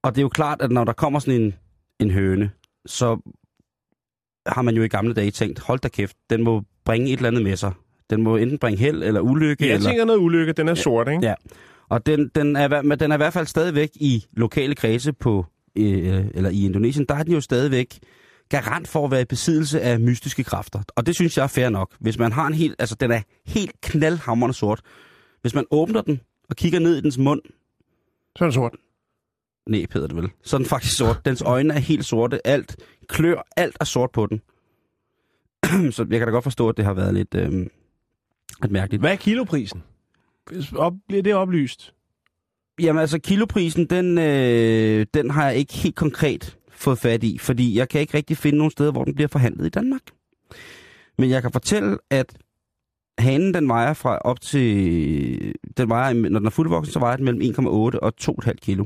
Og 0.02 0.14
det 0.14 0.18
er 0.18 0.22
jo 0.22 0.28
klart, 0.28 0.62
at 0.62 0.70
når 0.70 0.84
der 0.84 0.92
kommer 0.92 1.18
sådan 1.18 1.40
en, 1.40 1.54
en 2.00 2.10
høne, 2.10 2.50
så 2.86 3.32
har 4.46 4.62
man 4.62 4.74
jo 4.74 4.82
i 4.82 4.88
gamle 4.88 5.14
dage 5.14 5.30
tænkt, 5.30 5.58
hold 5.58 5.80
da 5.80 5.88
kæft, 5.88 6.16
den 6.30 6.42
må 6.42 6.62
bringe 6.84 7.06
et 7.10 7.16
eller 7.16 7.28
andet 7.28 7.42
med 7.42 7.56
sig. 7.56 7.72
Den 8.10 8.22
må 8.22 8.36
enten 8.36 8.58
bringe 8.58 8.78
held 8.78 9.02
eller 9.02 9.20
ulykke. 9.20 9.66
Jeg 9.66 9.74
eller... 9.74 9.88
tænker 9.88 10.04
noget 10.04 10.18
ulykke. 10.18 10.52
Den 10.52 10.68
er 10.68 10.74
sort, 10.74 11.08
ikke? 11.08 11.26
Ja. 11.26 11.34
Og 11.88 12.06
den, 12.06 12.30
den, 12.34 12.56
er, 12.56 12.82
den 12.82 13.10
er 13.10 13.14
i 13.14 13.16
hvert 13.16 13.32
fald 13.32 13.46
stadigvæk 13.46 13.90
i 13.94 14.24
lokale 14.32 14.74
kredse 14.74 15.12
på, 15.12 15.46
øh, 15.76 16.26
eller 16.34 16.50
i 16.50 16.64
Indonesien, 16.64 17.06
der 17.08 17.14
er 17.14 17.22
den 17.22 17.32
jo 17.32 17.40
stadigvæk 17.40 17.98
garant 18.48 18.88
for 18.88 19.04
at 19.04 19.10
være 19.10 19.20
i 19.22 19.24
besiddelse 19.24 19.80
af 19.80 20.00
mystiske 20.00 20.44
kræfter. 20.44 20.82
Og 20.96 21.06
det 21.06 21.14
synes 21.14 21.36
jeg 21.36 21.42
er 21.42 21.46
fair 21.46 21.68
nok. 21.68 21.94
Hvis 22.00 22.18
man 22.18 22.32
har 22.32 22.46
en 22.46 22.54
helt, 22.54 22.74
altså 22.78 22.94
den 22.94 23.10
er 23.10 23.20
helt 23.46 23.80
knaldhammerende 23.80 24.54
sort. 24.54 24.80
Hvis 25.40 25.54
man 25.54 25.64
åbner 25.70 26.02
den 26.02 26.20
og 26.50 26.56
kigger 26.56 26.78
ned 26.78 26.96
i 26.96 27.00
dens 27.00 27.18
mund, 27.18 27.40
Så 28.36 28.44
er 28.44 28.48
den 28.48 28.52
sort. 28.52 28.76
nej, 29.68 29.86
hedder 29.92 30.08
det 30.08 30.16
vel, 30.16 30.30
så 30.42 30.56
er 30.56 30.58
den 30.58 30.66
faktisk 30.66 30.96
sort. 30.96 31.20
Dens 31.24 31.42
øjne 31.42 31.74
er 31.74 31.78
helt 31.78 32.04
sorte, 32.04 32.46
alt 32.46 32.76
klør, 33.08 33.46
alt 33.56 33.76
er 33.80 33.84
sort 33.84 34.10
på 34.12 34.26
den. 34.26 34.40
så 35.92 36.06
jeg 36.10 36.18
kan 36.18 36.28
da 36.28 36.32
godt 36.32 36.44
forstå, 36.44 36.68
at 36.68 36.76
det 36.76 36.84
har 36.84 36.94
været 36.94 37.14
lidt, 37.14 37.34
øh, 37.34 37.52
lidt 38.62 38.72
mærkeligt. 38.72 39.00
Hvad 39.02 39.12
er 39.12 39.16
kiloprisen? 39.16 39.82
Op, 40.76 40.92
bliver 41.08 41.22
det 41.22 41.34
oplyst? 41.34 41.94
Jamen 42.80 43.00
altså, 43.00 43.18
kiloprisen, 43.18 43.86
den, 43.86 44.18
øh, 44.18 45.06
den 45.14 45.30
har 45.30 45.46
jeg 45.46 45.56
ikke 45.56 45.74
helt 45.74 45.96
konkret 45.96 46.58
fået 46.70 46.98
fat 46.98 47.24
i, 47.24 47.38
fordi 47.38 47.78
jeg 47.78 47.88
kan 47.88 48.00
ikke 48.00 48.16
rigtig 48.16 48.36
finde 48.36 48.58
nogen 48.58 48.70
steder, 48.70 48.92
hvor 48.92 49.04
den 49.04 49.14
bliver 49.14 49.28
forhandlet 49.28 49.66
i 49.66 49.68
Danmark. 49.68 50.02
Men 51.18 51.30
jeg 51.30 51.42
kan 51.42 51.52
fortælle, 51.52 51.98
at 52.10 52.38
hanen, 53.18 53.54
den 53.54 53.68
vejer 53.68 53.92
fra 53.92 54.18
op 54.18 54.40
til, 54.40 55.54
den 55.76 55.88
vejer, 55.88 56.12
når 56.12 56.38
den 56.38 56.46
er 56.46 56.50
fuldvoksen, 56.50 56.92
så 56.92 56.98
vejer 56.98 57.16
den 57.16 57.24
mellem 57.24 57.54
1,8 57.58 57.98
og 57.98 58.12
2,5 58.20 58.52
kilo. 58.52 58.84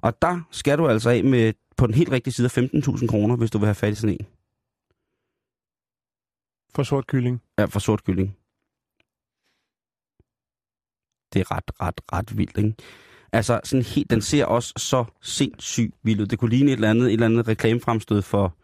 Og 0.00 0.22
der 0.22 0.40
skal 0.50 0.78
du 0.78 0.88
altså 0.88 1.10
af 1.10 1.24
med, 1.24 1.52
på 1.76 1.86
den 1.86 1.94
helt 1.94 2.10
rigtige 2.10 2.34
side 2.34 2.50
af 2.56 2.58
15.000 2.58 3.06
kroner, 3.06 3.36
hvis 3.36 3.50
du 3.50 3.58
vil 3.58 3.66
have 3.66 3.74
fat 3.74 3.92
i 3.92 3.94
sådan 3.94 4.16
en. 4.20 4.26
For 6.74 6.82
sort 6.82 7.06
kylling. 7.06 7.42
Ja, 7.58 7.64
for 7.64 7.78
sort 7.78 8.04
kylling. 8.04 8.36
det 11.34 11.40
er 11.40 11.50
ret, 11.50 11.70
ret, 11.80 12.00
ret 12.12 12.38
vildt, 12.38 12.58
ikke? 12.58 12.74
Altså, 13.34 13.60
sådan 13.64 13.82
helt, 13.82 14.10
den 14.10 14.20
ser 14.20 14.44
også 14.44 14.72
så 14.76 15.04
sindssygt 15.22 15.94
vild 16.02 16.20
ud. 16.20 16.26
Det 16.26 16.38
kunne 16.38 16.50
ligne 16.50 16.70
et 16.70 16.74
eller 16.74 16.90
andet, 16.90 17.06
et 17.06 17.12
eller 17.12 17.26
andet 17.26 17.48
reklamefremstød 17.48 18.22
for, 18.22 18.56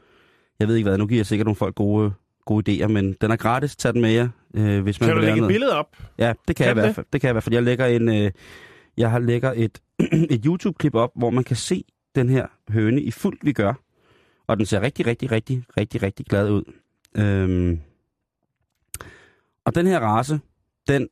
jeg 0.59 0.69
ved 0.69 0.77
ikke 0.77 0.89
hvad, 0.89 0.99
nu 0.99 1.07
giver 1.07 1.19
jeg 1.19 1.27
sikkert 1.27 1.45
nogle 1.47 1.57
folk 1.57 1.75
gode, 1.75 2.13
gode 2.45 2.85
idéer, 2.85 2.87
men 2.87 3.13
den 3.21 3.31
er 3.31 3.37
gratis, 3.37 3.77
tag 3.77 3.93
den 3.93 4.01
med 4.01 4.11
jer, 4.11 4.29
øh, 4.55 4.83
hvis 4.83 5.01
man 5.01 5.09
Kan 5.09 5.17
du 5.17 5.21
vil 5.21 5.23
lave 5.23 5.25
lægge 5.25 5.33
et 5.33 5.37
noget. 5.39 5.49
billede 5.53 5.77
op? 5.79 5.97
Ja, 6.19 6.33
det 6.49 6.57
kan, 6.57 6.65
Kan 6.65 6.67
jeg 6.67 6.71
i 6.71 6.75
du 6.75 6.81
hvert 6.81 6.89
det? 6.89 6.95
fald. 6.95 7.07
Det 7.13 7.21
kan 7.21 7.29
jeg 7.29 7.33
i 7.33 7.35
hvert 7.35 7.45
fald. 7.45 7.55
Jeg 7.55 7.63
lægger 7.63 7.87
en, 7.87 8.09
øh, 8.09 8.31
jeg 8.97 9.11
har 9.11 9.19
lægger 9.19 9.53
et, 9.57 9.81
et 10.35 10.43
YouTube-klip 10.45 10.95
op, 10.95 11.11
hvor 11.17 11.31
man 11.31 11.45
kan 11.45 11.57
se 11.57 11.85
den 12.15 12.29
her 12.29 12.47
høne 12.69 13.03
i 13.03 13.11
fuldt 13.11 13.45
vi 13.45 13.53
gør. 13.53 13.73
Og 14.47 14.57
den 14.57 14.67
ser 14.67 14.81
rigtig, 14.81 15.07
rigtig, 15.07 15.33
rigtig, 15.33 15.65
rigtig, 15.77 16.03
rigtig 16.03 16.27
glad 16.27 16.51
ud. 16.51 16.63
Øhm. 17.17 17.81
Og 19.65 19.75
den 19.75 19.87
her 19.87 20.01
race, 20.01 20.41
den 20.89 21.09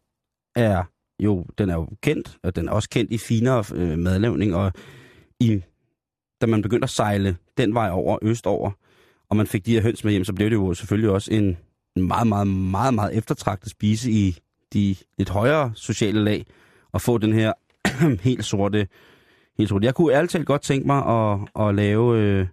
er 0.55 0.85
jo, 1.21 1.47
den 1.59 1.71
er 1.71 1.75
jo 1.75 1.89
kendt, 2.03 2.39
og 2.43 2.57
den 2.57 2.69
er 2.69 2.73
også 2.73 2.89
kendt 2.89 3.13
i 3.13 3.19
finere 3.19 3.65
øh, 3.75 3.99
madlavning, 3.99 4.55
og 4.55 4.73
i, 5.41 5.63
da 6.41 6.47
man 6.47 6.63
begyndte 6.63 6.85
at 6.85 6.91
sejle 6.91 7.37
den 7.59 7.75
vej 7.75 7.91
over, 7.91 8.19
østover, 8.23 8.71
og 9.29 9.37
man 9.37 9.47
fik 9.47 9.67
de 9.67 9.73
her 9.73 9.83
høns 9.83 10.05
med 10.05 10.13
hjem, 10.13 10.25
så 10.25 10.33
blev 10.33 10.51
det 10.51 10.57
jo 10.57 10.75
selvfølgelig 10.75 11.11
også 11.11 11.33
en, 11.33 11.57
en 11.97 12.07
meget, 12.07 12.27
meget, 12.27 12.47
meget, 12.47 12.95
meget 12.95 13.17
eftertragtet 13.17 13.71
spise 13.71 14.11
i 14.11 14.39
de 14.73 14.97
lidt 15.19 15.29
højere 15.29 15.73
sociale 15.75 16.25
lag, 16.25 16.47
at 16.95 17.01
få 17.01 17.19
den 17.19 17.33
her 17.33 17.53
helt 18.21 18.45
sorte, 18.45 18.89
helt 19.59 19.69
sorte. 19.69 19.87
Jeg 19.87 19.95
kunne 19.95 20.15
ærligt 20.15 20.33
talt 20.33 20.47
godt 20.47 20.63
tænke 20.63 20.87
mig 20.87 21.07
at, 21.07 21.39
at 21.67 21.75
lave... 21.75 22.19
Øh, 22.19 22.47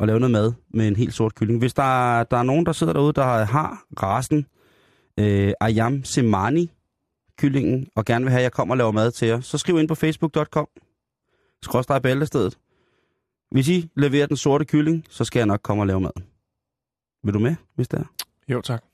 at 0.00 0.06
lave 0.06 0.20
noget 0.20 0.30
mad 0.30 0.52
med 0.74 0.88
en 0.88 0.96
helt 0.96 1.14
sort 1.14 1.34
kylling. 1.34 1.58
Hvis 1.58 1.74
der, 1.74 2.24
der 2.24 2.36
er 2.36 2.42
nogen, 2.42 2.66
der 2.66 2.72
sidder 2.72 2.92
derude, 2.92 3.12
der 3.12 3.44
har 3.44 3.84
rasen 4.02 4.46
øh, 5.20 5.52
Ayam 5.60 6.04
Semani 6.04 6.70
kyllingen, 7.38 7.88
og 7.94 8.04
gerne 8.04 8.24
vil 8.24 8.30
have, 8.30 8.38
at 8.38 8.42
jeg 8.42 8.52
kommer 8.52 8.74
og 8.74 8.78
laver 8.78 8.92
mad 8.92 9.10
til 9.10 9.28
jer, 9.28 9.40
så 9.40 9.58
skriv 9.58 9.78
ind 9.78 9.88
på 9.88 9.94
facebook.com, 9.94 10.68
skråstrej 11.62 11.98
bæltestedet. 11.98 12.58
Hvis 13.50 13.68
I 13.68 13.90
leverer 13.96 14.26
den 14.26 14.36
sorte 14.36 14.64
kylling, 14.64 15.04
så 15.10 15.24
skal 15.24 15.40
jeg 15.40 15.46
nok 15.46 15.60
komme 15.62 15.82
og 15.82 15.86
lave 15.86 16.00
mad. 16.00 16.10
Vil 17.24 17.34
du 17.34 17.38
med, 17.38 17.56
hvis 17.74 17.88
det 17.88 18.00
er? 18.00 18.04
Jo, 18.48 18.60
tak. 18.60 18.84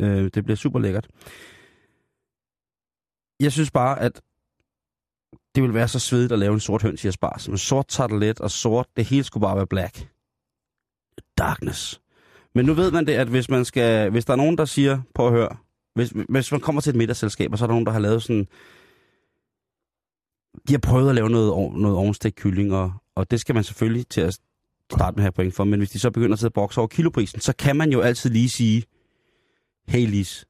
Øh, 0.00 0.30
det 0.34 0.44
bliver 0.44 0.56
super 0.56 0.78
lækkert. 0.78 1.08
Jeg 3.40 3.52
synes 3.52 3.70
bare, 3.70 4.00
at 4.00 4.20
det 5.54 5.62
vil 5.62 5.74
være 5.74 5.88
så 5.88 5.98
svedigt 5.98 6.32
at 6.32 6.38
lave 6.38 6.54
en 6.54 6.60
sort 6.60 6.82
høns 6.82 7.04
i 7.04 7.08
asparges. 7.08 7.48
Men 7.48 7.58
sort 7.58 7.88
tartelet 7.88 8.40
og 8.40 8.50
sort, 8.50 8.86
det 8.96 9.04
hele 9.04 9.24
skulle 9.24 9.42
bare 9.42 9.56
være 9.56 9.66
black. 9.66 10.08
Darkness. 11.38 12.00
Men 12.54 12.66
nu 12.66 12.74
ved 12.74 12.90
man 12.90 13.06
det, 13.06 13.12
at 13.12 13.28
hvis, 13.28 13.50
man 13.50 13.64
skal, 13.64 14.10
hvis 14.10 14.24
der 14.24 14.32
er 14.32 14.36
nogen, 14.36 14.58
der 14.58 14.64
siger, 14.64 15.00
på 15.14 15.26
at 15.26 15.32
høre, 15.32 15.56
hvis, 15.94 16.12
hvis 16.28 16.52
man 16.52 16.60
kommer 16.60 16.80
til 16.80 16.90
et 16.90 16.96
middagsselskab, 16.96 17.52
og 17.52 17.58
så 17.58 17.64
er 17.64 17.66
der 17.66 17.74
nogen, 17.74 17.86
der 17.86 17.92
har 17.92 17.98
lavet 17.98 18.22
sådan... 18.22 18.46
De 20.68 20.72
har 20.72 20.78
prøvet 20.78 21.08
at 21.08 21.14
lave 21.14 21.30
noget, 21.30 21.72
noget 21.78 21.96
ovenstegt 21.96 22.36
kylling, 22.36 22.74
og, 22.74 22.92
og 23.16 23.30
det 23.30 23.40
skal 23.40 23.54
man 23.54 23.64
selvfølgelig 23.64 24.08
til 24.08 24.20
at 24.20 24.38
starte 24.92 25.16
med 25.16 25.22
her 25.22 25.30
point 25.30 25.54
for. 25.54 25.64
Men 25.64 25.80
hvis 25.80 25.90
de 25.90 25.98
så 25.98 26.10
begynder 26.10 26.32
at 26.32 26.38
sidde 26.38 26.48
og 26.48 26.54
bokse 26.54 26.78
over 26.78 26.88
kiloprisen, 26.88 27.40
så 27.40 27.52
kan 27.58 27.76
man 27.76 27.92
jo 27.92 28.00
altid 28.00 28.30
lige 28.30 28.48
sige, 28.48 28.84
hey 29.88 30.06
Lis, 30.06 30.46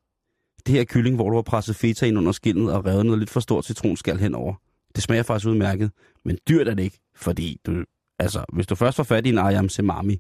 det 0.66 0.74
her 0.74 0.84
kylling, 0.84 1.16
hvor 1.16 1.30
du 1.30 1.34
har 1.34 1.42
presset 1.42 1.76
feta 1.76 2.06
ind 2.06 2.18
under 2.18 2.32
skinnet 2.32 2.72
og 2.72 2.86
revet 2.86 3.06
noget 3.06 3.18
lidt 3.18 3.30
for 3.30 3.40
stort 3.40 3.64
citronskal 3.64 4.18
henover, 4.18 4.54
det 4.94 5.02
smager 5.02 5.22
faktisk 5.22 5.48
udmærket, 5.48 5.90
men 6.24 6.38
dyrt 6.48 6.68
er 6.68 6.74
det 6.74 6.82
ikke, 6.82 7.00
fordi 7.16 7.60
du, 7.66 7.84
altså, 8.18 8.44
hvis 8.52 8.66
du 8.66 8.74
først 8.74 8.96
får 8.96 9.02
fat 9.02 9.26
i 9.26 9.28
en 9.28 9.38
ayam 9.38 9.68
semami, 9.68 10.18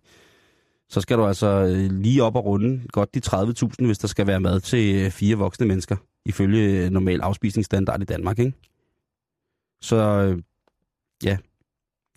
så 0.90 1.00
skal 1.00 1.18
du 1.18 1.26
altså 1.26 1.46
øh, 1.46 1.90
lige 1.90 2.22
op 2.22 2.36
og 2.36 2.44
runde 2.44 2.82
godt 2.88 3.14
de 3.14 3.20
30.000, 3.26 3.86
hvis 3.86 3.98
der 3.98 4.08
skal 4.08 4.26
være 4.26 4.40
mad 4.40 4.60
til 4.60 4.94
øh, 4.94 5.10
fire 5.10 5.36
voksne 5.36 5.66
mennesker, 5.66 5.96
ifølge 6.26 6.84
øh, 6.84 6.90
normal 6.90 7.20
afspisningsstandard 7.20 8.02
i 8.02 8.04
Danmark, 8.04 8.38
ikke? 8.38 8.52
Så 9.82 9.96
ja, 11.24 11.36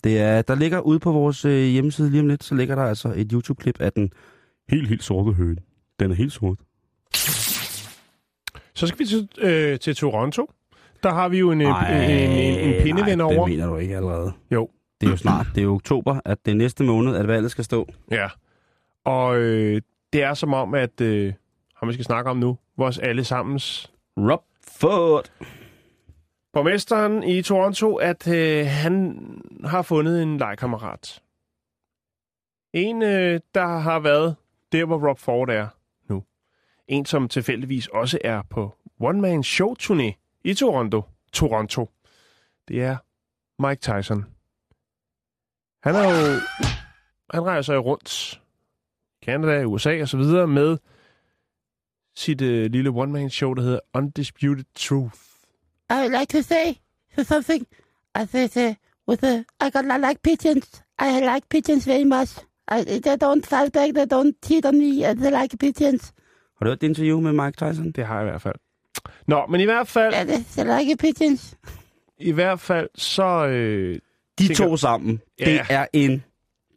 det 0.03 0.19
er, 0.19 0.41
der 0.41 0.55
ligger 0.55 0.79
ude 0.79 0.99
på 0.99 1.11
vores 1.11 1.41
hjemmeside 1.41 2.09
lige 2.09 2.21
om 2.21 2.27
lidt, 2.27 2.43
så 2.43 2.55
ligger 2.55 2.75
der 2.75 2.83
altså 2.83 3.13
et 3.15 3.31
YouTube-klip 3.31 3.81
af 3.81 3.91
den 3.91 4.11
helt, 4.69 4.87
helt 4.87 5.03
sorte 5.03 5.33
høne. 5.33 5.61
Den 5.99 6.11
er 6.11 6.15
helt 6.15 6.33
sort. 6.33 6.57
Så 8.75 8.87
skal 8.87 8.99
vi 8.99 9.05
til, 9.05 9.29
øh, 9.37 9.79
til 9.79 9.95
Toronto. 9.95 10.51
Der 11.03 11.13
har 11.13 11.29
vi 11.29 11.39
jo 11.39 11.51
en, 11.51 11.61
en, 11.61 11.67
en, 11.67 12.09
en, 12.31 12.59
en 12.59 12.83
pindeven 12.83 13.17
nej, 13.17 13.25
over. 13.25 13.47
det 13.47 13.55
mener 13.57 13.67
du 13.67 13.77
ikke 13.77 13.95
allerede. 13.95 14.31
Jo. 14.51 14.69
Det 15.01 15.07
er 15.07 15.11
jo 15.11 15.17
snart, 15.17 15.47
det 15.55 15.61
er 15.61 15.65
jo 15.65 15.73
oktober, 15.73 16.19
at 16.25 16.45
det 16.45 16.57
næste 16.57 16.83
måned, 16.83 17.15
at 17.15 17.27
valget 17.27 17.51
skal 17.51 17.63
stå. 17.63 17.87
Ja. 18.11 18.27
Og 19.03 19.37
øh, 19.37 19.81
det 20.13 20.23
er 20.23 20.33
som 20.33 20.53
om, 20.53 20.73
at, 20.73 21.01
øh, 21.01 21.33
ham 21.75 21.89
vi 21.89 21.93
skal 21.93 22.05
snakke 22.05 22.29
om 22.29 22.37
nu, 22.37 22.57
vores 22.77 22.99
allesammens 22.99 23.91
Rob 24.17 24.43
Ford. 24.61 25.31
borgmesteren 26.53 27.23
i 27.23 27.41
Toronto, 27.41 27.95
at 27.95 28.27
øh, 28.27 28.65
han 28.65 29.17
har 29.65 29.81
fundet 29.81 30.23
en 30.23 30.37
legekammerat. 30.37 31.21
En, 32.73 33.01
øh, 33.01 33.39
der 33.53 33.65
har 33.65 33.99
været 33.99 34.35
der, 34.71 34.85
hvor 34.85 35.07
Rob 35.09 35.19
Ford 35.19 35.49
er 35.49 35.67
nu. 36.09 36.23
En, 36.87 37.05
som 37.05 37.27
tilfældigvis 37.27 37.87
også 37.87 38.19
er 38.23 38.41
på 38.41 38.77
one-man 38.99 39.41
show-turné 39.41 40.39
i 40.43 40.53
Toronto. 40.53 41.01
Toronto. 41.33 41.89
Det 42.67 42.83
er 42.83 42.97
Mike 43.67 43.81
Tyson. 43.81 44.25
Han 45.83 45.95
er 45.95 46.03
jo... 46.03 46.39
Han 47.33 47.45
rejser 47.45 47.73
jo 47.73 47.79
rundt 47.79 48.41
Canada, 49.23 49.63
USA 49.65 50.01
og 50.01 50.07
så 50.09 50.17
videre 50.17 50.47
med 50.47 50.77
sit 52.15 52.41
øh, 52.41 52.71
lille 52.71 52.89
one-man-show, 52.89 53.53
der 53.53 53.61
hedder 53.61 53.79
Undisputed 53.93 54.63
Truth. 54.75 55.15
I 55.89 55.93
would 55.93 56.19
like 56.19 56.37
to 56.37 56.41
say 56.41 56.65
something. 57.23 57.67
I 58.21 58.25
said 58.25 58.57
uh, 58.69 58.73
with 59.09 59.23
the 59.23 59.45
I 59.61 59.69
got 59.73 59.85
I 59.85 59.97
like 60.09 60.19
pigeons. 60.23 60.83
I 61.01 61.05
like 61.19 61.45
pigeons 61.49 61.87
very 61.87 62.03
much. 62.03 62.29
I, 62.71 62.83
they 62.83 63.15
don't 63.23 63.45
fight 63.45 63.73
back. 63.73 63.93
They 63.93 64.05
don't 64.05 64.33
cheat 64.47 64.65
on 64.65 64.77
me. 64.79 65.03
and 65.05 65.19
They 65.19 65.31
like 65.41 65.57
pigeons. 65.57 66.13
Har 66.57 66.65
du 66.65 66.69
hørt 66.69 66.81
det 66.81 66.87
interview 66.87 67.19
med 67.19 67.31
Mike 67.33 67.57
Tyson? 67.65 67.91
Det 67.91 68.05
har 68.05 68.15
jeg 68.19 68.27
i 68.27 68.29
hvert 68.29 68.41
fald. 68.41 68.55
Nå, 69.27 69.45
men 69.45 69.61
i 69.61 69.65
hvert 69.65 69.87
fald, 69.87 70.13
Yeah, 70.13 70.27
they, 70.27 70.43
they 70.57 70.79
like 70.79 70.97
pigeons. 70.97 71.57
i 72.17 72.31
hvert 72.31 72.59
fald 72.59 72.89
så... 72.95 73.47
Øh, 73.47 73.99
De 74.39 74.47
Tænker- 74.47 74.55
to 74.55 74.77
sammen, 74.77 75.21
Ja. 75.39 75.45
det 75.45 75.61
er 75.69 75.85
en 75.93 76.23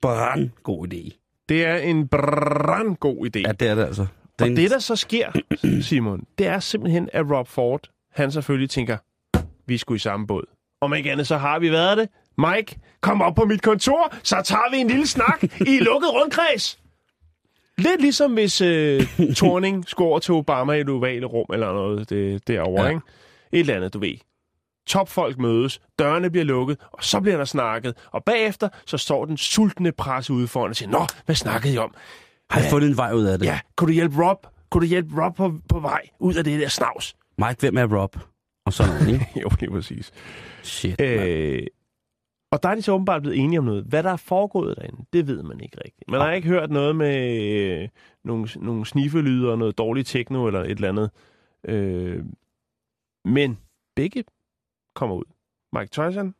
brandgod 0.03 0.89
idé. 0.95 1.26
Det 1.49 1.65
er 1.65 1.77
en 1.77 2.09
brandgod 2.09 3.27
idé. 3.27 3.41
Ja, 3.41 3.53
det 3.53 3.69
er 3.69 3.75
det 3.75 3.85
altså. 3.85 4.07
Og 4.41 4.47
Den, 4.47 4.57
det, 4.57 4.71
der 4.71 4.79
så 4.79 4.97
sker, 4.97 5.31
Simon, 5.89 6.25
det 6.39 6.47
er 6.47 6.61
simpelthen, 6.61 7.09
at 7.13 7.31
Rob 7.31 7.49
Ford, 7.49 7.81
han 8.13 8.33
selvfølgelig 8.33 8.71
tænker, 8.71 8.97
vi 9.67 9.79
skulle 9.79 9.97
i 9.97 9.99
samme 9.99 10.27
båd. 10.27 10.45
Om 10.81 10.95
ikke 10.95 11.13
andet, 11.13 11.27
så 11.27 11.37
har 11.37 11.59
vi 11.59 11.71
været 11.71 11.99
det. 11.99 12.09
Mike, 12.39 12.79
kom 13.01 13.23
op 13.23 13.35
på 13.35 13.45
mit 13.45 13.63
kontor, 13.63 14.15
så 14.23 14.43
tager 14.45 14.71
vi 14.71 14.77
en 14.77 14.89
lille 14.89 15.07
snak 15.07 15.43
i 15.43 15.79
lukket 15.89 16.15
rundkreds. 16.15 16.79
Lidt 17.79 18.01
ligesom 18.01 18.33
hvis 18.33 18.61
øh, 18.61 19.03
Torning 19.37 19.89
skulle 19.89 20.09
over 20.09 20.19
til 20.19 20.35
Obama 20.35 20.73
i 20.73 20.79
det 20.79 20.89
ovale 20.89 21.27
rum, 21.27 21.47
eller 21.53 21.73
noget 21.73 22.11
det, 22.11 22.49
derovre, 22.49 22.83
ja. 22.85 22.89
ikke? 22.89 23.01
Et 23.53 23.61
eller 23.61 23.75
andet, 23.77 23.95
du 23.95 23.99
ved. 23.99 24.15
Topfolk 24.87 25.39
mødes, 25.39 25.81
dørene 25.99 26.31
bliver 26.31 26.45
lukket, 26.45 26.79
og 26.93 27.05
så 27.05 27.21
bliver 27.21 27.37
der 27.37 27.45
snakket. 27.45 27.95
Og 28.13 28.25
bagefter, 28.25 28.69
så 28.87 28.99
står 28.99 29.25
den 29.25 29.37
sultne 29.37 29.93
presse 29.93 30.33
ude 30.33 30.49
foran 30.49 30.71
og 30.71 30.77
siger, 30.77 30.91
Nå, 30.91 31.07
hvad 31.27 31.35
snakkede 31.35 31.75
I 31.75 31.79
om? 31.79 31.95
har 32.51 32.61
jeg 32.61 32.71
fundet 32.71 32.91
en 32.91 32.97
vej 32.97 33.13
ud 33.13 33.25
af 33.25 33.39
det. 33.39 33.47
Ja, 33.47 33.61
kunne 33.77 33.89
du 33.89 33.93
hjælpe 33.93 34.25
Rob? 34.25 34.47
Kunne 34.71 34.81
du 34.81 34.87
hjælpe 34.87 35.23
Rob 35.25 35.37
på, 35.37 35.55
på 35.69 35.81
vej 35.81 36.03
ud 36.21 36.35
af 36.35 36.45
det 36.45 36.61
der 36.61 36.69
snavs? 36.69 37.17
Mike, 37.39 37.57
hvem 37.61 37.77
er 37.77 37.97
Rob? 38.01 38.17
Og 38.67 38.73
sådan 38.73 38.93
noget, 38.95 39.09
ikke? 39.13 39.27
jo, 39.43 39.51
lige 39.61 39.71
præcis. 39.71 40.13
Shit, 40.63 41.01
øh, 41.01 41.27
Øh, 41.27 41.67
og 42.53 42.63
der 42.63 42.69
er 42.69 42.75
de 42.75 42.83
så 42.83 42.93
åbenbart 42.93 43.23
blevet 43.23 43.39
enige 43.39 43.59
om 43.59 43.65
noget. 43.65 43.85
Hvad 43.85 44.03
der 44.03 44.13
er 44.13 44.17
foregået 44.17 44.77
derinde, 44.77 45.05
det 45.13 45.27
ved 45.27 45.43
man 45.43 45.61
ikke 45.61 45.77
rigtigt. 45.85 46.11
Man 46.11 46.21
har 46.21 46.33
ikke 46.33 46.49
hørt 46.49 46.71
noget 46.71 46.97
med 46.97 47.41
øh, 47.83 47.89
nogle, 48.25 48.49
nogle 48.57 48.87
sniffelyder 48.87 49.51
og 49.51 49.59
noget 49.59 49.79
dårligt 49.79 50.09
techno 50.09 50.47
eller 50.47 50.61
et 50.61 50.71
eller 50.71 50.89
andet. 50.89 51.11
Øh, 51.69 52.25
men 53.25 53.59
begge 53.97 54.25
kommer 54.97 55.17
ud. 55.17 55.25
Mike 55.73 55.91
Tyson 55.91 56.35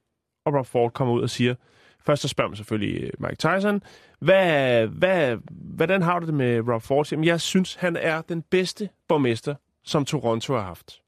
og 0.47 0.55
Rob 0.55 0.67
Ford 0.67 0.93
kommer 0.93 1.15
ud 1.15 1.23
og 1.23 1.31
siger, 1.31 1.55
først 2.01 2.23
så 2.23 2.29
spørger 2.29 2.49
man 2.49 2.57
selvfølgelig 2.57 3.03
øh, 3.03 3.11
Mike 3.19 3.37
Tyson, 3.37 3.83
hvad, 4.21 4.87
hvad, 4.87 5.37
hvordan 5.51 6.03
har 6.03 6.19
du 6.19 6.27
det 6.27 6.35
med 6.35 6.69
Rob 6.69 6.83
Ford? 6.83 7.13
Jamen, 7.13 7.25
jeg 7.25 7.41
synes, 7.41 7.75
han 7.75 7.97
er 7.97 8.23
den 8.23 8.43
bedste 8.43 8.89
borgmester, 9.09 9.55
som 9.85 10.05
Toronto 10.05 10.55
har 10.55 10.63
haft. 10.63 11.01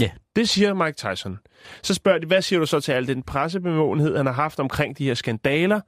Ja. 0.00 0.10
Det 0.36 0.48
siger 0.48 0.74
Mike 0.74 0.96
Tyson. 0.96 1.38
Så 1.82 1.94
spørger 1.94 2.18
de, 2.18 2.26
hvad 2.26 2.42
siger 2.42 2.60
du 2.60 2.66
så 2.66 2.80
til 2.80 2.92
al 2.92 3.06
den 3.06 3.22
pressebevågenhed, 3.22 4.16
han 4.16 4.26
har 4.26 4.32
haft 4.32 4.60
omkring 4.60 4.98
de 4.98 5.04
her 5.04 5.14
skandaler? 5.14 5.80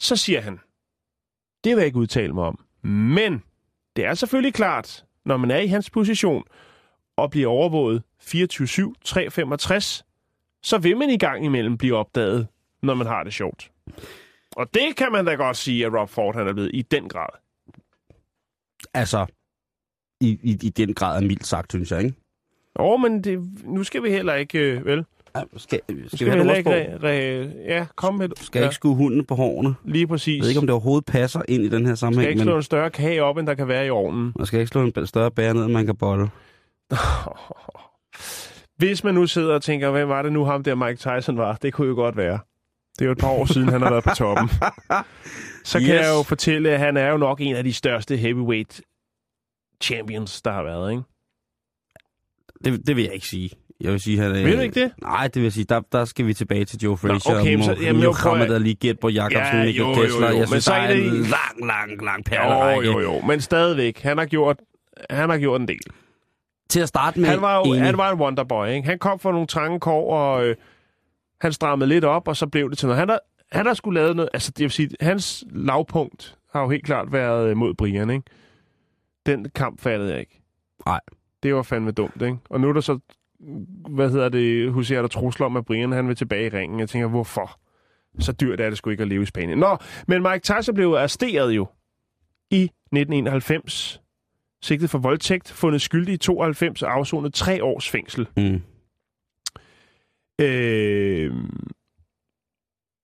Så 0.00 0.16
siger 0.16 0.40
han, 0.40 0.60
det 1.64 1.70
vil 1.70 1.80
jeg 1.80 1.86
ikke 1.86 1.98
udtale 1.98 2.32
mig 2.32 2.44
om. 2.44 2.64
Men 2.88 3.42
det 3.96 4.04
er 4.04 4.14
selvfølgelig 4.14 4.54
klart, 4.54 5.04
når 5.24 5.36
man 5.36 5.50
er 5.50 5.58
i 5.58 5.66
hans 5.66 5.90
position 5.90 6.44
og 7.16 7.30
bliver 7.30 7.48
overvåget 7.48 8.02
24-7, 8.22 8.92
365, 9.04 10.04
så 10.62 10.78
vil 10.78 10.96
man 10.96 11.10
i 11.10 11.18
gang 11.18 11.44
imellem 11.44 11.78
blive 11.78 11.96
opdaget, 11.96 12.46
når 12.82 12.94
man 12.94 13.06
har 13.06 13.24
det 13.24 13.32
sjovt. 13.32 13.70
Og 14.56 14.74
det 14.74 14.96
kan 14.96 15.12
man 15.12 15.24
da 15.24 15.34
godt 15.34 15.56
sige, 15.56 15.86
at 15.86 15.92
Rob 15.92 16.08
Ford 16.08 16.36
han 16.36 16.48
er 16.48 16.52
blevet 16.52 16.70
i 16.74 16.82
den 16.82 17.08
grad. 17.08 17.28
altså, 18.94 19.26
i, 20.20 20.38
i, 20.42 20.58
i 20.62 20.68
den 20.68 20.94
grad 20.94 21.22
er 21.22 21.26
mildt 21.26 21.46
sagt, 21.46 21.72
synes 21.72 21.90
jeg, 21.90 22.02
ikke? 22.04 22.16
Åh, 22.78 23.00
men 23.00 23.24
det, 23.24 23.50
nu 23.64 23.84
skal 23.84 24.02
vi 24.02 24.10
heller 24.10 24.34
ikke, 24.34 24.58
øh, 24.58 24.86
vel? 24.86 25.04
Ja, 25.36 25.40
skal, 25.56 25.80
skal, 25.86 25.96
Nu 25.96 26.08
skal 26.08 26.26
vi 26.26 26.30
have 26.30 26.58
ikke... 26.58 26.70
Re, 26.70 26.98
re, 27.02 27.52
ja, 27.68 27.86
kom 27.96 28.14
med 28.14 28.28
Skal 28.36 28.58
ja, 28.58 28.64
ikke 28.64 28.74
skue 28.74 28.94
hunden 28.94 29.24
på 29.24 29.34
hårene? 29.34 29.74
Lige 29.84 30.06
præcis. 30.06 30.36
Jeg 30.36 30.42
ved 30.42 30.48
ikke, 30.48 30.60
om 30.60 30.66
det 30.66 30.72
overhovedet 30.72 31.04
passer 31.04 31.42
ind 31.48 31.64
i 31.64 31.68
den 31.68 31.86
her 31.86 31.94
skal 31.94 31.96
sammenhæng, 31.96 32.30
ikke 32.30 32.42
slå 32.42 32.52
men 32.52 32.58
en 32.58 32.62
større 32.62 32.90
kage 32.90 33.22
op, 33.22 33.36
end 33.36 33.46
der 33.46 33.54
kan 33.54 33.68
være 33.68 33.86
i 33.86 33.90
ovnen. 33.90 34.32
man 34.36 34.46
skal 34.46 34.60
ikke 34.60 34.70
slå 34.70 34.82
en 34.82 35.06
større 35.06 35.30
bære 35.30 35.54
ned, 35.54 35.64
end 35.64 35.72
man 35.72 35.86
kan 35.86 35.96
bolle. 35.96 36.30
Hvis 38.78 39.04
man 39.04 39.14
nu 39.14 39.26
sidder 39.26 39.54
og 39.54 39.62
tænker, 39.62 39.90
hvem 39.90 40.08
var 40.08 40.22
det 40.22 40.32
nu 40.32 40.44
ham 40.44 40.62
der 40.64 40.74
Mike 40.74 40.96
Tyson 40.96 41.36
var? 41.38 41.54
Det 41.62 41.72
kunne 41.72 41.88
jo 41.88 41.94
godt 41.94 42.16
være. 42.16 42.38
Det 42.98 43.02
er 43.02 43.06
jo 43.06 43.12
et 43.12 43.18
par 43.18 43.28
år 43.28 43.44
siden, 43.44 43.68
han 43.68 43.82
har 43.82 43.90
været 43.90 44.04
på 44.04 44.10
toppen. 44.16 44.48
Så 45.64 45.78
kan 45.78 45.88
Yes. 45.88 45.94
jeg 45.94 46.14
jo 46.18 46.22
fortælle, 46.22 46.70
at 46.70 46.78
han 46.78 46.96
er 46.96 47.10
jo 47.10 47.16
nok 47.16 47.40
en 47.40 47.56
af 47.56 47.64
de 47.64 47.72
største 47.72 48.16
heavyweight 48.16 48.80
champions, 49.82 50.42
der 50.42 50.52
har 50.52 50.62
været, 50.62 50.90
ikke? 50.90 51.02
Det, 52.64 52.86
det 52.86 52.96
vil 52.96 53.04
jeg 53.04 53.14
ikke 53.14 53.26
sige. 53.26 53.50
Jeg 53.80 53.92
vil 53.92 54.00
sige, 54.00 54.18
han 54.18 54.30
er... 54.36 54.42
Vil 54.42 54.56
du 54.56 54.60
ikke 54.60 54.80
det? 54.80 54.92
Nej, 55.02 55.24
det 55.26 55.34
vil 55.36 55.42
jeg 55.42 55.52
sige, 55.52 55.64
der, 55.64 55.80
der 55.92 56.04
skal 56.04 56.26
vi 56.26 56.34
tilbage 56.34 56.64
til 56.64 56.78
Joe 56.80 56.96
Frazier 56.96 57.40
okay, 57.40 57.58
og 57.58 57.64
så- 57.64 57.72
Mo- 57.72 57.82
jamen, 57.84 58.02
jo, 58.02 58.10
at- 58.10 58.16
Muhammad 58.24 58.54
Ali, 58.54 58.74
Gert 58.74 58.98
på 59.00 59.08
Jacobsen, 59.08 59.38
Ja, 59.58 59.64
Michael 59.64 59.76
jo, 59.76 59.88
jo, 59.88 59.94
Kessler. 60.02 60.30
jo, 60.30 60.36
Jeg 60.38 60.48
synes, 60.48 60.64
så 60.64 60.72
der 60.72 60.78
er 60.78 60.92
en 60.94 61.02
lang, 61.12 61.66
lang, 61.66 62.02
lang 62.04 62.18
Jo, 62.18 62.22
perlerække. 62.26 62.90
jo, 62.92 63.00
jo. 63.00 63.20
Men 63.20 63.40
stadigvæk, 63.40 64.00
han 64.00 64.18
har 64.18 64.26
gjort, 64.26 64.56
han 65.10 65.30
har 65.30 65.38
gjort 65.38 65.60
en 65.60 65.68
del. 65.68 65.80
Til 66.72 66.80
at 66.80 66.88
starte 66.88 67.20
med... 67.20 67.28
Han 67.28 67.40
var 67.40 67.56
jo 67.56 67.62
enig. 67.62 67.82
han 67.82 67.96
var 67.96 68.12
en 68.12 68.20
wonderboy, 68.20 68.68
ikke? 68.68 68.88
Han 68.88 68.98
kom 68.98 69.18
fra 69.18 69.32
nogle 69.32 69.46
trange 69.46 69.80
kår, 69.80 70.16
og 70.16 70.46
øh, 70.46 70.56
han 71.40 71.52
strammede 71.52 71.88
lidt 71.88 72.04
op, 72.04 72.28
og 72.28 72.36
så 72.36 72.46
blev 72.46 72.70
det 72.70 72.78
til 72.78 72.86
noget. 72.86 72.98
Han 72.98 73.08
har, 73.08 73.20
han 73.52 73.66
har 73.66 73.74
skulle 73.74 74.00
lavet 74.00 74.16
noget... 74.16 74.28
Altså, 74.32 74.50
det 74.50 74.62
vil 74.62 74.70
sige, 74.70 74.90
hans 75.00 75.44
lavpunkt 75.50 76.38
har 76.52 76.62
jo 76.62 76.68
helt 76.68 76.84
klart 76.84 77.12
været 77.12 77.48
øh, 77.48 77.56
mod 77.56 77.74
Brian, 77.74 78.10
ikke? 78.10 78.22
Den 79.26 79.50
kamp 79.54 79.80
fattede 79.80 80.10
jeg 80.10 80.20
ikke. 80.20 80.42
Nej. 80.86 81.00
Det 81.42 81.54
var 81.54 81.62
fandme 81.62 81.90
dumt, 81.90 82.22
ikke? 82.22 82.36
Og 82.50 82.60
nu 82.60 82.68
er 82.68 82.72
der 82.72 82.80
så, 82.80 82.98
hvad 83.90 84.10
hedder 84.10 84.28
det, 84.28 84.72
husker 84.72 85.00
der 85.00 85.08
trusler 85.08 85.46
om, 85.46 85.56
at 85.56 85.64
Brian 85.64 85.92
han 85.92 86.08
vil 86.08 86.16
tilbage 86.16 86.46
i 86.46 86.48
ringen. 86.48 86.80
Jeg 86.80 86.88
tænker, 86.88 87.08
hvorfor? 87.08 87.58
Så 88.18 88.32
dyrt 88.32 88.60
er 88.60 88.68
det 88.68 88.78
sgu 88.78 88.90
ikke 88.90 89.02
at 89.02 89.08
leve 89.08 89.22
i 89.22 89.26
Spanien. 89.26 89.58
Nå, 89.58 89.76
men 90.08 90.22
Mike 90.22 90.38
Tyson 90.38 90.74
blev 90.74 90.88
arresteret 90.88 91.52
jo 91.52 91.66
i 92.50 92.62
1991. 92.62 94.01
Sigtet 94.64 94.90
for 94.90 94.98
voldtægt, 94.98 95.50
fundet 95.50 95.82
skyldig 95.82 96.14
i 96.14 96.16
92 96.16 96.82
og 96.82 96.92
afsonet 96.92 97.34
tre 97.34 97.64
års 97.64 97.88
fængsel. 97.90 98.28
Mm. 98.36 98.62
Øh, 100.40 101.34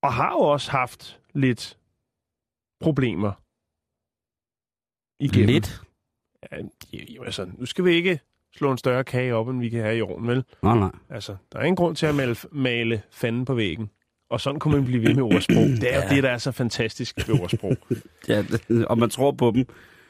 og 0.02 0.12
har 0.12 0.32
jo 0.32 0.38
også 0.38 0.70
haft 0.70 1.20
lidt 1.34 1.78
problemer. 2.80 3.32
Igennem. 5.24 5.46
Lidt? 5.46 5.80
Ja, 6.52 6.56
jo, 7.16 7.22
altså, 7.22 7.50
nu 7.58 7.66
skal 7.66 7.84
vi 7.84 7.92
ikke 7.94 8.20
slå 8.54 8.70
en 8.72 8.78
større 8.78 9.04
kage 9.04 9.34
op, 9.34 9.48
end 9.48 9.60
vi 9.60 9.68
kan 9.68 9.80
have 9.82 9.96
i 9.96 10.00
ovnen, 10.00 10.28
vel? 10.28 10.44
Nej, 10.62 10.78
nej. 10.78 10.90
Altså, 11.10 11.36
der 11.52 11.58
er 11.58 11.62
ingen 11.62 11.76
grund 11.76 11.96
til 11.96 12.06
at 12.06 12.14
male, 12.14 12.36
male 12.52 13.02
fanden 13.10 13.44
på 13.44 13.54
væggen. 13.54 13.90
Og 14.30 14.40
sådan 14.40 14.60
kunne 14.60 14.74
man 14.76 14.84
blive 14.84 15.02
ved 15.02 15.14
med 15.14 15.22
ordsprog. 15.22 15.56
Det 15.80 15.94
er 15.94 15.96
jo 15.96 16.02
Ja. 16.08 16.14
det, 16.14 16.22
der 16.22 16.30
er 16.30 16.38
så 16.38 16.52
fantastisk 16.52 17.28
ved 17.28 17.40
ordsprog. 17.40 17.76
Ja, 18.28 18.44
og 18.86 18.98
man 18.98 19.10
tror 19.10 19.32
på 19.32 19.50
dem. 19.54 19.66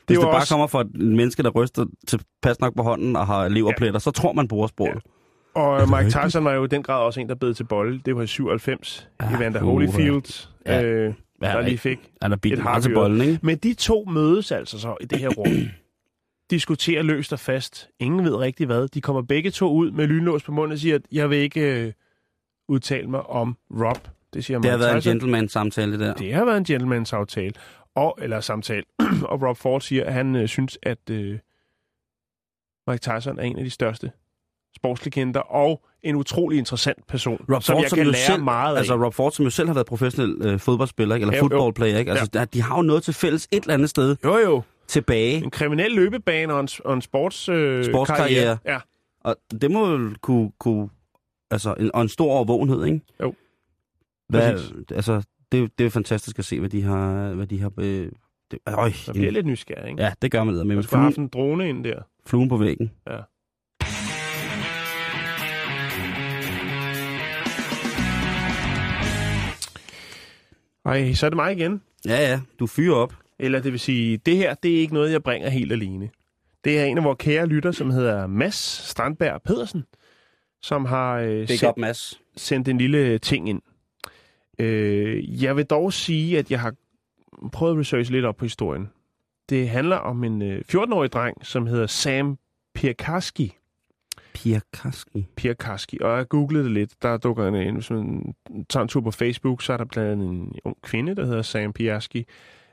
Hvis 0.09 0.19
var 0.19 0.25
det, 0.25 0.31
bare 0.33 0.41
også- 0.41 0.55
kommer 0.55 0.67
fra 0.67 0.81
et 0.81 0.95
menneske, 0.95 1.43
der 1.43 1.51
ryster 1.51 1.85
tilpas 2.09 2.61
nok 2.61 2.77
på 2.77 2.83
hånden 2.83 3.17
og 3.17 3.27
har 3.27 3.49
leverpletter, 3.49 4.01
så 4.01 4.11
tror 4.11 4.33
man 4.33 4.49
på 4.49 4.57
ordsproget. 4.57 4.95
Ja. 5.57 5.61
Og 5.61 5.89
Mike 5.89 6.11
Tyson 6.25 6.45
var 6.45 6.53
jo 6.53 6.65
i 6.65 6.69
den 6.69 6.83
grad 6.83 7.03
også 7.03 7.21
en, 7.21 7.29
der 7.29 7.35
bed 7.35 7.55
til 7.55 7.65
bolle. 7.65 8.01
Det 8.05 8.17
var 8.17 8.23
i 8.23 8.27
97. 8.27 9.09
Ah, 9.19 9.35
Evander. 9.35 9.61
Holyfield, 9.61 10.49
Ja. 10.67 10.83
øh, 10.83 11.15
Ja, 11.43 11.47
der 11.49 11.61
lige 11.61 11.79
fik 11.79 11.99
Han 12.23 12.33
er 12.33 12.37
Et 12.77 12.83
til 12.83 12.95
bolden, 12.95 13.21
ikke? 13.21 13.39
Men 13.43 13.57
de 13.59 13.75
to 13.75 14.05
mødes 14.13 14.53
altså 14.53 14.79
så 14.81 14.97
i 15.01 15.05
det 15.05 15.19
her 15.19 15.29
rum. 15.29 15.47
Diskuterer 16.51 17.03
løst 17.03 17.33
og 17.33 17.39
fast. 17.41 17.89
Ingen 18.01 18.25
ved 18.25 18.35
rigtig 18.37 18.67
hvad. 18.67 18.89
De 18.89 19.01
kommer 19.01 19.23
begge 19.23 19.51
to 19.51 19.73
ud 19.73 19.91
med 19.91 20.07
lynlås 20.07 20.43
på 20.43 20.53
munden 20.53 20.73
og 20.73 20.79
siger, 20.79 20.95
at 20.95 21.03
jeg 21.13 21.31
vil 21.31 21.39
ikke 21.39 21.87
øh, 21.87 21.93
udtale 22.69 23.11
mig 23.11 23.27
om 23.27 23.57
Rob. 23.71 23.99
Det 24.35 24.45
siger 24.45 24.59
Det 24.61 24.71
har 24.71 24.77
Mike 24.79 24.85
været 24.87 25.07
en 25.07 25.13
gentleman-samtale, 25.13 25.93
det 25.93 26.01
der. 26.01 26.15
Det 26.15 26.35
har 26.35 26.45
været 26.45 26.71
en 26.71 26.77
gentleman's 26.83 27.13
aftale. 27.15 27.53
Og, 27.99 28.19
eller 28.23 28.41
samtale. 28.41 28.85
og 29.31 29.43
Rob 29.43 29.57
Ford 29.57 29.81
siger, 29.81 30.05
at 30.05 30.13
han 30.13 30.37
øh, 30.37 30.49
synes, 30.49 30.79
at 30.83 31.11
øh, 31.11 31.39
Mike 32.89 33.01
Tyson 33.01 33.39
er 33.39 33.43
en 33.43 33.59
af 33.59 33.65
de 33.65 33.71
største 33.71 34.11
sportslegender 34.77 35.41
og 35.41 35.85
en 36.03 36.17
utrolig 36.17 36.59
interessant 36.59 37.07
person, 37.07 37.45
Rob 37.53 37.63
som 37.63 37.75
Ford, 37.75 37.83
jeg 37.83 37.91
som 37.91 37.97
kan 37.97 38.07
lære 38.07 38.15
selv- 38.27 38.43
meget 38.43 38.75
af. 38.75 38.79
Altså 38.79 39.05
Rob 39.05 39.15
Ford, 39.15 39.33
som 39.33 39.45
jo 39.45 39.51
selv 39.51 39.69
har 39.69 39.75
været 39.75 39.87
professionel 39.87 40.47
øh, 40.47 40.59
fodboldspiller, 40.59 41.15
ikke? 41.15 41.25
eller 41.25 41.35
Ja, 41.35 41.39
jo. 41.39 41.43
footballplayer, 41.43 41.99
ikke? 41.99 42.11
Altså, 42.11 42.27
der, 42.33 42.45
de 42.45 42.63
har 42.63 42.77
jo 42.77 42.83
noget 42.83 43.03
til 43.03 43.15
fælles 43.15 43.49
et 43.53 43.63
eller 43.63 43.75
andet 43.75 43.91
sted 43.91 44.17
jo, 44.25 44.37
jo. 44.37 44.63
tilbage. 44.87 45.45
En 45.45 45.51
kriminel 45.51 45.91
løbebane 45.93 46.55
og 46.55 46.61
en, 46.61 46.69
og 46.85 46.95
en 46.95 47.03
sports, 47.03 47.49
øh, 47.49 47.85
Sportskarriere. 47.85 48.29
karriere. 48.29 48.59
Ja. 48.65 48.79
Og 49.21 49.37
det 49.61 49.71
må 49.71 49.89
jo 49.91 50.11
kunne, 50.21 50.53
kunne 50.59 50.89
altså, 51.51 51.75
en, 51.81 51.91
og 51.95 52.03
en 52.03 52.09
stor 52.09 52.33
overvågenhed, 52.33 52.85
ikke? 52.85 53.01
Jo. 53.23 53.35
Hvad, 54.29 54.53
Præcis. 54.53 54.73
altså, 54.95 55.23
det, 55.53 55.63
er 55.63 55.69
det 55.79 55.87
er 55.87 55.91
fantastisk 55.91 56.39
at 56.39 56.45
se, 56.45 56.61
hvad 56.61 56.69
de 56.71 56.83
har... 56.83 57.35
Hvad 57.35 57.47
de 57.47 57.61
har 57.61 57.73
øh, 57.79 58.09
det, 58.51 58.59
øj, 58.67 58.93
Der 59.07 59.13
bliver 59.13 59.31
lidt 59.31 59.47
nysgerrig, 59.47 59.91
ikke? 59.91 60.03
Ja, 60.03 60.13
det 60.23 60.31
gør 60.31 60.45
man 60.45 60.55
med. 60.55 60.65
Man 60.65 60.77
Med 60.77 60.83
skulle 60.85 60.99
have 60.99 61.05
haft 61.05 61.19
en 61.19 61.29
drone 61.29 61.69
ind 61.69 61.85
der. 61.85 62.03
fluen 62.27 62.49
på 62.49 62.57
væggen. 62.57 62.91
Ja. 63.11 63.19
Ej, 70.85 71.13
så 71.15 71.27
er 71.27 71.31
det 71.31 71.37
mig 71.37 71.53
igen. 71.53 71.83
Ja, 72.07 72.31
ja, 72.31 72.41
du 72.59 72.67
fyrer 72.67 72.95
op. 72.95 73.15
Eller 73.39 73.61
det 73.61 73.73
vil 73.73 73.81
sige, 73.81 74.17
det 74.17 74.37
her, 74.37 74.55
det 74.55 74.77
er 74.77 74.81
ikke 74.81 74.95
noget, 74.95 75.13
jeg 75.13 75.23
bringer 75.23 75.49
helt 75.49 75.73
alene. 75.73 76.11
Det 76.65 76.79
er 76.81 76.85
en 76.85 76.99
af 76.99 77.05
vores 77.05 77.17
kære 77.21 77.47
lytter, 77.47 77.71
som 77.73 77.91
hedder 77.91 78.27
Mads 78.27 78.55
Strandberg 78.89 79.43
Pedersen, 79.43 79.85
som 80.63 80.85
har 80.85 81.15
øh, 81.19 81.49
sendt, 81.49 81.63
up, 81.65 81.77
Mads. 81.77 82.21
sendt 82.37 82.69
en 82.69 82.79
lille 82.79 83.19
ting 83.19 83.49
ind. 83.49 83.61
Øh, 84.59 85.43
jeg 85.43 85.57
vil 85.57 85.65
dog 85.65 85.93
sige, 85.93 86.39
at 86.39 86.51
jeg 86.51 86.61
har 86.61 86.75
prøvet 87.53 87.73
at 87.73 87.79
researche 87.81 88.13
lidt 88.13 88.25
op 88.25 88.37
på 88.37 88.45
historien. 88.45 88.89
Det 89.49 89.69
handler 89.69 89.97
om 89.97 90.25
en 90.25 90.43
øh, 90.43 90.63
14-årig 90.73 91.13
dreng, 91.13 91.47
som 91.47 91.67
hedder 91.67 91.87
Sam 91.87 92.39
Pierkarski. 92.75 93.55
Pia 94.35 94.61
Kaski. 94.73 95.27
Pierkarski. 95.37 95.99
Og 96.01 96.17
jeg 96.17 96.29
googlede 96.29 96.65
det 96.65 96.73
lidt. 96.73 97.03
Der 97.03 97.17
dukker 97.17 97.49
en 97.49 97.55
ind. 97.55 97.77
Hvis 97.77 97.91
man 97.91 98.35
tager 98.69 98.83
en 98.83 98.89
tur 98.89 99.01
på 99.01 99.11
Facebook, 99.11 99.63
så 99.63 99.73
er 99.73 99.77
der 99.77 99.85
blandt 99.85 100.11
andet 100.11 100.29
en 100.29 100.53
ung 100.65 100.77
kvinde, 100.83 101.17
der 101.17 101.27
hedder 101.27 101.43
Sam 101.43 101.73
Pierkarski. 101.73 102.27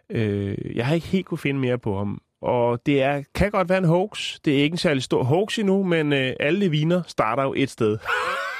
Øh, 0.09 0.75
jeg 0.75 0.85
har 0.85 0.95
ikke 0.95 1.07
helt 1.07 1.25
kunne 1.25 1.37
finde 1.37 1.59
mere 1.59 1.77
på 1.77 1.97
ham. 1.97 2.21
Og 2.41 2.85
det 2.85 3.01
er, 3.01 3.23
kan 3.35 3.51
godt 3.51 3.69
være 3.69 3.77
en 3.77 3.85
hoax. 3.85 4.39
Det 4.45 4.59
er 4.59 4.63
ikke 4.63 4.73
en 4.73 4.77
særlig 4.77 5.03
stor 5.03 5.23
hoax 5.23 5.59
endnu, 5.59 5.83
men 5.83 6.13
øh, 6.13 6.33
alle 6.39 6.69
viner 6.69 7.01
starter 7.07 7.43
jo 7.43 7.53
et 7.57 7.69
sted. 7.69 7.97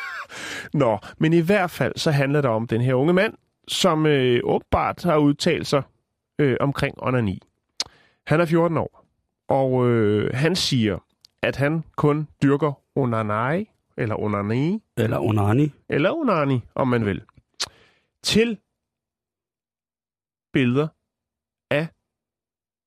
Nå, 0.74 0.98
men 1.18 1.34
i 1.34 1.40
hvert 1.40 1.72
fald 1.72 1.94
så 1.96 2.12
handler 2.12 2.42
det 2.42 2.52
om 2.52 2.68
den 2.68 2.82
her 2.82 2.94
unge 2.94 3.14
mand, 3.14 3.34
som 3.68 4.06
øh, 4.06 4.40
åbenbart 4.44 5.04
har 5.04 5.18
udtalt 5.18 5.68
sig 5.68 5.82
øh, 6.40 6.58
omkring 6.60 6.96
onani. 7.04 7.42
Han 8.28 8.42
er 8.42 8.46
14 8.46 8.78
år, 8.78 9.06
og 9.48 9.88
øh, 9.90 10.34
han 10.34 10.56
siger, 10.56 10.98
at 11.42 11.56
han 11.56 11.84
kun 11.96 12.28
dyrker 12.44 12.82
onanai, 12.96 13.70
eller 13.98 14.16
onani, 14.22 14.84
Eller 14.98 15.20
Onani. 15.20 15.72
eller 15.90 16.12
onani, 16.12 16.62
om 16.76 16.88
man 16.88 17.06
vil, 17.06 17.22
til 18.24 18.58
billeder 20.54 20.88
af 21.72 21.88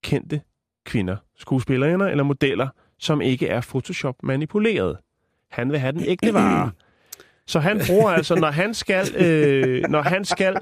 kendte 0.05 0.41
kvinder, 0.85 1.17
skuespillerinder 1.37 2.07
eller 2.07 2.25
modeller, 2.25 2.69
som 2.99 3.21
ikke 3.21 3.49
er 3.49 3.61
Photoshop-manipuleret. 3.61 4.99
Han 5.51 5.71
vil 5.71 5.79
have 5.79 5.93
den 5.93 6.03
ægte 6.07 6.35
vare. 6.35 6.71
Så 7.49 7.61
han 7.61 7.81
bruger 7.87 8.11
altså, 8.11 8.35
når 8.35 8.51
han 8.51 8.75
skal, 8.75 9.15
øh, 9.17 9.83
når 9.89 10.03
han 10.03 10.25
skal 10.25 10.57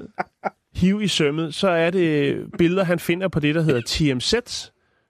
hive 0.75 1.03
i 1.03 1.07
sømmet, 1.07 1.55
så 1.55 1.69
er 1.69 1.89
det 1.89 2.37
billeder, 2.57 2.83
han 2.83 2.99
finder 2.99 3.27
på 3.27 3.39
det, 3.39 3.55
der 3.55 3.61
hedder 3.61 3.81
TMZ, 3.85 4.33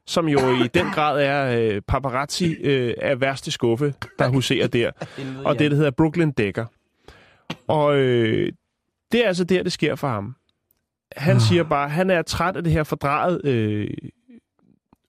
som 0.07 0.27
jo 0.27 0.39
i 0.39 0.67
den 0.73 0.85
grad 0.85 1.21
er 1.21 1.59
øh, 1.59 1.81
paparazzi 1.81 2.53
øh, 2.53 2.93
af 3.01 3.21
værste 3.21 3.51
skuffe, 3.51 3.93
der 4.19 4.27
huserer 4.27 4.67
der. 4.67 4.91
Og 5.45 5.59
det, 5.59 5.71
der 5.71 5.77
hedder 5.77 5.91
Brooklyn 5.91 6.31
Decker. 6.31 6.65
Og 7.67 7.97
øh, 7.97 8.51
det 9.11 9.23
er 9.23 9.27
altså 9.27 9.43
der, 9.43 9.63
det 9.63 9.71
sker 9.71 9.95
for 9.95 10.07
ham. 10.07 10.35
Han 11.17 11.39
siger 11.39 11.63
bare, 11.63 11.85
at 11.85 11.91
han 11.91 12.09
er 12.09 12.21
træt 12.21 12.55
af 12.55 12.63
det 12.63 12.73
her 12.73 12.83
fordrejet, 12.83 13.45
øh, 13.45 13.89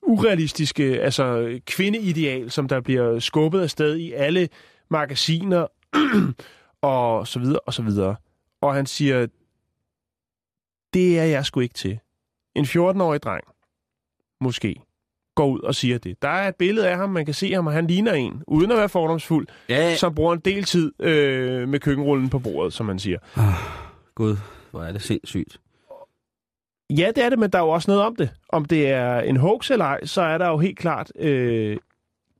urealistiske 0.02 1.00
altså 1.00 1.58
kvindeideal, 1.66 2.50
som 2.50 2.68
der 2.68 2.80
bliver 2.80 3.18
skubbet 3.18 3.62
afsted 3.62 3.96
i 3.96 4.12
alle 4.12 4.48
magasiner 4.90 5.66
og 6.82 7.28
så 7.28 7.38
videre 7.38 7.60
og 7.66 7.74
så 7.74 7.82
videre. 7.82 8.16
Og 8.60 8.74
han 8.74 8.86
siger, 8.86 9.26
det 10.94 11.18
er 11.18 11.24
jeg 11.24 11.44
sgu 11.44 11.60
ikke 11.60 11.74
til. 11.74 11.98
En 12.54 12.64
14-årig 12.64 13.22
dreng, 13.22 13.44
måske, 14.40 14.82
går 15.34 15.46
ud 15.46 15.60
og 15.60 15.74
siger 15.74 15.98
det. 15.98 16.22
Der 16.22 16.28
er 16.28 16.48
et 16.48 16.56
billede 16.56 16.88
af 16.88 16.96
ham, 16.96 17.10
man 17.10 17.24
kan 17.24 17.34
se 17.34 17.52
ham, 17.52 17.66
og 17.66 17.72
han 17.72 17.86
ligner 17.86 18.12
en, 18.12 18.42
uden 18.46 18.70
at 18.70 18.78
være 18.78 18.88
fordomsfuld, 18.88 19.46
Ja, 19.68 19.96
som 19.96 20.14
bruger 20.14 20.32
en 20.32 20.40
del 20.40 20.64
tid 20.64 20.92
øh, 21.02 21.68
med 21.68 21.80
køkkenrullen 21.80 22.28
på 22.30 22.38
bordet, 22.38 22.72
som 22.72 22.86
man 22.86 22.98
siger. 22.98 23.18
Gud, 24.14 24.36
hvor 24.70 24.82
er 24.82 24.92
det 24.92 25.02
sindssygt. 25.02 25.60
Ja, 26.90 27.10
det 27.16 27.24
er 27.24 27.28
det, 27.28 27.38
men 27.38 27.50
der 27.50 27.58
er 27.58 27.62
jo 27.62 27.68
også 27.68 27.90
noget 27.90 28.06
om 28.06 28.16
det. 28.16 28.30
Om 28.48 28.64
det 28.64 28.88
er 28.90 29.20
en 29.20 29.36
hoax 29.36 29.70
eller 29.70 29.84
ej, 29.84 30.04
så 30.04 30.22
er 30.22 30.38
der 30.38 30.48
jo 30.48 30.58
helt 30.58 30.78
klart 30.78 31.12
øh, 31.18 31.76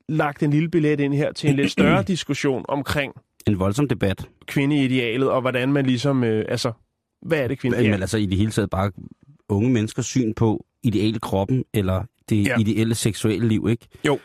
lagt 0.08 0.42
en 0.42 0.50
lille 0.50 0.68
billet 0.68 1.00
ind 1.00 1.14
her 1.14 1.32
til 1.32 1.50
en 1.50 1.56
lidt 1.56 1.72
større 1.72 2.02
diskussion 2.14 2.64
omkring 2.68 3.14
En 3.48 3.58
voldsom 3.58 3.88
debat. 3.88 4.28
kvindeidealet, 4.46 5.30
og 5.30 5.40
hvordan 5.40 5.72
man 5.72 5.86
ligesom, 5.86 6.24
øh, 6.24 6.44
altså, 6.48 6.72
hvad 7.22 7.38
er 7.38 7.48
det 7.48 7.58
kvinde? 7.58 7.82
Men 7.82 7.92
altså 8.00 8.18
i 8.18 8.26
det 8.26 8.38
hele 8.38 8.50
taget 8.50 8.70
bare 8.70 8.92
unge 9.48 9.70
menneskers 9.70 10.06
syn 10.06 10.34
på 10.34 10.66
ideal 10.82 11.20
kroppen, 11.20 11.64
eller 11.74 12.04
det 12.28 12.46
Ja. 12.46 12.58
ideelle 12.58 12.94
seksuelle 12.94 13.48
liv, 13.48 13.66
ikke? 13.70 13.86
Jo. 14.06 14.18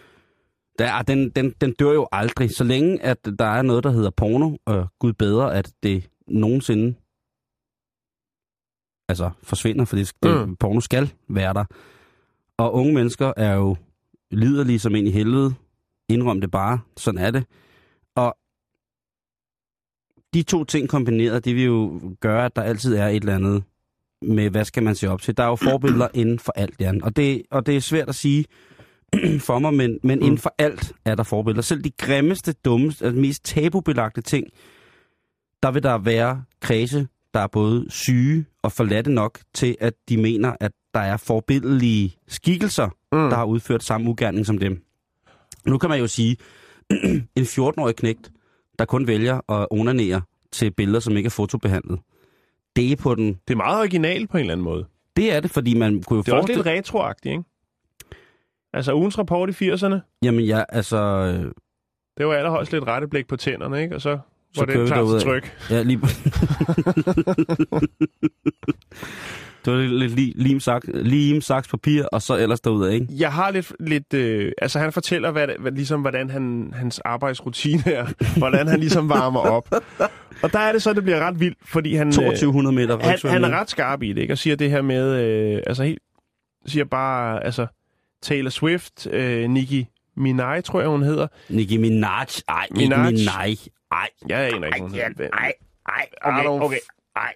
Der 0.80 0.86
er, 0.86 1.01
den, 1.01 1.30
den, 1.30 1.53
den 1.61 1.74
dør 1.74 1.91
jo 1.93 2.07
aldrig. 2.11 2.51
Så 2.55 2.63
længe 2.63 3.01
at 3.03 3.17
der 3.39 3.45
er 3.45 3.61
noget, 3.61 3.84
der 3.84 3.91
hedder 3.91 4.09
porno, 4.09 4.57
og 4.65 4.88
gud 4.99 5.13
bedre, 5.13 5.55
at 5.55 5.71
det 5.84 6.09
nogensinde 6.28 6.95
altså 9.09 9.30
forsvinder, 9.43 9.86
for 9.86 9.95
det, 9.95 10.11
det, 10.24 10.47
mm. 10.47 10.55
porno 10.55 10.80
skal 10.80 11.13
være 11.30 11.53
der. 11.53 11.65
Og 12.57 12.74
unge 12.74 12.93
mennesker 12.93 13.34
er 13.38 13.53
jo 13.53 13.76
liderlige 14.32 14.80
som 14.80 14.95
ind 14.95 15.07
i 15.07 15.11
helvede. 15.11 15.53
Indrøm 16.09 16.41
det 16.41 16.51
bare. 16.51 16.80
Sådan 16.97 17.19
er 17.19 17.32
det. 17.32 17.43
De 20.34 20.43
to 20.43 20.63
ting 20.63 20.89
kombineret, 20.89 21.45
det 21.45 21.55
vil 21.55 21.63
jo 21.63 22.01
gøre, 22.21 22.45
at 22.45 22.55
der 22.55 22.61
altid 22.61 22.95
er 22.95 23.07
et 23.07 23.15
eller 23.15 23.36
andet 23.36 23.63
med, 24.21 24.49
hvad 24.49 24.65
skal 24.65 24.84
man 24.84 24.95
se 24.95 25.09
op 25.09 25.21
til. 25.21 25.38
Der 25.38 25.43
er 25.43 25.47
jo 25.47 25.55
forbilleder 25.55 26.07
inden 26.21 26.39
for 26.39 26.53
alt, 26.55 26.75
Jan. 26.79 27.03
Og 27.03 27.15
det, 27.15 27.41
og 27.51 27.65
det 27.65 27.75
er 27.75 27.79
svært 27.79 28.09
at 28.09 28.15
sige 28.15 28.45
for 29.47 29.59
mig, 29.59 29.73
men, 29.73 29.99
men 30.03 30.19
Mm. 30.19 30.25
inden 30.25 30.38
for 30.38 30.55
alt 30.57 30.93
er 31.05 31.15
der 31.15 31.23
forbilleder. 31.23 31.61
Selv 31.61 31.81
de 31.84 31.91
grimmeste, 31.97 32.53
dummeste, 32.65 33.05
altså 33.05 33.21
mest 33.21 33.45
tabubelagte 33.45 34.21
ting, 34.21 34.47
der 35.63 35.71
vil 35.71 35.84
der 35.84 35.97
være 35.97 36.43
kredse, 36.61 37.07
der 37.34 37.39
er 37.39 37.47
både 37.47 37.86
syge 37.89 38.45
og 38.61 38.71
forladte 38.71 39.11
nok 39.11 39.39
til, 39.53 39.75
at 39.79 39.93
de 40.09 40.17
mener, 40.17 40.53
at 40.59 40.71
der 40.93 40.99
er 40.99 41.17
forbilledelige 41.17 42.15
skikkelser, 42.27 42.86
Mm. 43.11 43.19
der 43.29 43.36
har 43.36 43.45
udført 43.45 43.84
samme 43.84 44.09
ugerning 44.09 44.45
som 44.45 44.57
dem. 44.57 44.84
Nu 45.65 45.77
kan 45.77 45.89
man 45.89 45.99
jo 45.99 46.07
sige, 46.07 46.38
en 47.36 47.43
14-årig 47.43 47.95
knægt, 47.95 48.31
der 48.84 48.88
kun 48.88 49.07
vælger 49.07 49.51
at 49.51 49.67
onanere 49.71 50.21
til 50.51 50.71
billeder, 50.71 50.99
som 50.99 51.17
ikke 51.17 51.27
er 51.27 51.31
fotobehandlet. 51.31 51.99
Det 52.75 52.91
er 52.91 52.95
på 52.95 53.15
den... 53.15 53.27
Det 53.47 53.53
er 53.53 53.55
meget 53.55 53.79
originalt 53.79 54.29
på 54.29 54.38
en 54.38 54.41
eller 54.41 54.53
anden 54.53 54.63
måde. 54.63 54.86
Det 55.17 55.34
er 55.34 55.39
det, 55.39 55.51
fordi 55.51 55.77
man 55.77 56.03
kunne 56.03 56.17
jo 56.17 56.21
Det 56.21 56.31
er 56.31 56.36
også 56.36 56.47
lidt 56.47 56.57
forestille... 56.57 56.77
retroagtigt, 56.77 57.31
ikke? 57.31 57.43
Altså, 58.73 58.93
ugens 58.93 59.17
rapport 59.17 59.61
i 59.61 59.71
80'erne, 59.71 59.95
Jamen 60.23 60.45
ja, 60.45 60.63
altså... 60.69 61.27
det 62.17 62.27
var 62.27 62.34
allerhøjst 62.34 62.71
lidt 62.71 62.88
retteblik 62.88 63.27
på 63.27 63.38
tænderne, 63.38 63.84
ikke? 63.84 63.95
Og 63.95 64.01
så 64.01 64.19
Så 64.53 64.61
var 64.61 64.65
det 64.65 64.88
klar 64.88 65.19
til 65.19 65.27
tryk. 65.27 65.57
Ja, 65.69 65.84
lige... 65.84 65.99
det 69.66 69.74
var 69.74 69.80
lidt, 69.80 69.91
lidt 69.91 70.11
li, 70.16 70.34
lim, 70.36 70.59
saks, 70.59 70.86
lim, 70.93 71.41
saks, 71.41 71.68
papir, 71.68 72.05
og 72.05 72.22
så 72.22 72.38
ellers 72.38 72.61
derudad, 72.61 72.89
ikke? 72.89 73.07
Jeg 73.09 73.34
har 73.34 73.51
lidt... 73.51 73.74
lidt 73.80 74.14
øh, 74.14 74.51
altså, 74.61 74.80
han 74.80 74.91
fortæller, 74.91 75.32
hvad, 75.32 75.47
hvad, 75.59 75.72
ligesom, 75.72 76.01
hvordan 76.01 76.30
han, 76.30 76.74
hans 76.76 76.99
arbejdsrutine 76.99 77.84
er. 77.91 78.07
hvordan 78.39 78.68
han 78.68 78.80
ligesom 78.80 79.09
varmer 79.09 79.39
op. 79.39 79.76
Og 80.43 80.53
der 80.53 80.59
er 80.59 80.72
det 80.72 80.82
så, 80.82 80.93
det 80.93 81.03
bliver 81.03 81.20
ret 81.20 81.39
vildt, 81.39 81.57
fordi 81.66 81.95
han... 81.95 82.07
øh, 82.07 82.14
2200 82.14 82.76
meter 82.76 82.99
han, 82.99 83.20
han 83.32 83.43
er 83.43 83.59
ret 83.59 83.70
skarp 83.70 84.03
i 84.03 84.14
det, 84.14 84.22
ikke? 84.22 84.34
Og 84.34 84.38
siger 84.38 84.55
det 84.55 84.70
her 84.70 84.82
med... 84.82 85.24
Øh, 85.24 85.61
altså, 85.68 85.84
helt... 85.84 85.99
Siger 86.66 86.86
bare... 86.86 87.43
Altså, 87.45 87.68
Taylor 88.22 88.49
Swift, 88.49 89.07
øh, 89.07 89.49
Nicki 89.49 89.88
Minaj, 90.18 90.61
tror 90.61 90.80
jeg, 90.80 90.89
hun 90.89 91.03
hedder. 91.03 91.28
Nicki 91.49 91.78
Minaj. 91.78 92.26
Ej, 92.47 92.68
Minaj. 92.72 93.11
Minaj. 93.11 93.55
Ej, 93.91 94.09
Jeg 94.30 94.39
aner 94.39 94.68
ikke, 94.68 94.80
hun 94.82 94.93
ej, 94.95 95.07
hedder. 95.07 95.30
ej, 95.34 95.53
ej, 95.89 96.07
okay, 96.22 96.45
okay, 96.45 96.78
ej. 97.16 97.22
Ej, 97.24 97.34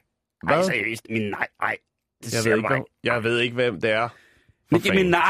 Hvad? 0.56 0.64
seriøst, 0.64 1.06
Minaj, 1.10 1.48
ej. 1.62 1.78
Det 2.24 2.34
Jeg 2.34 2.44
ved, 2.46 2.56
ikke, 2.58 2.68
hvem, 2.68 2.84
jeg 3.04 3.24
ved 3.24 3.40
ikke, 3.40 3.56
hvem 3.56 3.82
det 3.82 3.92
er. 3.92 4.10
Nicki. 4.72 4.92
Minaj? 4.92 5.22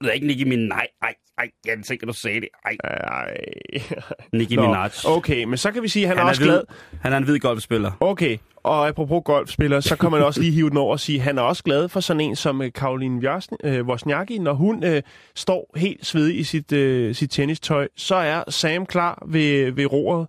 Det 0.00 0.08
er 0.08 0.12
ikke 0.12 0.26
Nicki 0.26 0.44
Minaj. 0.44 0.86
Ej, 1.02 1.14
ej, 1.38 1.50
jeg 1.66 1.76
tænker, 1.86 2.06
du 2.06 2.12
sagde 2.12 2.40
det. 2.40 2.48
Ej, 2.64 2.76
Ej. 2.84 3.36
Nicki 4.38 4.56
Nå, 4.56 4.62
Minaj. 4.62 4.90
Okay, 5.06 5.44
men 5.44 5.56
så 5.58 5.72
kan 5.72 5.82
vi 5.82 5.88
sige, 5.88 6.02
at 6.02 6.08
han, 6.08 6.16
Han 6.18 6.26
er 6.26 6.30
også 6.30 6.42
glad. 6.42 6.62
han 7.00 7.12
er 7.12 7.16
en 7.16 7.24
hvid 7.24 7.38
golfspiller. 7.38 7.92
Okay, 8.00 8.38
og 8.56 8.88
apropos 8.88 9.22
golfspiller, 9.24 9.80
så 9.80 9.96
kan 9.96 10.10
man 10.10 10.22
også 10.22 10.40
lige 10.40 10.52
hive 10.52 10.70
den 10.70 10.76
over 10.78 10.92
og 10.92 11.00
sige, 11.00 11.18
at 11.18 11.24
han 11.24 11.38
er 11.38 11.42
også 11.42 11.62
glad 11.62 11.88
for 11.88 12.00
sådan 12.00 12.20
en 12.20 12.36
som 12.36 12.62
øh, 12.62 12.72
Karoline 12.74 13.28
Wjørsn- 13.28 13.56
øh, 13.68 13.86
Wozniacki. 13.86 14.38
Når 14.38 14.52
hun 14.52 14.84
øh, 14.84 15.02
står 15.34 15.70
helt 15.76 16.06
svedig 16.06 16.38
i 16.38 16.42
sit, 16.44 16.72
øh, 16.72 17.14
sit 17.14 17.30
tennistøj, 17.30 17.88
så 17.96 18.14
er 18.14 18.44
Sam 18.50 18.86
klar 18.86 19.22
ved, 19.26 19.70
ved 19.72 19.86
roret. 19.92 20.26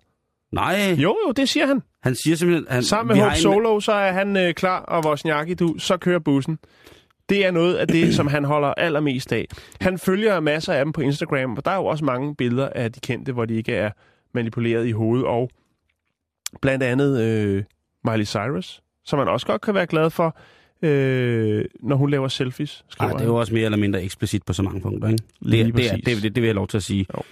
Nej, 0.54 0.96
Jo, 0.98 1.16
jo, 1.26 1.32
det 1.32 1.48
siger 1.48 1.66
han. 1.66 1.82
han 2.02 2.14
siger 2.14 2.36
simpelthen... 2.36 2.66
Han, 2.70 2.82
Sammen 2.82 3.16
med 3.16 3.24
Hope 3.24 3.34
en- 3.36 3.40
Solo, 3.42 3.80
så 3.80 3.92
er 3.92 4.12
han 4.12 4.36
øh, 4.36 4.54
klar, 4.54 4.80
og 4.80 5.04
Wozniacki, 5.06 5.54
du, 5.54 5.74
så 5.78 5.96
kører 5.96 6.18
bussen. 6.18 6.58
Det 7.28 7.46
er 7.46 7.50
noget 7.50 7.74
af 7.74 7.86
det, 7.88 8.14
som 8.14 8.26
han 8.26 8.44
holder 8.44 8.68
allermest 8.68 9.32
af. 9.32 9.46
Han 9.80 9.98
følger 9.98 10.40
masser 10.40 10.72
af 10.72 10.84
dem 10.84 10.92
på 10.92 11.00
Instagram, 11.00 11.56
og 11.56 11.64
der 11.64 11.70
er 11.70 11.76
jo 11.76 11.84
også 11.86 12.04
mange 12.04 12.34
billeder 12.36 12.68
af 12.74 12.92
de 12.92 13.00
kendte, 13.00 13.32
hvor 13.32 13.44
de 13.44 13.54
ikke 13.54 13.74
er 13.74 13.90
manipuleret 14.34 14.86
i 14.86 14.90
hovedet, 14.90 15.26
og 15.26 15.50
blandt 16.62 16.82
andet 16.84 17.20
øh, 17.22 17.64
Miley 18.04 18.24
Cyrus, 18.24 18.82
som 19.04 19.18
man 19.18 19.28
også 19.28 19.46
godt 19.46 19.60
kan 19.60 19.74
være 19.74 19.86
glad 19.86 20.10
for, 20.10 20.36
øh, 20.82 21.64
når 21.82 21.96
hun 21.96 22.10
laver 22.10 22.28
selfies. 22.28 22.80
Ej, 22.80 22.84
skriver 22.90 23.12
det 23.12 23.20
er 23.20 23.24
jo 23.24 23.36
også 23.36 23.54
mere 23.54 23.64
eller 23.64 23.78
mindre 23.78 24.02
eksplicit 24.02 24.42
på 24.42 24.52
så 24.52 24.62
mange 24.62 24.80
punkter, 24.80 25.08
ikke? 25.08 25.24
Lige 25.40 25.64
Det, 25.64 25.74
det, 25.76 25.90
er, 25.92 25.96
det, 25.96 26.06
det, 26.06 26.22
det 26.34 26.36
vil 26.42 26.44
jeg 26.48 26.54
lov 26.54 26.68
til 26.68 26.76
at 26.76 26.82
sige. 26.82 27.06
Jo. 27.16 27.22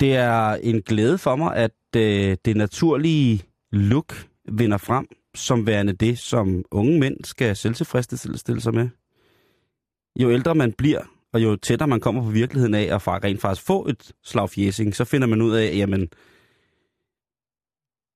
Det 0.00 0.16
er 0.16 0.52
en 0.52 0.82
glæde 0.82 1.18
for 1.18 1.36
mig, 1.36 1.56
at 1.56 1.70
øh, 1.96 2.36
det 2.44 2.56
naturlige 2.56 3.42
look 3.72 4.26
vinder 4.48 4.78
frem, 4.78 5.06
som 5.34 5.66
værende 5.66 5.92
det, 5.92 6.18
som 6.18 6.64
unge 6.70 7.00
mænd 7.00 7.24
skal 7.24 7.56
selvtilfredsstille 7.56 8.60
sig 8.60 8.74
med. 8.74 8.88
Jo 10.20 10.30
ældre 10.30 10.54
man 10.54 10.72
bliver, 10.72 11.02
og 11.32 11.42
jo 11.42 11.56
tættere 11.56 11.88
man 11.88 12.00
kommer 12.00 12.22
på 12.22 12.30
virkeligheden 12.30 12.74
af 12.74 12.94
at 12.94 13.08
rent 13.08 13.40
faktisk 13.40 13.66
få 13.66 13.88
et 13.88 14.12
slag 14.24 14.50
fjæsing, 14.50 14.96
så 14.96 15.04
finder 15.04 15.26
man 15.26 15.42
ud 15.42 15.52
af, 15.54 15.76
jamen, 15.76 16.08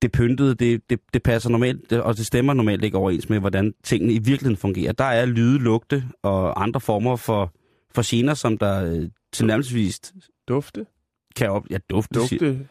det 0.03 0.13
pyntede, 0.13 0.55
det, 0.55 0.91
det, 0.91 1.01
det 1.15 1.23
passer 1.23 1.51
normalt, 1.51 1.93
og 1.93 2.17
det 2.17 2.27
stemmer 2.27 2.55
normalt 2.55 2.85
ikke 2.85 2.97
overens 2.97 3.29
med, 3.29 3.41
hvordan 3.41 3.75
tingene 3.85 4.13
i 4.13 4.19
virkeligheden 4.19 4.57
fungerer. 4.57 4.93
Der 4.93 5.05
er 5.05 5.27
lyde, 5.27 5.59
lugte 5.59 6.05
og 6.23 6.63
andre 6.63 6.81
former 6.81 7.17
for, 7.17 7.53
for 7.95 8.11
gener, 8.11 8.35
som 8.35 8.59
der 8.59 8.85
øh, 8.85 9.09
tilnærmelsesvis 9.33 10.01
Dufte. 10.49 10.87
kan 11.37 11.51
op... 11.51 11.67
Ja, 11.71 11.79
dufte. 11.91 12.21
Dufte. 12.21 12.69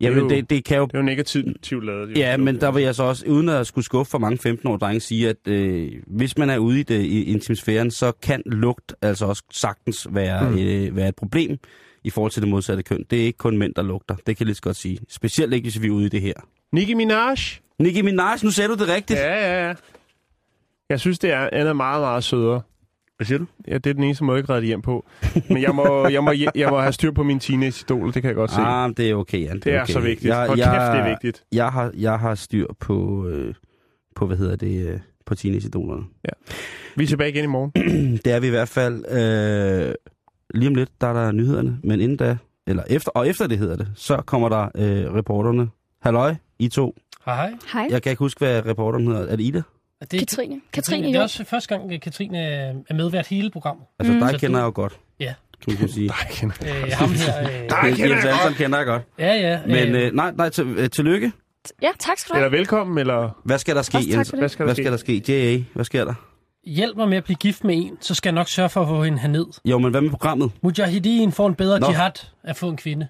Det 0.00 0.04
Jamen, 0.06 0.18
er 0.18 0.22
jo- 0.22 0.28
det, 0.28 0.50
det 0.50 0.64
kan 0.64 0.76
jo... 0.76 0.84
er 0.94 0.98
jo 0.98 1.02
negativt 1.02 1.84
lavet. 1.84 2.08
det 2.08 2.18
Ja, 2.18 2.36
men 2.36 2.60
der 2.60 2.70
vil 2.70 2.82
jeg 2.82 2.94
så 2.94 3.02
også, 3.02 3.26
uden 3.26 3.48
at 3.48 3.66
skulle 3.66 3.84
skuffe 3.84 4.10
for 4.10 4.18
mange 4.18 4.50
15-årige 4.50 4.78
drenge, 4.78 5.00
sige, 5.00 5.28
at 5.28 5.48
øh, 5.48 5.92
hvis 6.06 6.38
man 6.38 6.50
er 6.50 6.58
ude 6.58 6.80
i 6.80 6.82
det 6.82 7.00
i 7.02 7.24
intimsfæren, 7.24 7.90
så 7.90 8.12
kan 8.22 8.42
lugt 8.46 8.94
altså 9.02 9.26
også 9.26 9.42
sagtens 9.52 10.06
være, 10.10 10.50
mm. 10.50 10.58
øh, 10.58 10.96
være 10.96 11.08
et 11.08 11.16
problem 11.16 11.56
i 12.04 12.10
forhold 12.10 12.32
til 12.32 12.42
det 12.42 12.50
modsatte 12.50 12.82
køn. 12.82 13.04
Det 13.10 13.20
er 13.20 13.24
ikke 13.24 13.36
kun 13.38 13.58
mænd, 13.58 13.74
der 13.74 13.82
lugter. 13.82 14.14
Det 14.14 14.24
kan 14.24 14.36
jeg 14.40 14.46
lige 14.46 14.54
så 14.54 14.62
godt 14.62 14.76
sige. 14.76 14.98
Specielt 15.08 15.54
ikke, 15.54 15.64
hvis 15.64 15.82
vi 15.82 15.86
er 15.86 15.90
ude 15.90 16.06
i 16.06 16.08
det 16.08 16.20
her. 16.20 16.34
Nicki 16.72 16.94
Minaj. 16.94 17.34
Nicki 17.78 18.02
Minaj, 18.02 18.36
nu 18.44 18.50
sagde 18.50 18.68
du 18.68 18.74
det 18.74 18.88
rigtigt. 18.88 19.20
Ja, 19.20 19.34
ja, 19.34 19.66
ja. 19.68 19.74
Jeg 20.90 21.00
synes, 21.00 21.18
det 21.18 21.30
er, 21.32 21.48
han 21.52 21.66
er 21.66 21.72
meget, 21.72 22.00
meget 22.00 22.24
sødere. 22.24 22.62
Hvad 23.16 23.26
siger 23.26 23.38
du? 23.38 23.46
Ja, 23.68 23.74
det 23.78 23.86
er 23.90 23.94
den 23.94 24.02
eneste 24.04 24.24
måde, 24.24 24.36
jeg 24.36 24.40
ikke 24.42 24.52
redde 24.52 24.66
hjem 24.66 24.82
på. 24.82 25.04
Men 25.48 25.62
jeg 25.62 25.74
må, 25.74 26.08
jeg 26.08 26.24
må, 26.24 26.32
jeg 26.54 26.70
må 26.70 26.80
have 26.80 26.92
styr 26.92 27.10
på 27.10 27.22
min 27.22 27.40
teenage-idol, 27.40 28.06
det 28.14 28.22
kan 28.22 28.28
jeg 28.28 28.34
godt 28.34 28.50
se. 28.50 28.60
Ah, 28.60 28.90
det 28.96 29.10
er 29.10 29.14
okay, 29.14 29.40
Jan. 29.42 29.60
det 29.60 29.74
er 29.74 29.82
okay. 29.82 29.92
så 29.92 30.00
vigtigt. 30.00 30.34
Hold 30.34 30.48
kæft, 30.48 30.58
det 30.58 31.00
er 31.00 31.08
vigtigt. 31.08 31.44
Jeg 31.52 31.68
har, 31.68 31.90
jeg 31.94 32.18
har 32.18 32.34
styr 32.34 32.66
på, 32.80 33.26
øh, 33.28 33.54
på 34.16 34.26
hvad 34.26 34.36
hedder 34.36 34.56
det, 34.56 34.86
øh, 34.86 35.00
på 35.26 35.34
teenage-idolerne. 35.34 36.02
Vi 36.96 37.04
er 37.04 37.08
tilbage 37.08 37.30
igen 37.30 37.44
i 37.44 37.46
morgen. 37.46 37.72
Det 38.24 38.32
er 38.32 38.40
vi 38.40 38.46
i 38.46 38.50
hvert 38.50 38.68
fald. 38.68 39.04
Øh, 39.88 39.94
lige 40.54 40.68
om 40.68 40.74
lidt, 40.74 40.90
der 41.00 41.06
er 41.06 41.12
der 41.12 41.32
nyhederne, 41.32 41.78
men 41.82 42.00
inden 42.00 42.16
da, 42.16 42.36
eller 42.66 42.82
efter, 42.90 43.10
og 43.10 43.28
efter 43.28 43.46
det 43.46 43.58
hedder 43.58 43.76
det, 43.76 43.88
så 43.94 44.16
kommer 44.16 44.48
der 44.48 44.68
øh, 44.74 45.14
reporterne. 45.14 45.68
Halløj, 46.02 46.34
I 46.58 46.68
to. 46.68 46.96
Hej, 47.24 47.36
hej. 47.36 47.52
Hej, 47.72 47.86
Jeg 47.90 48.02
kan 48.02 48.10
ikke 48.10 48.18
huske, 48.20 48.38
hvad 48.38 48.66
reporteren 48.66 49.06
hedder. 49.06 49.26
Er 49.26 49.36
det 49.36 49.44
Ida? 49.44 49.62
Er 50.00 50.06
det 50.06 50.18
Katrine. 50.20 50.60
Katrine, 50.72 50.96
Katrine, 50.96 51.06
det 51.08 51.16
er 51.18 51.22
også 51.22 51.44
første 51.44 51.68
gang, 51.76 51.92
at 51.92 52.00
Katrine 52.00 52.38
er 52.88 52.94
medvært 52.94 53.26
hele 53.26 53.50
programmet. 53.50 53.86
Altså, 53.98 54.12
Mm. 54.12 54.20
dig 54.20 54.30
Så 54.30 54.38
kender 54.38 54.58
jeg 54.58 54.64
jo 54.64 54.72
godt. 54.74 54.92
Ja. 55.20 55.34
Kan 55.64 55.72
man 55.72 55.76
kan 55.76 55.88
sige. 55.88 56.06
Nej, 56.62 56.84
Øh, 56.84 56.92
ham 56.92 57.08
her... 57.10 57.42
Øh, 57.42 57.68
Nej, 57.70 57.90
kender 57.90 58.16
jeg 58.16 58.38
godt. 58.44 58.56
Kender 58.56 58.78
jeg 58.78 58.86
godt. 58.86 59.02
ja, 59.18 59.34
ja. 59.34 59.60
Men 59.66 59.94
øh, 59.94 60.12
nej, 60.14 60.30
nej, 60.36 60.48
til, 60.48 60.64
øh, 60.66 60.90
tillykke. 60.90 61.32
Ja, 61.82 61.88
tak 61.98 62.18
skal 62.18 62.32
du 62.32 62.36
Eller 62.38 62.48
have. 62.50 62.58
velkommen, 62.58 62.98
eller... 62.98 63.40
Hvad 63.44 63.58
skal 63.58 63.76
der 63.76 63.82
ske, 63.82 63.96
Også 63.96 64.08
Jens? 64.10 64.30
Hvad 64.30 64.48
skal 64.48 64.58
der 64.58 64.64
Hvad 64.64 64.74
ske? 64.74 64.82
skal 64.82 64.92
der 64.92 64.98
ske? 64.98 65.22
J.A., 65.28 65.62
hvad 65.74 65.84
sker 65.84 66.04
der? 66.04 66.14
hjælp 66.64 66.96
mig 66.96 67.08
med 67.08 67.16
at 67.16 67.24
blive 67.24 67.36
gift 67.36 67.64
med 67.64 67.74
en, 67.76 67.98
så 68.00 68.14
skal 68.14 68.28
jeg 68.30 68.34
nok 68.34 68.48
sørge 68.48 68.68
for 68.68 68.82
at 68.82 68.88
få 68.88 69.02
hende 69.04 69.18
herned. 69.18 69.46
Jo, 69.64 69.78
men 69.78 69.90
hvad 69.90 70.00
med 70.00 70.10
programmet? 70.10 70.50
Mujahideen 70.62 71.32
får 71.32 71.46
en 71.48 71.54
bedre 71.54 71.80
Nå. 71.80 71.86
jihad 71.88 72.10
at 72.42 72.56
få 72.56 72.68
en 72.68 72.76
kvinde. 72.76 73.08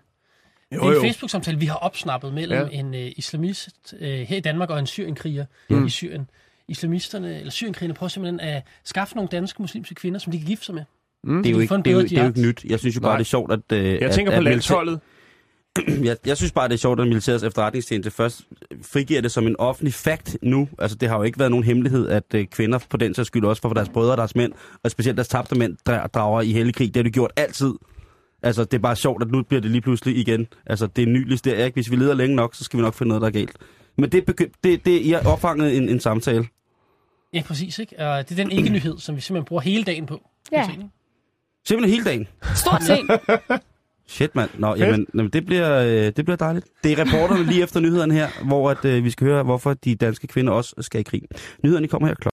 Jo, 0.75 0.81
det 0.91 0.97
er 0.97 1.01
en 1.01 1.07
Facebook-samtale, 1.07 1.59
vi 1.59 1.67
har 1.67 1.75
opsnappet 1.75 2.33
mellem 2.35 2.59
Ja. 2.59 2.65
ja. 2.65 2.79
en 2.79 2.95
øh, 2.95 3.13
islamist 3.17 3.95
øh, 4.01 4.09
her 4.21 4.37
i 4.37 4.41
Danmark 4.41 4.71
og 4.71 4.79
en 4.79 4.87
syrienkriger 4.87 5.45
Mm. 5.71 5.87
i 5.87 5.91
Syrien. 5.91 6.29
Islamisterne, 6.69 7.39
eller 7.39 7.51
syrienkrigerne, 7.51 7.95
prøver 7.95 8.09
simpelthen 8.09 8.41
at 8.41 8.63
skaffe 8.85 9.15
nogle 9.17 9.29
danske 9.33 9.63
muslimske 9.63 9.95
kvinder, 9.95 10.19
som 10.19 10.33
de 10.33 10.39
kan 10.39 10.47
gifte 10.47 10.65
sig 10.65 10.75
med. 10.75 10.83
Mm. 11.25 11.43
Det 11.43 11.51
er 11.51 11.55
jo 11.55 11.61
ikke, 11.61 11.75
det 11.77 11.87
er 11.87 11.93
jo, 11.93 12.03
det 12.03 12.13
er 12.19 12.23
jo 12.23 12.29
ikke 12.29 12.41
nyt. 12.41 12.65
Jeg 12.65 12.79
synes 12.79 12.97
jo 12.97 13.01
bare, 13.01 13.11
Nej. 13.11 13.17
det 13.17 13.25
er 13.25 13.29
sjovt, 13.29 13.53
at... 13.53 13.61
Øh, 13.73 13.85
Jeg 13.85 14.03
at, 14.03 14.15
tænker 14.15 14.33
på 14.33 14.37
at 14.37 14.43
militær- 14.43 14.51
landsholdet. 14.51 15.01
jeg, 16.09 16.17
jeg 16.27 16.37
synes 16.37 16.53
bare, 16.53 16.69
det 16.69 16.75
er 16.75 16.79
sjovt, 16.79 17.01
at 17.01 17.09
militærets 17.09 17.45
efterretningstjeneste 17.45 18.11
først 18.11 18.41
frigiver 18.83 19.21
det 19.21 19.33
som 19.33 19.47
en 19.47 19.57
offentlig 19.59 19.95
fakt 19.95 20.37
nu. 20.43 20.69
Altså, 20.79 20.97
det 20.97 21.09
har 21.09 21.17
jo 21.17 21.23
ikke 21.23 21.39
været 21.39 21.51
nogen 21.51 21.65
hemmelighed, 21.65 22.09
at 22.09 22.35
øh, 22.35 22.47
kvinder 22.47 22.79
på 22.91 22.97
den 22.97 23.15
sags 23.15 23.27
skyld 23.27 23.45
også 23.45 23.63
for 23.63 23.69
deres 23.69 23.89
brødre 23.89 24.11
og 24.13 24.17
deres 24.17 24.35
mænd, 24.37 24.53
og 24.83 24.91
specielt 24.91 25.17
deres 25.17 25.29
tabte 25.29 25.55
mænd, 25.59 25.77
dra- 25.89 26.07
drager 26.07 26.41
i 26.41 26.53
hellig 26.53 26.75
krig. 26.75 26.89
Det 26.89 26.97
har 26.97 27.03
de 27.03 27.11
gjort 27.11 27.31
altid. 27.37 27.73
Altså, 28.43 28.65
det 28.65 28.75
er 28.75 28.79
bare 28.83 28.97
sjovt, 28.97 29.23
at 29.23 29.31
nu 29.31 29.43
bliver 29.43 29.61
det 29.61 29.71
lige 29.71 29.81
pludselig 29.81 30.17
igen. 30.17 30.47
Altså, 30.67 30.87
det 30.87 31.03
er 31.03 31.07
ny 31.07 31.29
liste, 31.29 31.65
ikke? 31.65 31.75
Hvis 31.75 31.91
vi 31.91 31.97
leder 31.97 32.15
længe 32.15 32.37
nok, 32.37 32.55
så 32.55 32.65
skal 32.65 32.77
vi 32.77 32.83
nok 32.83 32.95
finde 32.95 33.09
noget, 33.09 33.21
der 33.23 33.27
er 33.29 33.33
galt. 33.33 33.57
Men 33.99 34.13
det, 34.13 34.25
begy- 34.31 34.53
det, 34.65 34.85
det 34.87 35.01
I 35.01 35.11
har 35.11 35.27
opfanget 35.33 35.77
en, 35.77 35.89
en 35.89 36.01
samtale. 36.01 36.47
Ja, 37.33 37.43
præcis. 37.43 37.79
Ikke? 37.79 37.99
Og 37.99 38.29
det 38.29 38.39
er 38.39 38.45
den 38.45 38.53
ikke-nyhed, 38.53 38.99
som 38.99 39.17
vi 39.17 39.21
simpelthen 39.21 39.45
bruger 39.45 39.63
hele 39.63 39.85
dagen 39.85 40.07
på. 40.07 40.31
Ja. 40.53 40.69
Simpelthen 41.67 41.91
hele 41.95 42.05
dagen. 42.05 42.29
Stort 42.55 42.83
set. 42.83 43.01
Shit, 44.09 44.35
mand. 44.35 44.51
Nå, 44.59 44.75
jamen, 44.75 45.07
jamen, 45.15 45.31
det, 45.33 45.47
bliver, 45.47 45.81
øh, 45.83 45.89
det 45.89 46.25
bliver 46.25 46.37
dejligt. 46.37 46.67
Det 46.85 46.93
er 46.93 47.05
reporterne 47.05 47.45
lige 47.45 47.63
efter 47.63 47.81
nyhederne 47.81 48.15
her, 48.15 48.29
hvor 48.45 48.71
at, 48.71 48.85
øh, 48.85 49.05
vi 49.05 49.11
skal 49.11 49.27
høre, 49.27 49.43
hvorfor 49.43 49.75
de 49.75 49.95
danske 49.95 50.27
kvinder 50.27 50.53
også 50.53 50.75
skal 50.81 51.01
i 51.01 51.05
krig. 51.05 51.23
Nyhederne 51.65 51.89
kommer 51.89 52.09
her 52.09 52.15
klokken. 52.15 52.25